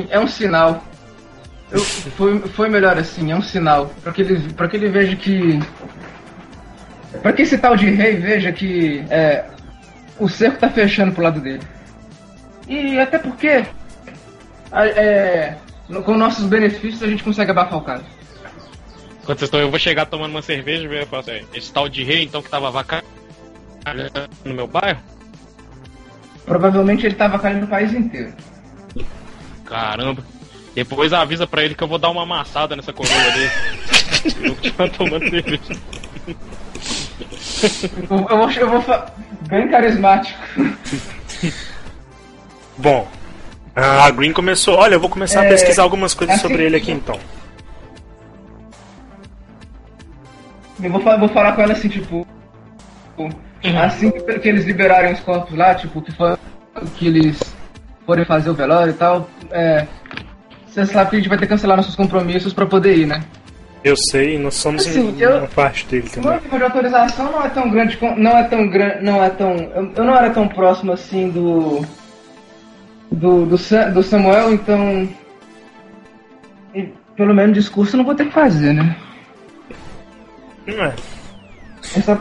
é 0.10 0.20
um 0.20 0.28
sinal. 0.28 0.84
Eu, 1.72 1.80
foi, 1.82 2.40
foi 2.40 2.70
melhor 2.70 2.98
assim, 2.98 3.32
é 3.32 3.36
um 3.36 3.42
sinal. 3.42 3.92
Pra 4.04 4.14
que 4.14 4.22
ele, 4.22 4.54
pra 4.54 4.68
que 4.68 4.78
ele 4.78 4.90
veja 4.90 5.16
que. 5.16 5.60
Pra 7.22 7.34
que 7.34 7.42
esse 7.42 7.58
tal 7.58 7.76
de 7.76 7.90
rei 7.90 8.18
veja 8.18 8.52
que 8.52 9.04
é, 9.10 9.46
o 10.20 10.30
cerco 10.30 10.60
tá 10.60 10.70
fechando 10.70 11.12
pro 11.12 11.24
lado 11.24 11.40
dele. 11.40 11.62
E 12.68 13.00
até 13.00 13.18
porque. 13.18 13.66
É, 14.72 15.56
com 16.04 16.18
nossos 16.18 16.46
benefícios 16.46 17.02
a 17.02 17.08
gente 17.08 17.24
consegue 17.24 17.52
abafar 17.52 17.80
o 17.80 17.82
caso. 17.82 18.04
Quando 19.26 19.40
vocês 19.40 19.48
estão, 19.48 19.60
eu 19.60 19.70
vou 19.70 19.80
chegar 19.80 20.06
tomando 20.06 20.32
uma 20.32 20.42
cerveja 20.42 20.84
e 20.84 20.88
ver 20.88 21.08
assim, 21.12 21.46
esse 21.54 21.72
tal 21.72 21.90
de 21.90 22.04
rei 22.04 22.24
então 22.24 22.42
que 22.42 22.50
tava 22.50 22.72
vaca 22.72 23.04
no 24.46 24.54
meu 24.54 24.68
bairro? 24.68 25.00
Provavelmente 26.46 27.06
ele 27.06 27.16
tava 27.16 27.38
caindo 27.38 27.62
no 27.62 27.68
país 27.68 27.94
inteiro. 27.94 28.34
Caramba. 29.68 30.24
Depois 30.74 31.12
avisa 31.12 31.46
pra 31.46 31.64
ele 31.64 31.76
que 31.76 31.84
eu 31.84 31.88
vou 31.88 31.98
dar 31.98 32.10
uma 32.10 32.24
amassada 32.24 32.76
nessa 32.76 32.94
coroa 32.94 33.32
dele. 33.32 33.52
eu 34.78 34.90
tô 34.90 34.90
tomando 34.90 35.30
cerveja. 35.30 35.82
Eu, 38.10 38.18
eu 38.18 38.38
vou, 38.38 38.52
eu 38.52 38.82
vou 38.82 39.06
bem 39.50 39.68
carismático. 39.70 40.40
Bom, 42.78 43.08
a 43.76 44.10
Green 44.12 44.32
começou. 44.32 44.76
Olha, 44.76 44.96
eu 44.96 45.00
vou 45.00 45.10
começar 45.10 45.44
é, 45.44 45.48
a 45.48 45.50
pesquisar 45.50 45.84
algumas 45.84 46.14
coisas 46.14 46.36
assim, 46.36 46.48
sobre 46.48 46.64
ele 46.64 46.78
aqui 46.78 46.92
então. 46.92 47.20
Eu 50.82 50.92
vou, 50.92 51.02
vou 51.02 51.30
falar 51.30 51.54
com 51.54 51.62
ela 51.62 51.74
assim, 51.74 51.90
tipo. 51.90 52.28
Uhum. 53.18 53.32
Assim 53.82 54.12
que, 54.12 54.40
que, 54.40 54.48
eles 54.48 54.66
liberarem 54.66 55.14
os 55.14 55.20
corpos 55.22 55.58
lá, 55.58 55.74
tipo, 55.74 56.02
que, 56.04 56.12
for, 56.12 56.38
que 56.96 57.08
eles 57.08 57.57
forem 58.08 58.24
fazer 58.24 58.50
o 58.50 58.54
velório 58.54 58.92
e 58.92 58.96
tal, 58.96 59.30
é, 59.52 59.86
você 60.66 60.86
sabe 60.86 61.10
que 61.10 61.16
a 61.18 61.20
gente 61.20 61.28
vai 61.28 61.38
ter 61.38 61.46
que 61.46 61.50
cancelar 61.50 61.76
nossos 61.76 61.96
compromissos 61.96 62.54
para 62.54 62.66
poder 62.66 62.96
ir, 62.96 63.06
né? 63.06 63.22
Eu 63.84 63.96
sei, 63.98 64.40
nós 64.40 64.56
somos 64.56 64.88
assim, 64.88 65.10
em, 65.10 65.20
eu, 65.20 65.40
uma 65.40 65.48
parte 65.48 65.86
dele 65.88 66.10
também. 66.10 66.32
O 66.32 66.42
nível 66.42 66.58
de 66.58 66.64
autorização 66.64 67.32
não 67.32 67.44
é 67.44 67.50
tão 67.50 67.70
grande, 67.70 68.00
não 68.18 68.38
é 68.38 68.44
tão 68.46 68.70
grande, 68.70 69.04
não 69.04 69.24
é 69.24 69.30
tão, 69.30 69.52
eu, 69.52 69.92
eu, 69.94 70.06
não 70.06 70.16
era 70.16 70.30
tão 70.30 70.48
próximo 70.48 70.94
assim 70.94 71.30
do 71.30 71.86
do, 73.12 73.46
do, 73.46 73.58
do 73.94 74.04
Samuel, 74.04 74.54
então 74.54 75.08
e, 76.74 76.90
pelo 77.16 77.34
menos 77.34 77.56
discurso 77.56 77.96
eu 77.96 77.98
não 78.00 78.06
vou 78.06 78.16
ter 78.16 78.26
que 78.26 78.34
fazer, 78.34 78.74
né? 78.74 78.96
Não 80.66 80.86
é. 80.86 80.94
Essa, 81.96 82.20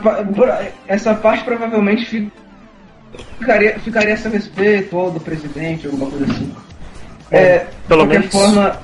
essa 0.87 1.15
parte 1.15 1.43
provavelmente 1.43 2.31
ficaria, 3.39 3.79
ficaria 3.79 4.13
a 4.13 4.17
seu 4.17 4.31
respeito, 4.31 4.95
ou 4.97 5.11
do 5.11 5.19
presidente, 5.19 5.85
alguma 5.85 6.09
coisa 6.09 6.25
assim. 6.25 6.55
É, 7.31 7.59
de 7.59 7.65
qualquer 7.87 8.07
menos... 8.07 8.31
forma, 8.31 8.79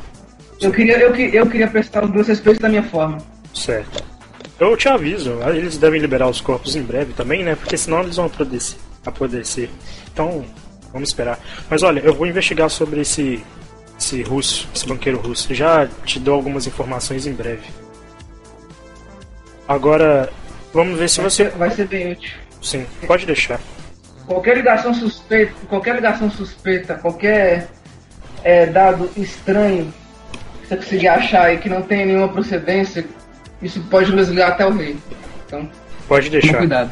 eu 0.61 0.71
queria, 0.71 0.97
eu, 0.97 1.15
eu 1.15 1.47
queria 1.47 1.67
prestar 1.67 2.03
os 2.03 2.11
meus 2.11 2.27
respeitos 2.27 2.61
da 2.61 2.69
minha 2.69 2.84
forma. 2.84 3.17
Certo. 3.53 4.03
Eu 4.59 4.77
te 4.77 4.88
aviso, 4.88 5.39
eles 5.49 5.77
devem 5.77 5.99
liberar 5.99 6.29
os 6.29 6.39
corpos 6.39 6.75
em 6.75 6.81
breve 6.81 7.13
também, 7.13 7.43
né? 7.43 7.55
Porque 7.55 7.75
senão 7.75 8.01
eles 8.01 8.15
vão 8.15 8.25
apodrecer. 8.25 8.77
apodrecer. 9.05 9.69
Então, 10.11 10.45
vamos 10.91 11.09
esperar. 11.09 11.39
Mas 11.69 11.84
olha, 11.84 11.99
eu 11.99 12.13
vou 12.13 12.27
investigar 12.27 12.69
sobre 12.69 13.01
esse, 13.01 13.43
esse 13.99 14.21
russo, 14.21 14.69
esse 14.73 14.88
banqueiro 14.88 15.19
russo. 15.19 15.53
Já 15.53 15.88
te 16.05 16.19
dou 16.19 16.36
algumas 16.36 16.67
informações 16.67 17.25
em 17.25 17.34
breve. 17.34 17.67
Agora, 19.67 20.29
vamos 20.73 20.97
ver 20.97 21.09
se 21.09 21.17
vai 21.17 21.29
você. 21.29 21.45
Ser, 21.45 21.57
vai 21.57 21.71
ser 21.71 21.88
bem 21.88 22.11
útil. 22.11 22.31
Sim, 22.61 22.86
pode 23.07 23.25
deixar. 23.25 23.59
Qualquer 24.26 24.57
ligação 24.57 24.93
suspeita, 24.93 25.53
qualquer 25.67 25.95
ligação 25.95 26.32
suspeita, 26.32 26.95
qualquer 26.95 27.67
é, 28.43 28.65
dado 28.65 29.09
estranho 29.17 29.93
que 30.61 30.67
você 30.67 30.78
conseguir 30.78 31.07
achar 31.07 31.53
e 31.53 31.57
que 31.57 31.69
não 31.69 31.82
tem 31.82 32.05
nenhuma 32.05 32.30
procedência, 32.30 33.05
isso 33.61 33.82
pode 33.89 34.13
nos 34.13 34.30
ligar 34.30 34.49
até 34.49 34.65
o 34.65 34.71
rei. 34.71 34.95
Então, 35.45 35.69
pode 36.07 36.30
deixar. 36.30 36.57
cuidado. 36.57 36.91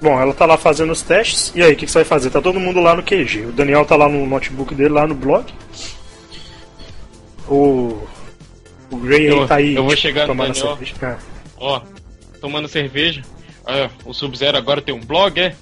Bom, 0.00 0.20
ela 0.20 0.34
tá 0.34 0.44
lá 0.44 0.58
fazendo 0.58 0.92
os 0.92 1.00
testes. 1.00 1.50
E 1.54 1.62
aí, 1.62 1.72
o 1.72 1.76
que, 1.76 1.86
que, 1.86 1.90
você 1.90 1.98
vai 1.98 2.04
fazer? 2.04 2.28
Tá 2.28 2.42
todo 2.42 2.60
mundo 2.60 2.80
lá 2.80 2.94
no 2.94 3.02
QG. 3.02 3.46
O 3.46 3.52
Daniel 3.52 3.86
tá 3.86 3.96
lá 3.96 4.06
no 4.06 4.26
notebook 4.26 4.74
dele, 4.74 4.90
lá 4.90 5.06
no 5.06 5.14
blog. 5.14 5.50
O 7.48 8.06
o 8.90 8.96
Gray 8.96 9.26
eu, 9.26 9.46
tá 9.46 9.56
aí 9.56 9.74
eu 9.74 9.84
vou 9.84 9.96
chegar 9.96 10.26
tomando 10.26 10.52
Daniel, 10.52 10.76
cerveja. 10.76 11.18
Ó, 11.56 11.80
tomando 12.40 12.68
cerveja. 12.68 13.22
Ah, 13.66 13.90
o 14.04 14.12
Sub-Zero 14.12 14.58
agora 14.58 14.82
tem 14.82 14.94
um 14.94 15.00
blog, 15.00 15.40
é? 15.40 15.54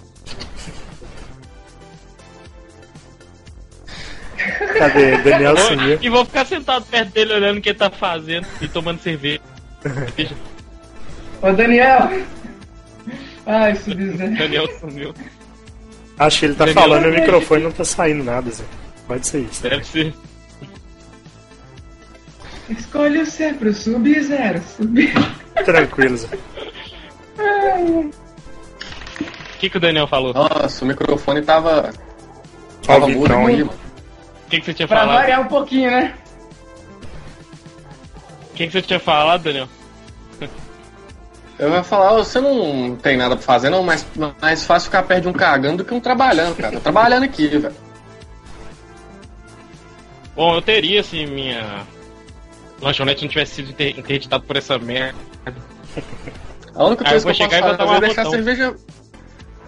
Cadê? 4.78 5.18
Daniel 5.18 5.56
sumiu. 5.56 5.98
E 6.00 6.08
vou 6.08 6.24
ficar 6.24 6.44
sentado 6.44 6.84
perto 6.86 7.12
dele 7.12 7.34
olhando 7.34 7.58
o 7.58 7.60
que 7.60 7.68
ele 7.68 7.78
tá 7.78 7.90
fazendo 7.90 8.46
e 8.60 8.68
tomando 8.68 9.00
cerveja. 9.00 9.40
Ô 11.40 11.52
Daniel! 11.52 12.24
Ai, 13.46 13.74
Sub-Zero. 13.76 14.36
Daniel 14.36 14.66
sumiu. 14.78 15.14
Acho 16.18 16.38
que 16.40 16.44
ele 16.46 16.54
tá 16.54 16.64
Daniel 16.64 16.82
falando 16.82 17.06
e 17.06 17.10
o 17.10 17.14
microfone 17.14 17.62
não 17.64 17.72
tá 17.72 17.84
saindo 17.84 18.24
nada, 18.24 18.50
Zé. 18.50 18.64
Pode 19.06 19.26
ser 19.26 19.40
isso. 19.40 19.62
Deve 19.62 19.84
ser. 19.84 20.14
Escolho 22.68 23.26
sempre 23.26 23.68
o 23.70 23.74
Sub-Zero. 23.74 24.60
Sub 24.76 25.12
Tranquilo, 25.64 26.16
Zé. 26.16 26.28
O 27.38 28.10
que, 29.58 29.70
que 29.70 29.76
o 29.76 29.80
Daniel 29.80 30.06
falou? 30.06 30.34
Nossa, 30.34 30.84
o 30.84 30.88
microfone 30.88 31.42
tava. 31.42 31.92
Tava 32.84 33.08
mudo 33.08 33.32
aí, 33.32 33.64
mano. 33.64 33.78
O 34.46 34.50
que, 34.50 34.60
que 34.60 34.66
você 34.66 34.74
tinha 34.74 34.88
pra 34.88 35.00
falado? 35.00 35.14
Pra 35.14 35.20
variar 35.22 35.40
um 35.40 35.48
pouquinho, 35.48 35.90
né? 35.90 36.14
O 38.50 38.54
que, 38.54 38.66
que 38.66 38.72
você 38.72 38.82
tinha 38.82 39.00
falado, 39.00 39.44
Daniel? 39.44 39.68
Eu 41.58 41.70
ia 41.70 41.84
falar, 41.84 42.14
você 42.14 42.40
não 42.40 42.96
tem 42.96 43.16
nada 43.16 43.36
pra 43.36 43.44
fazer, 43.44 43.70
não, 43.70 43.82
mas 43.82 44.04
mais 44.40 44.64
fácil 44.64 44.86
ficar 44.86 45.04
perto 45.04 45.22
de 45.22 45.28
um 45.28 45.32
cagando 45.32 45.78
do 45.78 45.84
que 45.84 45.94
um 45.94 46.00
trabalhando, 46.00 46.56
cara. 46.56 46.72
Tô 46.74 46.80
trabalhando 46.80 47.22
aqui, 47.22 47.46
velho. 47.46 47.74
Bom, 50.34 50.54
eu 50.54 50.62
teria, 50.62 51.00
assim, 51.00 51.26
minha 51.26 51.86
lanchonete 52.80 53.22
não 53.22 53.30
tivesse 53.30 53.54
sido 53.54 53.70
interditado 53.70 54.42
por 54.44 54.56
essa 54.56 54.78
merda. 54.78 55.18
A 56.74 56.84
única 56.84 57.04
coisa 57.04 57.24
que 57.24 57.32
eu 57.32 57.48
posso 57.48 57.76
fazer 57.76 57.96
é 57.96 58.00
deixar 58.00 58.22
a 58.22 58.30
cerveja. 58.30 58.74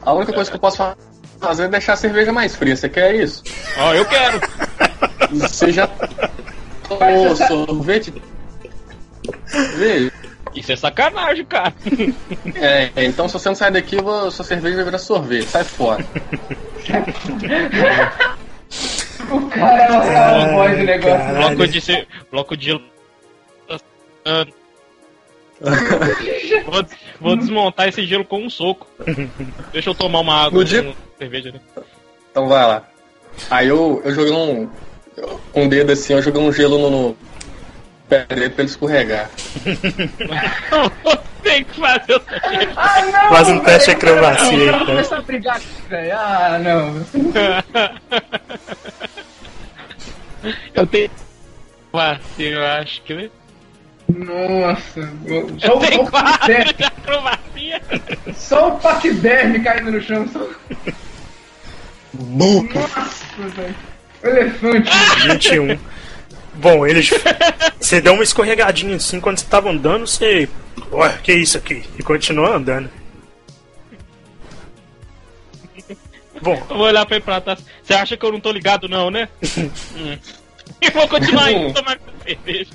A 0.02 0.12
única 0.12 0.32
coisa 0.32 0.50
que 0.50 0.56
eu 0.56 0.60
posso 0.60 0.96
fazer 1.40 1.64
é 1.64 1.68
deixar 1.68 1.92
a 1.94 1.96
cerveja 1.96 2.32
mais 2.32 2.56
fria. 2.56 2.76
Você 2.76 2.88
quer 2.88 3.14
isso? 3.14 3.42
Ó, 3.78 3.90
oh, 3.90 3.94
eu 3.94 4.04
quero! 4.06 4.40
Você 5.30 5.72
já 5.72 5.86
tomou 6.88 7.34
sorvete? 7.36 8.12
Vê. 9.76 10.12
Isso 10.54 10.70
é 10.72 10.76
sacanagem, 10.76 11.44
cara. 11.44 11.74
É, 12.54 12.92
então 13.04 13.26
se 13.26 13.34
você 13.34 13.48
não 13.48 13.56
sair 13.56 13.72
daqui, 13.72 13.96
vou, 13.96 14.30
sua 14.30 14.44
cerveja 14.44 14.76
vai 14.76 14.84
virar 14.84 14.98
sorvete. 14.98 15.48
Sai 15.48 15.64
fora. 15.64 16.04
o 19.30 19.48
cara 19.48 19.82
é 19.82 20.46
o 20.46 20.52
voz 20.52 20.78
do 20.78 20.84
negócio. 20.84 21.34
Bloco 21.34 21.66
de, 21.66 22.06
bloco 22.30 22.56
de 22.56 22.80
vou, 26.66 26.86
vou, 27.20 27.36
desmontar 27.36 27.88
esse 27.88 28.06
gelo 28.06 28.24
com 28.24 28.44
um 28.44 28.50
soco. 28.50 28.86
Deixa 29.72 29.90
eu 29.90 29.94
tomar 29.94 30.20
uma 30.20 30.44
água 30.44 30.64
dia... 30.64 30.82
com 30.82 30.94
cerveja. 31.18 31.52
Né? 31.52 31.60
Então 32.30 32.48
vai 32.48 32.66
lá. 32.66 32.82
Aí 33.50 33.68
eu, 33.68 34.00
eu 34.04 34.14
joguei 34.14 34.32
um. 34.32 34.68
Com 35.52 35.64
um 35.64 35.68
dedo 35.68 35.92
assim, 35.92 36.12
eu 36.12 36.22
joguei 36.22 36.42
um 36.42 36.52
gelo 36.52 36.78
no, 36.78 36.90
no, 36.90 37.16
Peraí 38.08 38.50
pra 38.50 38.62
ele 38.62 38.70
escorregar. 38.70 39.30
Tem 41.42 41.64
que 41.64 41.78
fazer 41.78 42.14
o 42.14 42.20
teste. 42.20 42.68
Ah, 42.76 43.02
não! 43.02 43.28
Faz 43.28 43.48
um 43.48 43.60
teste 43.60 43.90
de 43.90 43.96
acrobacia 43.96 44.56
Não, 44.56 44.66
então. 44.66 44.86
começar 44.86 45.18
a 45.18 45.22
brigar 45.22 45.60
velho. 45.88 46.16
Ah, 46.16 46.58
não. 46.58 47.06
Eu 50.74 50.86
tenho. 50.86 51.10
Ué, 51.94 52.20
eu 52.38 52.64
acho 52.66 53.02
que. 53.02 53.30
Nossa. 54.08 55.10
Só, 55.58 55.78
tenho 55.78 56.02
o 56.02 56.10
quatro 56.10 56.32
paquiderme, 56.38 56.72
de 56.74 56.84
acrobacia. 56.84 57.82
só 58.34 58.68
o 58.68 58.78
paquiderme 58.78 59.60
caindo 59.60 59.92
no 59.92 60.00
chão. 60.00 60.28
Só... 60.28 60.46
Nossa, 62.12 63.48
velho. 63.56 63.74
Elefante. 64.22 64.90
21. 65.26 65.78
Bom, 66.54 66.86
eles. 66.86 67.10
Você 67.80 68.00
deu 68.00 68.14
uma 68.14 68.22
escorregadinha 68.22 68.96
assim 68.96 69.20
quando 69.20 69.38
você 69.38 69.46
tava 69.46 69.70
andando, 69.70 70.06
você. 70.06 70.48
Ué, 70.92 71.18
que 71.22 71.32
isso 71.32 71.58
aqui? 71.58 71.82
E 71.98 72.02
continuou 72.02 72.52
andando. 72.52 72.88
Bom, 76.40 76.54
Eu 76.68 76.76
vou 76.76 76.86
olhar 76.86 77.06
pra 77.06 77.16
ele 77.16 77.24
pra 77.24 77.40
trás. 77.40 77.60
Você 77.82 77.94
acha 77.94 78.16
que 78.16 78.24
eu 78.24 78.32
não 78.32 78.40
tô 78.40 78.52
ligado, 78.52 78.88
não, 78.88 79.10
né? 79.10 79.28
Hum. 79.96 80.18
Eu 80.80 80.90
vou 80.92 81.08
continuar 81.08 81.50
indo 81.50 81.72
tomar 81.72 81.98
cerveja. 82.24 82.70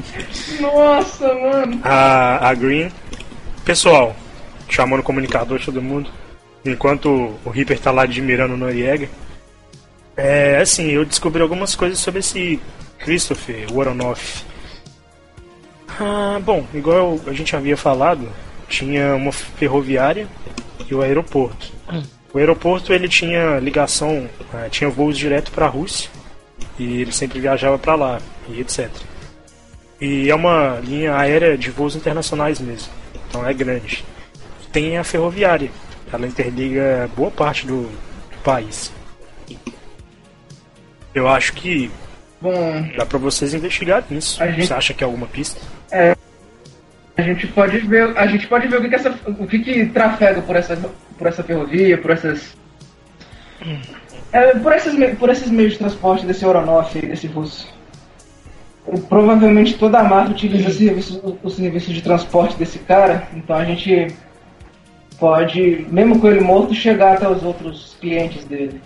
Nossa, 0.60 1.34
mano. 1.34 1.80
a, 1.84 2.48
a 2.48 2.54
Green. 2.54 2.90
Pessoal, 3.64 4.16
chamando 4.68 5.00
o 5.00 5.04
comunicador 5.04 5.58
de 5.58 5.66
todo 5.66 5.82
mundo. 5.82 6.10
Enquanto 6.64 7.38
o 7.44 7.50
Reaper 7.50 7.78
tá 7.78 7.90
lá 7.90 8.02
admirando 8.02 8.54
o 8.54 8.56
Noriega. 8.56 9.08
É, 10.16 10.58
assim, 10.58 10.90
eu 10.90 11.04
descobri 11.04 11.42
algumas 11.42 11.74
coisas 11.74 11.98
sobre 11.98 12.20
esse 12.20 12.60
Christopher 12.98 13.66
Woronoff. 13.72 14.44
Ah, 15.98 16.38
bom, 16.42 16.66
igual 16.74 17.18
a 17.26 17.32
gente 17.32 17.54
havia 17.56 17.76
falado, 17.76 18.28
tinha 18.68 19.14
uma 19.14 19.32
ferroviária 19.32 20.26
e 20.88 20.94
o 20.94 21.02
aeroporto. 21.02 21.72
O 22.32 22.38
aeroporto 22.38 22.92
ele 22.92 23.08
tinha 23.08 23.58
ligação, 23.58 24.28
ah, 24.52 24.68
tinha 24.70 24.88
voos 24.88 25.16
direto 25.16 25.50
para 25.50 25.66
a 25.66 25.68
Rússia 25.68 26.10
e 26.78 27.02
ele 27.02 27.12
sempre 27.12 27.40
viajava 27.40 27.78
para 27.78 27.94
lá 27.94 28.20
e 28.48 28.60
etc. 28.60 28.88
E 30.00 30.30
é 30.30 30.34
uma 30.34 30.80
linha 30.82 31.14
aérea 31.16 31.56
de 31.58 31.70
voos 31.70 31.94
internacionais 31.94 32.58
mesmo, 32.60 32.90
então 33.28 33.46
é 33.46 33.52
grande. 33.52 34.04
Tem 34.72 34.96
a 34.96 35.04
ferroviária, 35.04 35.70
ela 36.12 36.26
interliga 36.26 37.08
boa 37.16 37.30
parte 37.30 37.66
do, 37.66 37.82
do 37.82 38.38
país. 38.42 38.92
Eu 41.14 41.28
acho 41.28 41.52
que 41.54 41.90
Bom, 42.40 42.88
dá 42.96 43.04
pra 43.04 43.18
vocês 43.18 43.52
investigarem 43.52 44.16
isso. 44.16 44.42
A 44.42 44.50
gente- 44.50 44.66
Você 44.68 44.72
acha 44.74 44.94
que 44.94 45.04
é 45.04 45.06
alguma 45.06 45.26
pista? 45.26 45.60
a 47.16 47.22
gente 47.22 47.46
pode 47.48 47.78
ver, 47.80 48.16
a 48.16 48.26
gente 48.26 48.46
pode 48.46 48.66
ver 48.68 48.78
o 48.78 48.80
que, 48.82 48.88
que 48.88 48.94
essa, 48.94 49.10
o 49.26 49.46
que, 49.46 49.58
que 49.58 49.86
trafega 49.86 50.40
por 50.40 50.56
essa, 50.56 50.74
por 51.18 51.26
essa 51.26 51.42
ferrovia, 51.42 51.98
por 51.98 52.12
essas, 52.12 52.56
é, 54.32 54.54
por 54.54 54.72
esses, 54.72 54.94
por 55.18 55.28
esses 55.30 55.50
meios 55.50 55.72
de 55.72 55.78
transporte 55.78 56.24
desse 56.26 56.44
Oronoff, 56.44 56.98
desse 57.00 57.26
russo. 57.26 57.68
Provavelmente 59.08 59.76
toda 59.78 59.98
a 60.00 60.04
marca 60.04 60.30
utiliza 60.32 60.68
o 60.68 60.72
serviço, 60.72 61.38
o 61.42 61.50
serviço 61.50 61.92
de 61.92 62.02
transporte 62.02 62.56
desse 62.56 62.78
cara, 62.80 63.28
então 63.36 63.56
a 63.56 63.64
gente 63.64 64.08
pode, 65.18 65.86
mesmo 65.90 66.18
com 66.18 66.28
ele 66.28 66.40
morto, 66.40 66.74
chegar 66.74 67.14
até 67.14 67.28
os 67.28 67.42
outros 67.42 67.96
clientes 68.00 68.44
dele. 68.46 68.80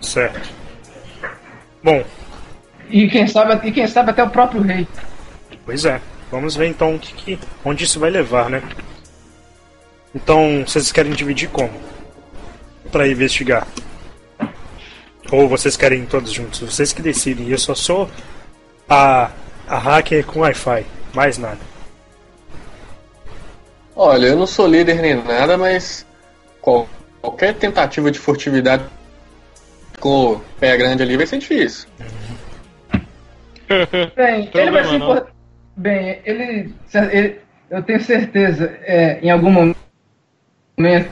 Certo. 0.00 0.50
Bom, 1.82 2.02
E 2.90 3.08
quem 3.08 3.26
sabe, 3.26 3.66
e 3.68 3.72
quem 3.72 3.86
sabe 3.86 4.10
até 4.10 4.22
o 4.22 4.28
próprio 4.30 4.60
rei. 4.60 4.86
Pois 5.64 5.84
é. 5.84 6.00
Vamos 6.30 6.54
ver 6.56 6.66
então 6.66 6.98
que, 6.98 7.14
que- 7.14 7.38
onde 7.64 7.84
isso 7.84 7.98
vai 8.00 8.10
levar, 8.10 8.50
né? 8.50 8.62
Então, 10.14 10.64
vocês 10.66 10.92
querem 10.92 11.12
dividir 11.12 11.48
como? 11.48 11.70
Pra 12.92 13.08
investigar. 13.08 13.66
Ou 15.32 15.48
vocês 15.48 15.76
querem 15.76 16.02
ir 16.02 16.06
todos 16.06 16.30
juntos? 16.32 16.60
Vocês 16.60 16.92
que 16.92 17.02
decidem. 17.02 17.48
Eu 17.48 17.58
só 17.58 17.74
sou 17.74 18.08
a, 18.88 19.30
a 19.66 19.78
hacker 19.78 20.24
com 20.26 20.40
Wi-Fi. 20.40 20.84
Mais 21.14 21.38
nada. 21.38 21.58
Olha, 23.96 24.26
eu 24.26 24.36
não 24.36 24.46
sou 24.46 24.66
líder 24.66 25.00
nem 25.00 25.14
nada, 25.14 25.56
mas 25.56 26.04
qual- 26.60 26.88
qualquer 27.20 27.54
tentativa 27.54 28.10
de 28.10 28.18
furtividade 28.18 28.84
com 30.00 30.32
o 30.32 30.40
pé 30.58 30.76
grande 30.76 31.02
ali 31.02 31.16
vai 31.16 31.26
ser 31.26 31.38
difícil. 31.38 31.88
Bem, 34.16 34.50
ele 34.52 34.70
vai 34.70 34.84
ser 34.84 34.98
não. 34.98 35.10
impor- 35.16 35.26
Bem, 35.76 36.20
ele, 36.24 36.74
ele- 37.12 37.40
Eu 37.70 37.82
tenho 37.82 38.00
certeza, 38.00 38.76
é, 38.82 39.18
em 39.20 39.30
algum 39.30 39.50
momento, 39.50 41.10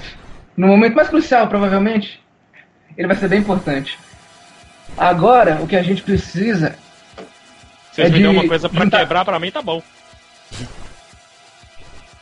no 0.56 0.66
momento 0.68 0.94
mais 0.94 1.08
crucial, 1.08 1.48
provavelmente, 1.48 2.21
ele 2.96 3.08
vai 3.08 3.16
ser 3.16 3.28
bem 3.28 3.40
importante. 3.40 3.98
Agora, 4.96 5.58
o 5.62 5.66
que 5.66 5.76
a 5.76 5.82
gente 5.82 6.02
precisa. 6.02 6.74
Vocês 7.90 8.08
É 8.08 8.10
me 8.10 8.18
de 8.18 8.26
uma 8.26 8.46
coisa 8.46 8.68
pra 8.68 8.84
juntar- 8.84 8.98
quebrar, 9.00 9.24
pra 9.24 9.38
mim 9.38 9.50
tá 9.50 9.62
bom. 9.62 9.82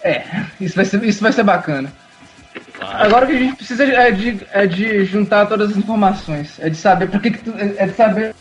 É, 0.03 0.25
isso 0.61 0.77
vai 0.77 0.85
ser, 0.85 1.03
isso 1.05 1.21
vai 1.23 1.33
ser 1.33 1.43
bacana. 1.43 1.93
Agora 2.81 3.25
o 3.27 3.29
que 3.29 3.37
a 3.37 3.39
gente 3.39 3.57
precisa 3.57 3.85
é 3.85 4.11
de, 4.11 4.41
é 4.53 4.67
de 4.67 5.05
juntar 5.05 5.47
todas 5.47 5.71
as 5.71 5.77
informações. 5.77 6.59
É 6.59 6.69
de 6.71 6.77
saber 6.77 7.09
por 7.09 7.21
que, 7.21 7.31
que 7.33 7.39
tu, 7.39 7.55
é 7.57 7.87
de 7.87 7.95
saber 7.95 8.35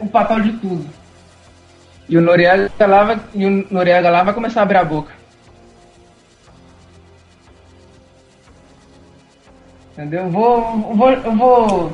o 0.00 0.08
papel 0.08 0.40
de 0.40 0.52
tudo. 0.54 0.88
E 2.08 2.16
o 2.16 2.20
Noriega 2.22 2.70
lá 2.86 3.04
vai, 3.04 3.20
e 3.34 3.44
o 3.44 3.66
Noriega 3.70 4.08
lá 4.08 4.22
vai 4.22 4.32
começar 4.32 4.60
a 4.60 4.62
abrir 4.62 4.78
a 4.78 4.84
boca. 4.84 5.12
Entendeu? 9.96 10.24
Eu 10.24 10.30
vou. 10.30 10.58
Eu 10.90 10.94
vou. 10.94 11.10
Eu 11.10 11.36
vou. 11.36 11.92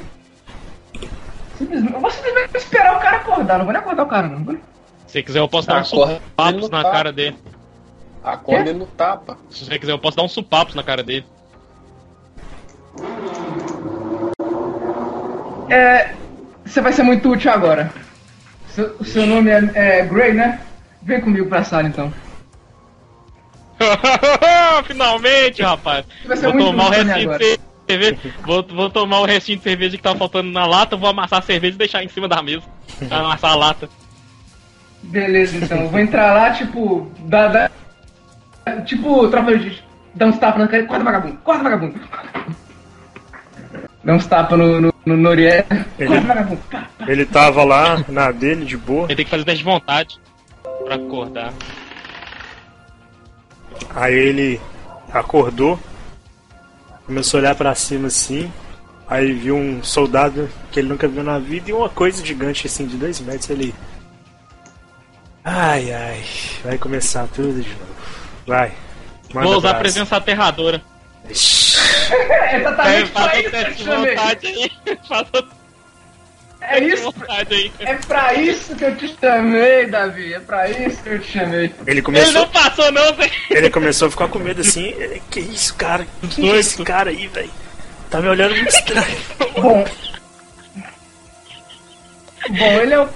Simplesmente, 1.56 1.94
eu 1.94 2.00
vou 2.00 2.10
simplesmente 2.10 2.56
esperar 2.56 2.96
o 2.96 3.00
cara 3.00 3.18
acordar. 3.18 3.58
Não 3.58 3.64
vou 3.64 3.72
nem 3.72 3.80
acordar 3.80 4.02
o 4.02 4.08
cara, 4.08 4.26
não. 4.26 4.58
Se 5.06 5.22
quiser, 5.22 5.38
eu 5.38 5.48
posso 5.48 5.68
dar 5.68 5.76
um 5.76 5.80
Acorda 5.82 6.14
supapos 6.14 6.62
ele 6.64 6.68
na 6.72 6.78
no 6.78 6.82
cara 6.82 6.94
tapa. 6.96 7.12
dele. 7.12 7.38
Acorda 8.24 8.70
ele 8.70 8.78
no 8.78 8.86
tapa. 8.86 9.38
Se 9.50 9.64
você 9.64 9.78
quiser, 9.78 9.92
eu 9.92 10.00
posso 10.00 10.16
dar 10.16 10.24
um 10.24 10.28
supapos 10.28 10.74
na 10.74 10.82
cara 10.82 11.04
dele. 11.04 11.24
É. 15.70 16.12
Você 16.64 16.80
vai 16.80 16.92
ser 16.92 17.04
muito 17.04 17.30
útil 17.30 17.52
agora. 17.52 17.92
Seu, 18.68 19.04
seu 19.04 19.26
nome 19.26 19.48
é, 19.50 19.70
é 19.74 20.04
Gray, 20.06 20.32
né? 20.32 20.60
Vem 21.02 21.20
comigo 21.20 21.48
pra 21.48 21.62
sala 21.62 21.86
então. 21.86 22.12
Finalmente, 24.86 25.62
rapaz. 25.62 26.04
Vai 26.24 26.36
ser 26.36 26.46
Vou 26.46 26.54
muito 26.54 26.66
tomar 26.66 26.90
o 26.90 26.94
agora. 26.94 27.38
Cerveja. 27.88 28.18
Vou, 28.44 28.62
vou 28.62 28.90
tomar 28.90 29.20
o 29.20 29.24
restinho 29.24 29.58
de 29.58 29.64
cerveja 29.64 29.96
que 29.96 30.02
tava 30.02 30.18
faltando 30.18 30.50
na 30.50 30.66
lata, 30.66 30.96
vou 30.96 31.08
amassar 31.08 31.38
a 31.40 31.42
cerveja 31.42 31.74
e 31.74 31.78
deixar 31.78 32.02
em 32.04 32.08
cima 32.08 32.28
da 32.28 32.42
mesa. 32.42 32.62
Pra 33.08 33.18
amassar 33.18 33.52
a 33.52 33.56
lata. 33.56 33.88
Beleza, 35.02 35.56
então. 35.56 35.78
Eu 35.82 35.88
vou 35.88 36.00
entrar 36.00 36.32
lá, 36.32 36.50
tipo. 36.52 37.10
Dá, 37.20 37.48
dá, 37.48 37.70
tipo, 38.86 39.28
tropa 39.28 39.56
de. 39.58 39.82
Dá 40.14 40.26
uns 40.26 40.38
tapas 40.38 40.60
na 40.60 40.68
cara. 40.68 40.84
Corta 40.86 41.04
vagabundo, 41.04 41.36
corta 41.38 41.62
vagabundo. 41.64 42.00
Dá 44.04 44.14
uns 44.14 44.26
tapas 44.26 44.58
no, 44.58 44.80
no, 44.80 44.94
no 45.06 45.16
Noriega. 45.16 45.66
Ele- 45.98 46.08
Corta 46.08 46.26
vagabundo. 46.26 46.60
Pá, 46.70 46.84
pá. 46.98 47.04
Ele 47.10 47.24
tava 47.26 47.64
lá 47.64 48.04
na 48.08 48.30
dele, 48.30 48.64
de 48.64 48.76
boa. 48.76 49.04
Ele 49.06 49.16
tem 49.16 49.24
que 49.24 49.30
fazer 49.30 49.44
teste 49.44 49.58
de 49.58 49.64
vontade 49.64 50.20
pra 50.84 50.94
acordar. 50.94 51.52
Aí 53.94 54.14
ele 54.14 54.60
acordou, 55.12 55.78
começou 57.12 57.38
a 57.38 57.40
olhar 57.42 57.54
pra 57.54 57.74
cima 57.74 58.08
assim. 58.08 58.50
Aí 59.06 59.32
viu 59.34 59.54
um 59.54 59.82
soldado 59.82 60.48
que 60.70 60.80
ele 60.80 60.88
nunca 60.88 61.06
viu 61.06 61.22
na 61.22 61.38
vida 61.38 61.68
e 61.70 61.72
uma 61.74 61.90
coisa 61.90 62.24
gigante 62.24 62.66
assim 62.66 62.86
de 62.86 62.96
dois 62.96 63.20
metros. 63.20 63.50
Ele. 63.50 63.74
Ai 65.44 65.92
ai, 65.92 66.24
vai 66.64 66.78
começar 66.78 67.26
tudo 67.34 67.60
de 67.60 67.68
novo. 67.68 67.92
Vai. 68.46 68.72
manda 69.34 69.46
Vou 69.46 69.58
usar 69.58 69.70
a 69.72 69.74
presença 69.74 70.16
aterradora. 70.16 70.80
Ixi, 71.28 71.78
É 72.12 72.56
exatamente 72.60 73.10
pra 73.10 73.40
isso 73.40 73.50
que 73.50 73.56
eu 73.56 73.60
teste 73.60 73.72
te 73.74 73.76
de 73.78 73.84
chamei. 73.84 74.16
vontade 74.16 74.46
aí. 74.46 74.72
Faz 75.08 75.28
o 75.34 75.42
É 76.68 76.78
isso. 76.84 77.12
É 77.80 77.94
pra 77.94 78.34
isso 78.34 78.74
que 78.76 78.84
eu 78.84 78.96
te 78.96 79.14
chamei, 79.20 79.86
Davi. 79.86 80.32
É 80.34 80.38
pra 80.40 80.68
isso 80.70 81.02
que 81.02 81.08
eu 81.10 81.18
te 81.18 81.32
chamei. 81.32 81.64
Ele 81.64 81.74
Ele 81.86 82.02
começou, 82.02 82.32
não 82.32 82.48
passou, 82.48 82.90
não, 82.92 83.14
Zé. 83.16 83.30
ele 83.50 83.68
começou 83.70 84.08
a 84.08 84.10
ficar 84.10 84.28
com 84.28 84.38
medo 84.38 84.60
assim. 84.60 84.86
ele, 84.96 85.20
Que 85.30 85.40
isso, 85.40 85.74
cara? 85.74 86.06
Quem 86.30 86.50
é 86.50 86.56
esse 86.58 86.82
cara 86.84 87.10
aí, 87.10 87.26
velho? 87.26 87.50
Tá 88.10 88.20
me 88.20 88.28
olhando 88.28 88.54
muito 88.54 88.68
estranho. 88.68 89.18
Bom. 89.60 89.84
Bom, 92.48 92.72
ele 92.80 92.94
é 92.94 93.00
o. 93.00 93.08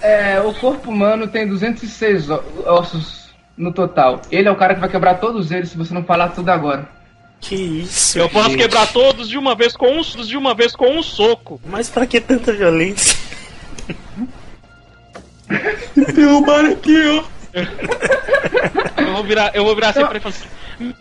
É, 0.00 0.40
o 0.40 0.52
corpo 0.54 0.90
humano 0.90 1.26
tem 1.26 1.46
206 1.48 2.30
ó- 2.30 2.42
ossos 2.66 3.30
no 3.56 3.72
total. 3.72 4.20
Ele 4.30 4.48
é 4.48 4.50
o 4.50 4.56
cara 4.56 4.74
que 4.74 4.80
vai 4.80 4.88
quebrar 4.90 5.14
todos 5.14 5.50
eles 5.50 5.70
se 5.70 5.76
você 5.78 5.92
não 5.94 6.04
falar 6.04 6.28
tudo 6.30 6.50
agora. 6.50 6.88
Que 7.48 7.54
isso? 7.54 8.18
Eu 8.18 8.28
posso 8.28 8.50
gente? 8.50 8.58
quebrar 8.60 8.86
todos 8.92 9.28
de 9.28 9.38
uma 9.38 9.54
vez 9.54 9.76
com 9.76 9.88
um, 9.88 10.00
de 10.02 10.36
uma 10.36 10.54
vez 10.54 10.74
com 10.74 10.98
um 10.98 11.02
soco. 11.02 11.60
Mas 11.64 11.88
pra 11.88 12.06
que 12.06 12.20
tanta 12.20 12.52
violência? 12.52 13.16
Derrubaram 16.14 16.72
aqui, 16.72 16.96
ó. 17.08 17.24
Eu 19.00 19.12
vou 19.12 19.24
virar, 19.24 19.54
eu 19.54 19.64
vou 19.64 19.74
virar 19.74 19.90
assim 19.90 20.00
Então- 20.00 20.08
pra 20.08 20.18
ele 20.18 20.26
e 20.26 20.32
falar 20.32 20.34
assim. 20.34 20.48
"Hum, 20.80 20.92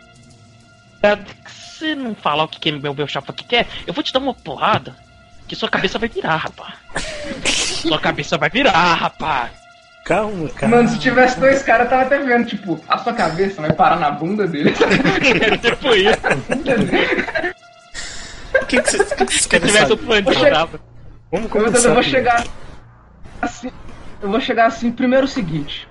Se 1.48 1.80
você 1.80 1.96
não 1.96 2.16
falar 2.16 2.44
o 2.46 2.48
que, 2.48 2.60
que 2.60 2.72
meu, 2.72 2.94
meu 2.94 3.08
chapa 3.08 3.32
aqui 3.32 3.44
quer, 3.44 3.68
eu 3.86 3.94
vou 3.94 4.04
te 4.04 4.14
dar 4.14 4.20
uma 4.20 4.34
porrada. 4.34 4.96
Que 5.48 5.56
sua 5.56 5.70
cabeça 5.70 6.00
vai 6.00 6.10
virar, 6.10 6.38
rapaz. 6.38 6.74
Sua 7.86 8.00
cabeça 8.00 8.36
vai 8.38 8.50
virar, 8.50 8.96
rapaz. 8.96 9.52
Calma, 10.06 10.48
calma. 10.50 10.76
Mano, 10.78 10.90
se 10.90 11.00
tivesse 11.00 11.40
dois 11.40 11.64
caras, 11.64 11.86
eu 11.86 11.90
tava 11.90 12.04
até 12.04 12.20
vendo, 12.20 12.46
tipo, 12.46 12.80
a 12.88 12.96
sua 13.00 13.12
cabeça 13.12 13.60
vai 13.60 13.74
parar 13.74 13.96
na 13.96 14.12
bunda 14.12 14.48
dele. 14.48 14.72
Tipo 15.60 15.96
isso. 15.96 16.20
O 18.62 18.66
que, 18.68 18.82
que, 18.82 18.92
vocês, 18.92 19.14
que 19.14 19.26
que 19.26 19.32
vocês 19.32 19.42
Se 19.42 19.50
querem 19.50 19.68
tivesse 19.68 19.86
o 19.86 19.98
saber? 19.98 20.06
plano 20.06 20.22
de 20.22 20.30
Oxe. 20.30 20.50
tava. 20.52 20.80
Vamos 21.32 21.52
começar. 21.52 21.88
eu 21.90 21.94
vou 21.96 22.04
chegar 22.04 22.44
assim. 23.42 23.72
Eu 24.22 24.30
vou 24.30 24.40
chegar 24.40 24.68
assim, 24.68 24.92
primeiro 24.92 25.26
o 25.26 25.28
seguinte. 25.28 25.88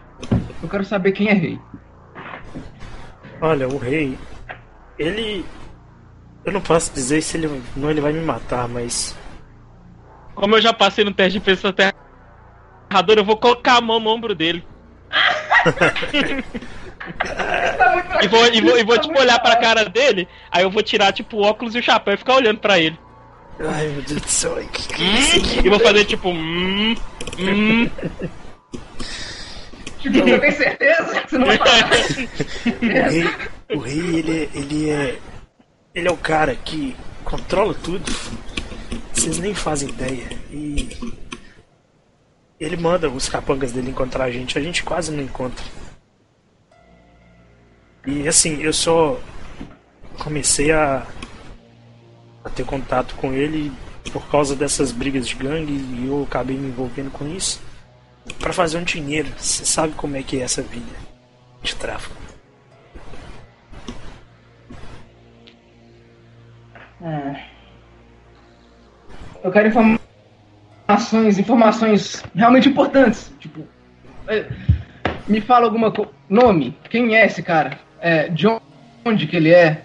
Eu 0.63 0.69
quero 0.69 0.85
saber 0.85 1.11
quem 1.11 1.29
é 1.29 1.33
rei. 1.35 1.59
Olha, 3.41 3.69
o 3.69 3.79
rei, 3.79 4.17
ele. 4.97 5.45
Eu 6.45 6.53
não 6.53 6.61
posso 6.61 6.93
dizer 6.93 7.21
se 7.21 7.37
ele 7.37 7.63
não 7.77 7.91
ele 7.91 8.01
vai 8.01 8.13
me 8.13 8.21
matar, 8.21 8.69
mas 8.69 9.17
Como 10.37 10.55
eu 10.57 10.63
já 10.63 10.73
passei 10.73 11.05
no 11.05 11.13
teste 11.13 11.41
de 11.41 11.45
defesa 11.45 11.73
aterrador, 12.95 13.17
eu 13.19 13.25
vou 13.25 13.37
colocar 13.37 13.77
a 13.77 13.81
mão 13.81 13.99
no 13.99 14.11
ombro 14.11 14.35
dele. 14.35 14.65
E 18.23 18.29
vou, 18.29 18.47
e 18.47 18.61
vou, 18.63 18.79
e 18.79 18.83
vou 18.83 18.99
tipo, 18.99 19.19
olhar 19.21 19.39
pra 19.39 19.57
cara 19.57 19.85
dele, 19.85 20.27
aí 20.51 20.63
eu 20.63 20.71
vou 20.71 20.83
tirar 20.83 21.13
tipo 21.13 21.37
o 21.37 21.43
óculos 21.43 21.75
e 21.75 21.79
o 21.79 21.83
chapéu 21.83 22.15
e 22.15 22.17
ficar 22.17 22.37
olhando 22.37 22.61
pra 22.61 22.79
ele. 22.79 22.99
ai 23.61 23.89
meu 23.89 24.01
Deus 24.01 24.23
do 24.23 24.29
céu, 24.29 24.57
que, 24.73 24.89
que 24.89 25.03
Hum, 25.03 25.67
e 25.67 25.69
vou 25.69 25.79
fazer 25.81 26.07
tipo. 26.07 26.31
Hum, 26.31 26.95
hum. 27.39 27.91
Tipo, 29.99 30.19
você 30.19 30.39
tem 30.39 30.51
certeza 30.53 31.21
que 31.21 31.31
você 31.31 31.39
não 31.39 31.47
vai 31.47 31.59
o 32.81 33.11
rei, 33.11 33.31
o 33.75 33.79
rei 33.79 34.17
ele, 34.19 34.33
é- 34.45 34.59
ele 34.59 34.91
é 34.91 35.19
ele 35.95 36.09
é 36.09 36.11
o 36.11 36.17
cara 36.17 36.55
que 36.55 36.97
controla 37.23 37.75
tudo. 37.75 38.11
Vocês 39.13 39.39
nem 39.39 39.55
fazem 39.55 39.91
ideia. 39.91 40.27
E 40.51 40.89
ele 42.65 42.77
manda 42.77 43.09
os 43.09 43.29
capangas 43.29 43.73
dele 43.73 43.91
encontrar 43.91 44.25
a 44.25 44.31
gente, 44.31 44.59
a 44.59 44.61
gente 44.63 44.83
quase 44.83 45.13
não 45.13 45.23
encontra. 45.23 45.65
E 48.07 48.27
assim, 48.29 48.63
eu 48.63 48.73
só 48.73 49.19
comecei 50.19 50.71
a, 50.73 51.07
a 52.45 52.51
ter 52.51 52.65
contato 52.65 53.15
com 53.17 53.33
ele 53.33 53.73
por 54.13 54.29
causa 54.29 54.55
dessas 54.55 54.93
brigas 54.93 55.27
de 55.27 55.35
gangue 55.35 55.73
e 55.73 56.07
eu 56.07 56.23
acabei 56.23 56.57
me 56.57 56.69
envolvendo 56.69 57.11
com 57.11 57.27
isso 57.27 57.61
Pra 58.39 58.53
fazer 58.53 58.79
um 58.79 58.85
dinheiro. 58.85 59.29
Você 59.37 59.65
sabe 59.65 59.95
como 59.95 60.17
é 60.17 60.23
que 60.23 60.41
é 60.41 60.43
essa 60.43 60.63
vida 60.63 60.93
de 61.63 61.75
tráfico. 61.77 62.17
É. 67.03 67.45
Eu 69.43 69.53
quero 69.53 69.69
informações, 70.95 71.39
informações 71.39 72.25
realmente 72.35 72.69
importantes. 72.69 73.33
Tipo, 73.41 73.67
é, 74.29 74.47
me 75.27 75.41
fala 75.41 75.65
alguma 75.67 75.91
coisa. 75.91 76.11
Nome? 76.29 76.77
Quem 76.89 77.17
é 77.17 77.27
esse 77.27 77.43
cara? 77.43 77.79
É, 78.01 78.29
de 78.29 78.47
onde 79.05 79.27
que 79.27 79.37
ele 79.37 79.53
é? 79.53 79.83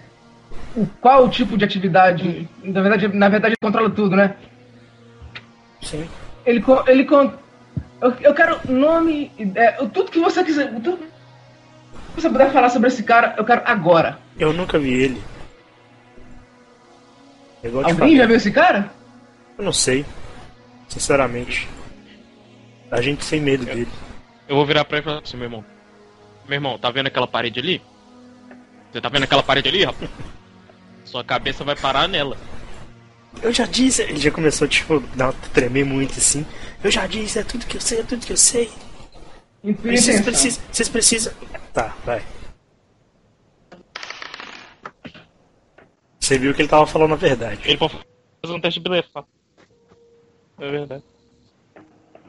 O, 0.76 0.86
qual 1.00 1.24
o 1.24 1.28
tipo 1.28 1.56
de 1.58 1.64
atividade? 1.64 2.48
Na 2.62 2.80
verdade, 2.80 3.08
na 3.08 3.28
verdade, 3.28 3.52
ele 3.54 3.68
controla 3.68 3.90
tudo, 3.90 4.16
né? 4.16 4.34
Sim. 5.82 6.08
Ele, 6.46 6.62
ele 6.86 7.04
con- 7.04 7.32
eu, 8.00 8.12
eu 8.20 8.34
quero 8.34 8.58
nome, 8.68 9.30
é, 9.54 9.72
tudo 9.86 10.10
que 10.10 10.20
você 10.20 10.42
quiser, 10.44 10.72
tudo 10.80 10.98
que 12.14 12.20
você 12.20 12.28
puder 12.30 12.50
falar 12.50 12.70
sobre 12.70 12.88
esse 12.88 13.02
cara, 13.02 13.34
eu 13.36 13.44
quero 13.44 13.62
agora. 13.64 14.18
Eu 14.38 14.52
nunca 14.52 14.78
vi 14.78 14.92
ele. 14.92 15.22
É 17.62 17.68
Alguém 17.68 18.16
já 18.16 18.26
viu 18.26 18.36
esse 18.36 18.50
cara? 18.50 18.90
Eu 19.58 19.64
não 19.64 19.72
sei. 19.72 20.04
Sinceramente. 20.90 21.68
A 22.90 23.00
gente 23.00 23.26
tem 23.26 23.40
medo 23.40 23.64
dele. 23.64 23.88
Eu 24.48 24.56
vou 24.56 24.66
virar 24.66 24.84
pra 24.84 24.98
ele 24.98 25.04
e 25.04 25.08
falar 25.08 25.22
assim, 25.22 25.36
meu 25.36 25.46
irmão. 25.46 25.64
Meu 26.46 26.56
irmão, 26.56 26.78
tá 26.78 26.90
vendo 26.90 27.06
aquela 27.06 27.26
parede 27.26 27.60
ali? 27.60 27.80
Você 28.90 29.00
tá 29.00 29.08
vendo 29.08 29.22
aquela 29.22 29.42
parede 29.42 29.68
ali, 29.68 29.84
rapaz? 29.84 30.10
Sua 31.04 31.24
cabeça 31.24 31.64
vai 31.64 31.76
parar 31.76 32.08
nela. 32.08 32.36
Eu 33.40 33.52
já 33.52 33.64
disse. 33.64 34.02
Ele 34.02 34.18
já 34.18 34.30
começou, 34.32 34.66
tipo, 34.66 35.02
a 35.20 35.32
tremer 35.52 35.84
muito 35.84 36.18
assim. 36.18 36.44
Eu 36.82 36.90
já 36.90 37.06
disse, 37.06 37.38
é 37.38 37.44
tudo 37.44 37.66
que 37.66 37.76
eu 37.76 37.80
sei, 37.80 38.00
é 38.00 38.02
tudo 38.02 38.26
que 38.26 38.32
eu 38.32 38.36
sei. 38.36 38.70
Vocês 39.62 40.20
precisam. 40.20 40.62
Vocês 40.72 40.88
precisam. 40.88 41.32
Tá, 41.72 41.94
vai. 42.04 42.22
Você 46.18 46.38
viu 46.38 46.52
que 46.52 46.62
ele 46.62 46.68
tava 46.68 46.86
falando 46.86 47.12
a 47.12 47.16
verdade. 47.16 47.60
Ele 47.64 47.76
pode 47.78 47.96
fazer 48.42 48.54
um 48.54 48.60
teste 48.60 48.80
de 48.80 48.88
blefar. 48.88 49.24
É 50.60 50.70
verdade. 50.70 51.02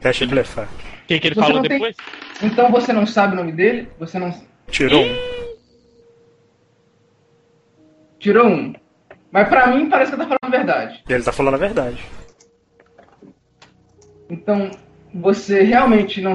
Teste 0.00 0.26
de 0.26 0.30
blefar. 0.32 0.66
O 0.66 1.06
que, 1.06 1.20
que 1.20 1.28
ele 1.28 1.34
Você 1.34 1.40
falou 1.40 1.56
não 1.56 1.62
tem- 1.62 1.78
depois? 1.78 1.96
Então 2.42 2.70
você 2.70 2.92
não 2.92 3.06
sabe 3.06 3.34
o 3.34 3.36
nome 3.36 3.52
dele? 3.52 3.88
Você 3.98 4.18
não 4.18 4.32
Tirou 4.68 5.04
um. 5.04 5.16
tirou 8.18 8.46
um. 8.46 8.72
Mas 9.30 9.48
pra 9.48 9.66
mim 9.68 9.88
parece 9.88 10.10
que 10.12 10.14
eu 10.14 10.18
tá 10.18 10.24
falando 10.38 10.54
a 10.54 10.56
verdade. 10.58 11.02
Ele 11.08 11.22
tá 11.22 11.32
falando 11.32 11.54
a 11.54 11.58
verdade. 11.58 12.04
Então 14.30 14.70
você 15.14 15.62
realmente 15.62 16.20
não 16.20 16.34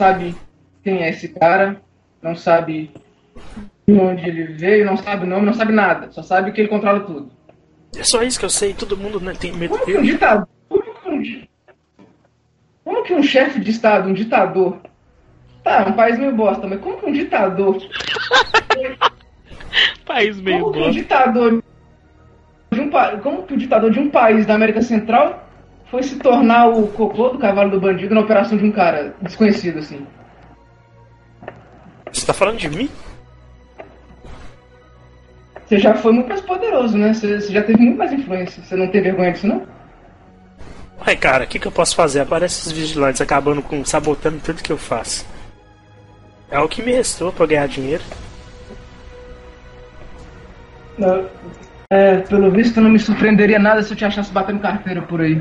sabe 0.00 0.34
quem 0.82 1.02
é 1.02 1.10
esse 1.10 1.28
cara, 1.28 1.80
não 2.20 2.34
sabe 2.34 2.90
de 3.86 3.94
onde 3.94 4.28
ele 4.28 4.44
veio, 4.54 4.84
não 4.86 4.96
sabe 4.96 5.24
o 5.24 5.28
nome, 5.28 5.46
não 5.46 5.54
sabe 5.54 5.72
nada. 5.72 6.10
Só 6.12 6.22
sabe 6.22 6.52
que 6.52 6.60
ele 6.60 6.68
controla 6.68 7.00
tudo. 7.00 7.30
É 7.96 8.02
só 8.02 8.22
isso 8.22 8.38
que 8.38 8.44
eu 8.44 8.50
sei, 8.50 8.74
todo 8.74 8.96
mundo 8.96 9.20
né, 9.20 9.34
tem 9.38 9.52
medo 9.52 9.70
Como 9.72 9.84
que 9.84 9.92
um 9.92 10.00
dele. 10.00 10.12
ditador. 10.12 10.48
Como 10.82 10.82
que 10.94 11.08
um, 11.08 11.46
como 12.84 13.02
que 13.04 13.14
um 13.14 13.22
chefe 13.22 13.60
de 13.60 13.70
estado, 13.70 14.08
um 14.08 14.12
ditador. 14.12 14.78
Tá, 15.62 15.86
um 15.88 15.92
país 15.92 16.18
meio 16.18 16.34
bosta, 16.34 16.66
mas 16.66 16.80
como 16.80 16.98
que 16.98 17.06
um 17.06 17.12
ditador. 17.12 17.78
País 20.06 20.38
meio 20.40 20.60
Como 20.60 20.72
que 20.72 20.78
um 20.78 20.82
bosta. 20.82 21.00
ditador. 21.00 21.62
De 22.72 22.80
um, 22.80 22.90
como 23.22 23.42
que 23.44 23.54
o 23.54 23.56
ditador 23.56 23.90
de 23.90 23.98
um 24.00 24.10
país 24.10 24.44
da 24.46 24.54
América 24.54 24.82
Central 24.82 25.48
foi 25.90 26.02
se 26.02 26.18
tornar 26.18 26.68
o 26.68 26.88
cocô 26.88 27.30
do 27.30 27.38
cavalo 27.38 27.70
do 27.70 27.80
bandido 27.80 28.14
na 28.14 28.20
operação 28.20 28.58
de 28.58 28.64
um 28.64 28.72
cara 28.72 29.14
desconhecido, 29.22 29.78
assim? 29.78 30.06
Você 32.12 32.26
tá 32.26 32.32
falando 32.32 32.58
de 32.58 32.68
mim? 32.68 32.88
Você 35.66 35.78
já 35.78 35.94
foi 35.94 36.12
muito 36.12 36.28
mais 36.28 36.40
poderoso, 36.40 36.96
né? 36.98 37.14
Você, 37.14 37.40
você 37.40 37.52
já 37.52 37.62
teve 37.62 37.80
muito 37.82 37.96
mais 37.96 38.12
influência. 38.12 38.62
Você 38.62 38.76
não 38.76 38.88
tem 38.88 39.00
vergonha 39.02 39.32
disso, 39.32 39.46
não? 39.46 39.66
Ai, 41.00 41.16
cara, 41.16 41.44
o 41.44 41.46
que, 41.46 41.58
que 41.58 41.66
eu 41.66 41.72
posso 41.72 41.94
fazer? 41.94 42.20
Aparece 42.20 42.66
os 42.66 42.72
vigilantes 42.72 43.20
acabando 43.20 43.62
com. 43.62 43.84
sabotando 43.84 44.40
tudo 44.42 44.62
que 44.62 44.72
eu 44.72 44.78
faço. 44.78 45.26
É 46.50 46.58
o 46.58 46.68
que 46.68 46.82
me 46.82 46.92
restou 46.92 47.32
pra 47.32 47.46
ganhar 47.46 47.66
dinheiro. 47.68 48.02
Não. 50.96 51.26
É, 51.90 52.18
pelo 52.18 52.50
visto 52.50 52.80
não 52.80 52.90
me 52.90 52.98
surpreenderia 52.98 53.58
nada 53.58 53.82
se 53.82 53.92
eu 53.92 53.96
te 53.96 54.04
achasse 54.04 54.32
batendo 54.32 54.60
carteira 54.60 55.02
por 55.02 55.20
aí. 55.20 55.40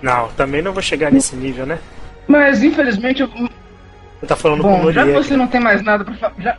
Não, 0.00 0.28
também 0.30 0.62
não 0.62 0.72
vou 0.72 0.82
chegar 0.82 1.12
nesse 1.12 1.36
nível, 1.36 1.66
né? 1.66 1.78
Mas 2.26 2.62
infelizmente 2.62 3.22
eu, 3.22 3.28
Você 3.28 4.26
tá 4.26 4.36
falando 4.36 4.62
com 4.62 4.74
o 4.74 4.82
Bom, 4.84 4.92
já 4.92 5.04
que 5.04 5.12
você 5.12 5.36
não 5.36 5.46
tem 5.46 5.60
mais 5.60 5.82
nada 5.82 6.04
pra 6.04 6.14
falar. 6.14 6.34
Já, 6.38 6.56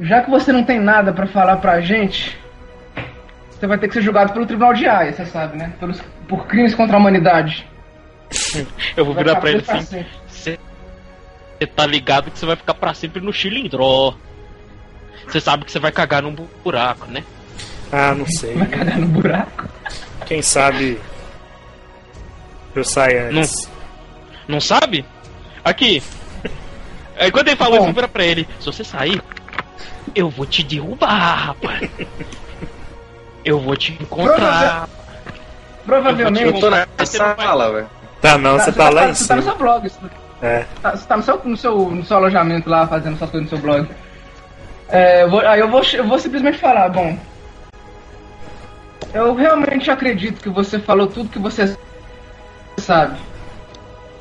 já 0.00 0.22
que 0.22 0.30
você 0.30 0.52
não 0.52 0.64
tem 0.64 0.80
nada 0.80 1.12
pra 1.12 1.26
falar 1.26 1.56
pra 1.56 1.80
gente, 1.80 2.38
você 3.62 3.66
vai 3.68 3.78
ter 3.78 3.86
que 3.86 3.94
ser 3.94 4.02
julgado 4.02 4.32
pelo 4.32 4.44
Tribunal 4.44 4.74
de 4.74 4.88
Haia, 4.88 5.12
você 5.12 5.24
sabe, 5.24 5.56
né? 5.56 5.72
Pelos, 5.78 6.00
por 6.26 6.48
crimes 6.48 6.74
contra 6.74 6.96
a 6.96 6.98
humanidade. 6.98 7.64
Eu 8.96 9.04
vou 9.04 9.14
virar 9.14 9.36
pra 9.36 9.50
ele 9.50 9.64
assim. 9.68 10.04
Você 10.26 10.58
tá 11.76 11.86
ligado 11.86 12.28
que 12.32 12.40
você 12.40 12.44
vai 12.44 12.56
ficar 12.56 12.74
pra 12.74 12.92
sempre 12.92 13.20
no 13.20 13.32
chilindró. 13.32 14.14
Você 15.28 15.40
sabe 15.40 15.64
que 15.64 15.70
você 15.70 15.78
vai 15.78 15.92
cagar 15.92 16.22
num 16.22 16.34
buraco, 16.64 17.06
né? 17.06 17.22
Ah, 17.92 18.12
não 18.12 18.26
sei. 18.26 18.54
Vai 18.56 18.66
cagar 18.66 18.98
no 18.98 19.06
buraco. 19.06 19.68
Quem 20.26 20.42
sabe. 20.42 21.00
Eu 22.74 22.82
saio 22.82 23.28
antes. 23.28 23.70
Não 24.48 24.60
sabe? 24.60 25.04
Aqui. 25.64 26.02
Aí 27.16 27.30
quando 27.30 27.46
ele 27.46 27.56
falou 27.56 27.74
Bom. 27.74 27.82
isso, 27.84 27.90
eu 27.90 27.94
vira 27.94 28.08
pra 28.08 28.24
ele. 28.24 28.48
Se 28.58 28.66
você 28.66 28.82
sair, 28.82 29.22
eu 30.16 30.28
vou 30.28 30.46
te 30.46 30.64
derrubar, 30.64 31.46
rapaz. 31.46 31.88
Eu 33.44 33.58
vou 33.60 33.76
te 33.76 33.92
encontrar. 34.00 34.88
Provavelmente. 35.84 36.44
Eu 36.44 36.60
tô 36.60 36.70
na 36.70 36.86
sala, 37.04 37.72
velho. 37.72 37.86
Tá, 38.20 38.38
não, 38.38 38.58
você 38.58 38.70
tá 38.72 38.88
lá 38.88 39.08
em 39.08 39.14
Você 39.14 39.26
tá 39.26 39.36
no 39.36 39.42
cima. 39.42 39.52
seu 39.52 39.58
blog. 39.58 39.88
Você 39.88 39.98
É. 40.40 40.64
tá, 40.80 40.90
você 40.96 41.06
tá 41.06 41.16
no, 41.16 41.22
seu, 41.22 41.40
no, 41.44 41.56
seu, 41.56 41.90
no 41.90 42.04
seu 42.04 42.16
alojamento 42.18 42.70
lá, 42.70 42.86
fazendo 42.86 43.18
suas 43.18 43.30
coisas 43.30 43.50
no 43.50 43.56
seu 43.56 43.64
blog. 43.64 43.88
É, 44.88 45.22
eu 45.24 45.30
vou- 45.30 45.40
aí 45.40 45.58
eu 45.60 45.68
vou, 45.68 45.82
eu 45.94 46.06
vou 46.06 46.18
simplesmente 46.18 46.58
falar, 46.58 46.88
bom. 46.88 47.18
Eu 49.12 49.34
realmente 49.34 49.90
acredito 49.90 50.40
que 50.40 50.48
você 50.48 50.78
falou 50.78 51.06
tudo 51.06 51.28
que 51.28 51.38
você 51.38 51.76
sabe. 52.78 53.18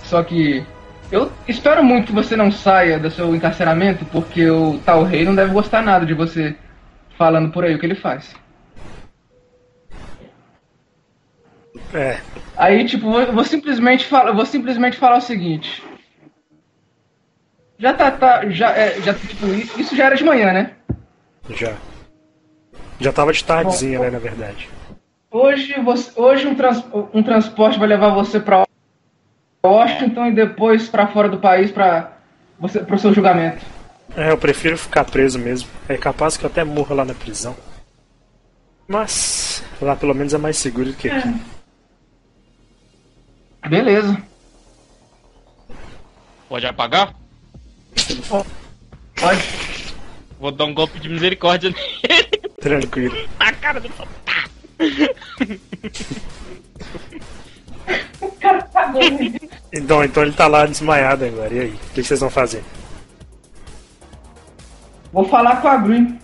Só 0.04 0.22
que 0.24 0.66
Eu 1.12 1.30
espero 1.46 1.84
muito 1.84 2.06
que 2.08 2.14
você 2.14 2.38
não 2.38 2.50
saia 2.50 2.98
do 2.98 3.12
seu 3.12 3.36
encarceramento, 3.36 4.06
porque 4.06 4.50
o 4.50 4.80
tal 4.86 5.04
rei 5.04 5.26
não 5.26 5.36
deve 5.36 5.52
gostar 5.52 5.82
nada 5.84 6.06
de 6.06 6.14
você 6.14 6.56
falando 7.18 7.52
por 7.52 7.66
aí 7.66 7.76
o 7.76 7.80
que 7.80 7.86
ele 7.86 7.96
faz. 7.96 8.34
É, 11.94 12.20
Aí, 12.62 12.86
tipo, 12.86 13.20
eu 13.20 13.34
vou 13.34 13.44
simplesmente 13.44 14.06
falar, 14.06 14.32
vou 14.34 14.46
simplesmente 14.46 14.98
falar 14.98 15.18
o 15.18 15.22
seguinte. 15.22 15.84
Já 17.80 17.94
tá, 17.94 18.12
tá 18.12 18.48
já, 18.50 18.72
é, 18.72 19.02
já, 19.02 19.14
tipo, 19.16 19.48
isso 19.80 19.96
já 19.96 20.06
era 20.06 20.16
de 20.16 20.24
manhã, 20.24 20.54
né? 20.54 20.72
já. 21.50 21.74
Já 23.00 23.12
tava 23.12 23.34
de 23.34 23.44
tardezinha, 23.44 23.98
né, 23.98 24.12
na 24.12 24.20
verdade. 24.20 24.70
Hoje, 25.32 25.74
você, 25.82 26.12
hoje 26.16 26.48
um, 26.48 26.54
trans, 26.54 26.84
um 27.12 27.24
transporte 27.24 27.80
vai 27.80 27.88
levar 27.88 28.10
você 28.14 28.40
pra 28.40 28.64
Washington 29.66 30.28
e 30.28 30.34
depois 30.34 30.88
pra 30.88 31.08
fora 31.08 31.30
do 31.30 31.40
país 31.40 31.72
pra 31.72 32.12
você, 32.60 32.82
pro 32.82 33.00
seu 33.00 33.12
julgamento. 33.12 33.66
É, 34.16 34.30
eu 34.30 34.38
prefiro 34.38 34.78
ficar 34.78 35.06
preso 35.06 35.40
mesmo. 35.40 35.68
É 35.90 35.98
capaz 35.98 36.38
que 36.38 36.46
eu 36.46 36.50
até 36.50 36.64
morra 36.64 36.94
lá 36.94 37.06
na 37.06 37.16
prisão. 37.16 37.56
Mas 38.88 39.64
lá 39.82 39.96
pelo 39.96 40.14
menos 40.14 40.34
é 40.34 40.38
mais 40.38 40.58
seguro 40.58 40.90
do 40.90 40.94
que 40.94 41.10
aqui. 41.10 41.34
Beleza. 43.70 44.18
Pode 46.50 46.66
apagar? 46.66 47.14
Pode. 49.16 49.42
Vou 50.40 50.52
dar 50.52 50.66
um 50.66 50.74
golpe 50.74 51.00
de 51.00 51.08
misericórdia 51.08 51.70
nele. 51.70 52.28
Tranquilo. 52.60 53.16
Na 53.40 53.54
cara 53.54 53.80
do 53.80 53.90
O 58.22 58.32
cara 58.40 58.62
cagou 58.64 59.02
em 59.04 59.12
mim. 59.12 59.40
Então, 59.74 60.04
então 60.04 60.24
ele 60.24 60.34
tá 60.34 60.48
lá 60.48 60.66
desmaiado 60.66 61.24
agora. 61.26 61.54
E 61.54 61.60
aí? 61.60 61.70
O 61.70 61.94
que 61.94 62.04
vocês 62.04 62.20
vão 62.20 62.30
fazer? 62.30 62.64
Vou 65.14 65.26
falar 65.28 65.62
com 65.62 65.68
a 65.68 65.78
Green. 65.78 66.20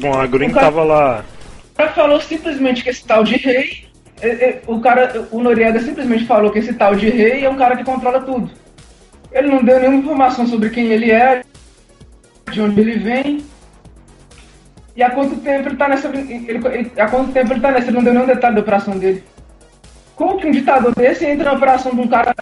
Bom, 0.00 0.14
a 0.18 0.26
Green 0.26 0.48
O 0.50 0.54
cara- 0.54 0.66
tava 0.66 0.84
lá. 0.84 1.24
O 1.72 1.76
cara 1.76 1.92
falou 1.92 2.20
simplesmente 2.20 2.82
que 2.82 2.90
esse 2.90 3.04
tal 3.04 3.24
de 3.24 3.36
rei. 3.36 3.77
É- 4.20 4.28
é- 4.28 4.62
O 4.66 4.80
cara, 4.80 5.26
o 5.30 5.40
Noriega 5.40 5.80
simplesmente 5.80 6.26
falou 6.26 6.50
que 6.50 6.58
esse 6.58 6.72
tal 6.74 6.94
de 6.94 7.08
rei 7.08 7.44
é 7.44 7.50
um 7.50 7.56
cara 7.56 7.76
que 7.76 7.84
controla 7.84 8.20
tudo. 8.20 8.50
Ele 9.30 9.48
não 9.48 9.62
deu 9.62 9.78
nenhuma 9.78 9.98
informação 9.98 10.46
sobre 10.46 10.70
quem 10.70 10.86
ele 10.88 11.10
é, 11.10 11.42
de 12.50 12.60
onde 12.60 12.80
ele 12.80 12.98
vem. 12.98 13.44
E 14.96 15.02
há 15.02 15.10
quanto 15.10 15.36
tempo 15.36 15.68
ele 15.68 15.76
tá 15.76 15.88
nessa. 15.88 16.08
Ele, 16.08 16.92
há 16.98 17.06
quanto 17.08 17.32
tempo 17.32 17.52
ele 17.52 17.60
tá 17.60 17.70
nessa? 17.70 17.86
Ele 17.86 17.96
não 17.96 18.02
deu 18.02 18.14
nenhum 18.14 18.26
detalhe 18.26 18.54
da 18.54 18.60
operação 18.60 18.98
dele. 18.98 19.22
Como 20.16 20.38
que 20.38 20.46
um 20.48 20.50
ditador 20.50 20.94
desse 20.94 21.24
entra 21.24 21.50
na 21.50 21.56
operação 21.56 21.94
de 21.94 22.00
um 22.00 22.08
cara 22.08 22.34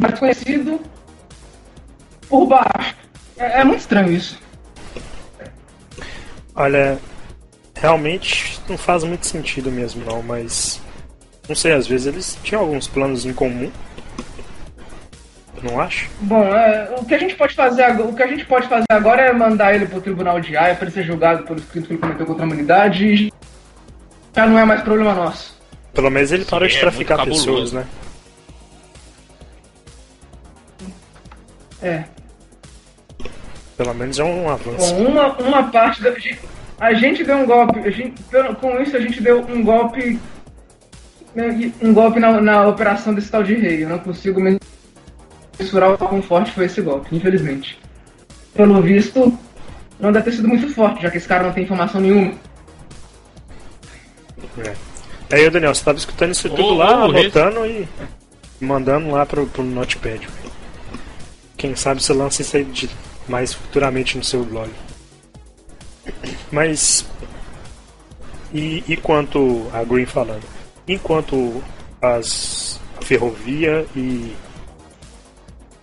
mais 0.00 0.18
conhecido 0.18 0.80
por 2.28 2.46
baixo? 2.46 2.94
É, 3.36 3.60
é 3.60 3.64
muito 3.64 3.80
estranho 3.80 4.10
isso. 4.10 4.40
Olha, 6.56 6.98
realmente 7.74 8.58
não 8.68 8.78
faz 8.78 9.04
muito 9.04 9.26
sentido 9.26 9.70
mesmo 9.70 10.04
não, 10.04 10.22
mas 10.22 10.80
não 11.48 11.54
sei, 11.54 11.72
às 11.72 11.86
vezes 11.86 12.06
eles 12.06 12.38
tinham 12.42 12.62
alguns 12.62 12.86
planos 12.86 13.26
em 13.26 13.32
comum. 13.32 13.70
Não 15.62 15.80
acho? 15.80 16.10
Bom, 16.20 16.44
é, 16.44 16.94
o 16.98 17.04
que 17.04 17.14
a 17.14 17.18
gente 17.18 17.34
pode 17.36 17.54
fazer 17.54 17.84
agora, 17.84 18.08
o 18.08 18.14
que 18.14 18.22
a 18.22 18.26
gente 18.26 18.44
pode 18.44 18.68
fazer 18.68 18.84
agora 18.90 19.22
é 19.22 19.32
mandar 19.32 19.74
ele 19.74 19.86
pro 19.86 20.00
tribunal 20.00 20.38
de 20.38 20.56
Haia 20.56 20.74
para 20.74 20.84
ele 20.84 20.94
ser 20.94 21.04
julgado 21.04 21.44
pelos 21.44 21.64
crimes 21.64 21.88
que 21.88 21.94
ele 21.94 22.00
cometeu 22.00 22.26
contra 22.26 22.44
a 22.44 22.46
humanidade 22.46 23.06
e 23.06 23.32
já 24.34 24.46
não 24.46 24.58
é 24.58 24.64
mais 24.64 24.82
problema 24.82 25.14
nosso. 25.14 25.58
Pelo 25.94 26.10
menos 26.10 26.32
ele 26.32 26.44
parou 26.44 26.68
de 26.68 26.76
é 26.76 26.80
traficar 26.80 27.18
muito 27.18 27.30
pessoas, 27.30 27.72
né? 27.72 27.86
É. 31.80 32.04
Pelo 33.76 33.94
menos 33.94 34.18
é 34.18 34.24
um 34.24 34.48
avanço. 34.48 34.94
Bom, 34.94 35.06
uma, 35.06 35.36
uma 35.38 35.62
parte 35.70 36.02
da 36.02 36.12
a 36.80 36.92
gente 36.92 37.22
deu 37.22 37.36
um 37.36 37.46
golpe, 37.46 37.78
a 37.78 37.90
gente, 37.90 38.22
com 38.60 38.80
isso 38.80 38.96
a 38.96 39.00
gente 39.00 39.22
deu 39.22 39.40
um 39.40 39.62
golpe 39.62 40.18
um 41.82 41.92
golpe 41.92 42.20
na, 42.20 42.40
na 42.40 42.66
operação 42.68 43.12
desse 43.14 43.30
tal 43.30 43.42
de 43.42 43.54
rei. 43.54 43.84
Eu 43.84 43.88
não 43.88 43.98
consigo 43.98 44.40
mensurar 45.58 45.92
o 45.92 45.98
quão 45.98 46.22
forte 46.22 46.52
foi 46.52 46.66
esse 46.66 46.80
golpe, 46.80 47.14
infelizmente. 47.14 47.78
Pelo 48.54 48.80
visto, 48.80 49.36
não 49.98 50.12
deve 50.12 50.26
ter 50.26 50.36
sido 50.36 50.48
muito 50.48 50.68
forte, 50.72 51.02
já 51.02 51.10
que 51.10 51.16
esse 51.16 51.26
cara 51.28 51.44
não 51.44 51.52
tem 51.52 51.64
informação 51.64 52.00
nenhuma. 52.00 52.34
É. 54.58 54.74
Aí, 55.34 55.50
Daniel, 55.50 55.74
você 55.74 55.84
tava 55.84 55.98
escutando 55.98 56.32
isso 56.32 56.48
tudo 56.48 56.62
Ô, 56.62 56.74
lá, 56.74 57.00
ô, 57.00 57.10
anotando 57.10 57.66
e 57.66 57.88
mandando 58.60 59.10
lá 59.10 59.26
pro, 59.26 59.46
pro 59.46 59.64
Notepad. 59.64 60.28
Quem 61.56 61.74
sabe 61.74 62.02
você 62.02 62.12
lança 62.12 62.42
isso 62.42 62.56
aí 62.56 62.64
de- 62.64 62.90
mais 63.26 63.52
futuramente 63.54 64.16
no 64.16 64.22
seu 64.22 64.44
blog. 64.44 64.70
Mas. 66.52 67.04
E, 68.52 68.84
e 68.86 68.96
quanto 68.96 69.66
a 69.72 69.82
Green 69.82 70.06
falando? 70.06 70.42
Enquanto 70.86 71.62
as 72.00 72.80
a 72.98 73.02
ferrovia 73.04 73.86
e 73.96 74.34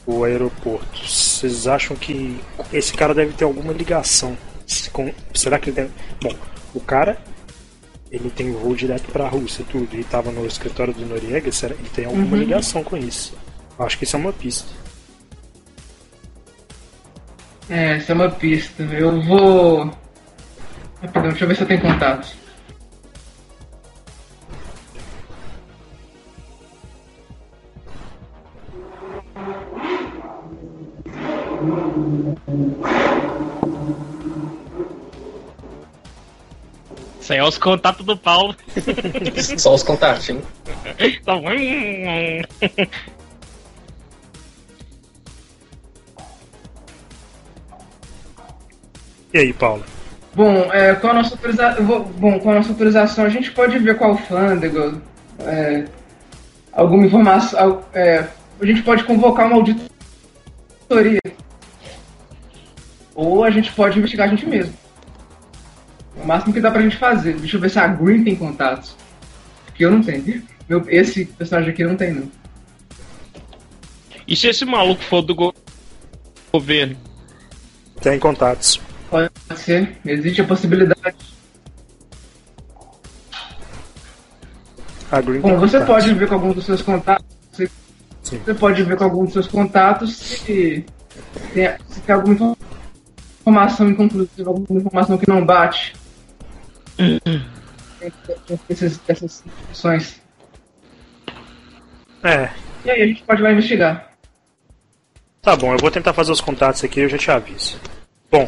o 0.05 0.23
aeroporto, 0.23 1.05
vocês 1.05 1.67
acham 1.67 1.95
que 1.95 2.39
esse 2.71 2.93
cara 2.93 3.13
deve 3.13 3.33
ter 3.33 3.43
alguma 3.43 3.73
ligação? 3.73 4.37
Com- 4.93 5.13
será 5.33 5.59
que 5.59 5.69
ele 5.69 5.75
deve. 5.75 5.91
Bom, 6.21 6.33
o 6.73 6.79
cara 6.79 7.17
ele 8.11 8.29
tem 8.29 8.51
voo 8.51 8.75
direto 8.75 9.11
pra 9.11 9.27
Rússia, 9.27 9.65
tudo. 9.69 9.87
Ele 9.93 10.03
tava 10.03 10.31
no 10.31 10.45
escritório 10.45 10.93
do 10.93 11.05
Noriega, 11.05 11.51
será 11.51 11.73
ele 11.75 11.89
tem 11.93 12.05
alguma 12.05 12.37
ligação 12.37 12.83
com 12.83 12.95
isso? 12.97 13.33
Acho 13.79 13.97
que 13.97 14.03
isso 14.03 14.15
é 14.15 14.19
uma 14.19 14.33
pista. 14.33 14.69
É, 17.69 17.97
essa 17.97 18.11
é 18.11 18.15
uma 18.15 18.29
pista. 18.29 18.83
Eu 18.83 19.21
vou. 19.23 19.91
Rapidão, 21.01 21.29
deixa 21.29 21.43
eu 21.43 21.47
ver 21.47 21.55
se 21.55 21.61
eu 21.63 21.67
tenho 21.67 21.81
contatos. 21.81 22.33
Isso 37.19 37.33
aí 37.33 37.39
é 37.39 37.43
os 37.43 37.57
contatos 37.57 38.05
do 38.05 38.17
Paulo. 38.17 38.55
Só 39.57 39.75
os 39.75 39.83
contatinhos. 39.83 40.43
Só- 41.23 41.39
E 49.33 49.37
aí, 49.37 49.53
Paulo? 49.53 49.83
Bom, 50.33 50.53
é, 50.73 50.95
com 50.95 51.07
a 51.07 51.13
nossa 51.13 51.35
autorização, 51.35 51.85
bom, 52.17 52.39
com 52.39 52.51
a 52.51 52.55
nossa 52.55 52.69
autorização 52.69 53.25
a 53.25 53.29
gente 53.29 53.51
pode 53.51 53.77
ver 53.79 53.97
com 53.97 54.05
a 54.05 54.07
alfândega 54.09 54.93
é, 55.39 55.85
alguma 56.71 57.05
informação. 57.05 57.83
é, 57.93 58.25
a 58.59 58.65
gente 58.65 58.81
pode 58.83 59.03
convocar 59.03 59.47
uma 59.47 59.55
auditoria. 59.57 61.19
Ou 63.23 63.43
a 63.43 63.51
gente 63.51 63.71
pode 63.73 63.99
investigar 63.99 64.27
a 64.27 64.29
gente 64.31 64.47
mesmo. 64.47 64.73
O 66.17 66.25
máximo 66.25 66.51
que 66.51 66.59
dá 66.59 66.71
pra 66.71 66.81
gente 66.81 66.97
fazer. 66.97 67.35
Deixa 67.35 67.55
eu 67.57 67.61
ver 67.61 67.69
se 67.69 67.77
a 67.77 67.87
Green 67.87 68.23
tem 68.23 68.35
contatos. 68.35 68.95
Porque 69.65 69.85
eu 69.85 69.91
não 69.91 70.01
tenho. 70.01 70.41
Meu, 70.67 70.83
esse 70.87 71.25
personagem 71.25 71.69
aqui 71.71 71.83
não 71.83 71.95
tem, 71.95 72.13
não. 72.13 72.31
E 74.27 74.35
se 74.35 74.47
esse 74.47 74.65
maluco 74.65 75.03
for 75.03 75.21
do 75.21 75.35
go- 75.35 75.53
governo? 76.51 76.97
Tem 78.01 78.17
contatos. 78.17 78.81
Pode 79.09 79.29
ser. 79.55 79.97
Existe 80.03 80.41
a 80.41 80.45
possibilidade. 80.45 81.15
A 85.11 85.21
Green 85.21 85.41
Bom, 85.41 85.49
tem 85.49 85.57
você 85.59 85.79
contatos. 85.79 86.03
pode 86.05 86.13
ver 86.15 86.27
com 86.27 86.33
algum 86.33 86.53
dos 86.53 86.65
seus 86.65 86.81
contatos. 86.81 87.25
Você, 87.51 87.69
você 88.23 88.53
pode 88.55 88.81
ver 88.83 88.97
com 88.97 89.03
algum 89.03 89.25
dos 89.25 89.33
seus 89.33 89.47
contatos 89.47 90.15
se 90.15 90.85
tem, 91.53 91.75
se 91.89 91.99
tem 92.01 92.15
alguma 92.15 92.33
informação 92.33 92.70
inconclusiva, 93.89 94.49
alguma 94.49 94.79
informação 94.79 95.17
que 95.17 95.27
não 95.27 95.45
bate. 95.45 95.93
Entre 96.97 98.35
esses- 98.69 98.99
essas 99.07 99.43
instituições. 99.45 100.21
É, 102.23 102.49
E 102.85 102.89
aí 102.91 103.01
a 103.01 103.07
gente 103.07 103.23
pode 103.23 103.41
lá 103.41 103.51
investigar. 103.51 104.11
tá 105.41 105.55
bom, 105.55 105.73
eu 105.73 105.79
vou 105.79 105.89
tentar 105.91 106.13
fazer 106.13 106.31
os 106.31 106.41
contatos 106.41 106.83
aqui 106.83 106.99
e 106.99 107.03
eu 107.03 107.09
já 107.09 107.17
te 107.17 107.31
aviso. 107.31 107.79
Bom, 108.29 108.47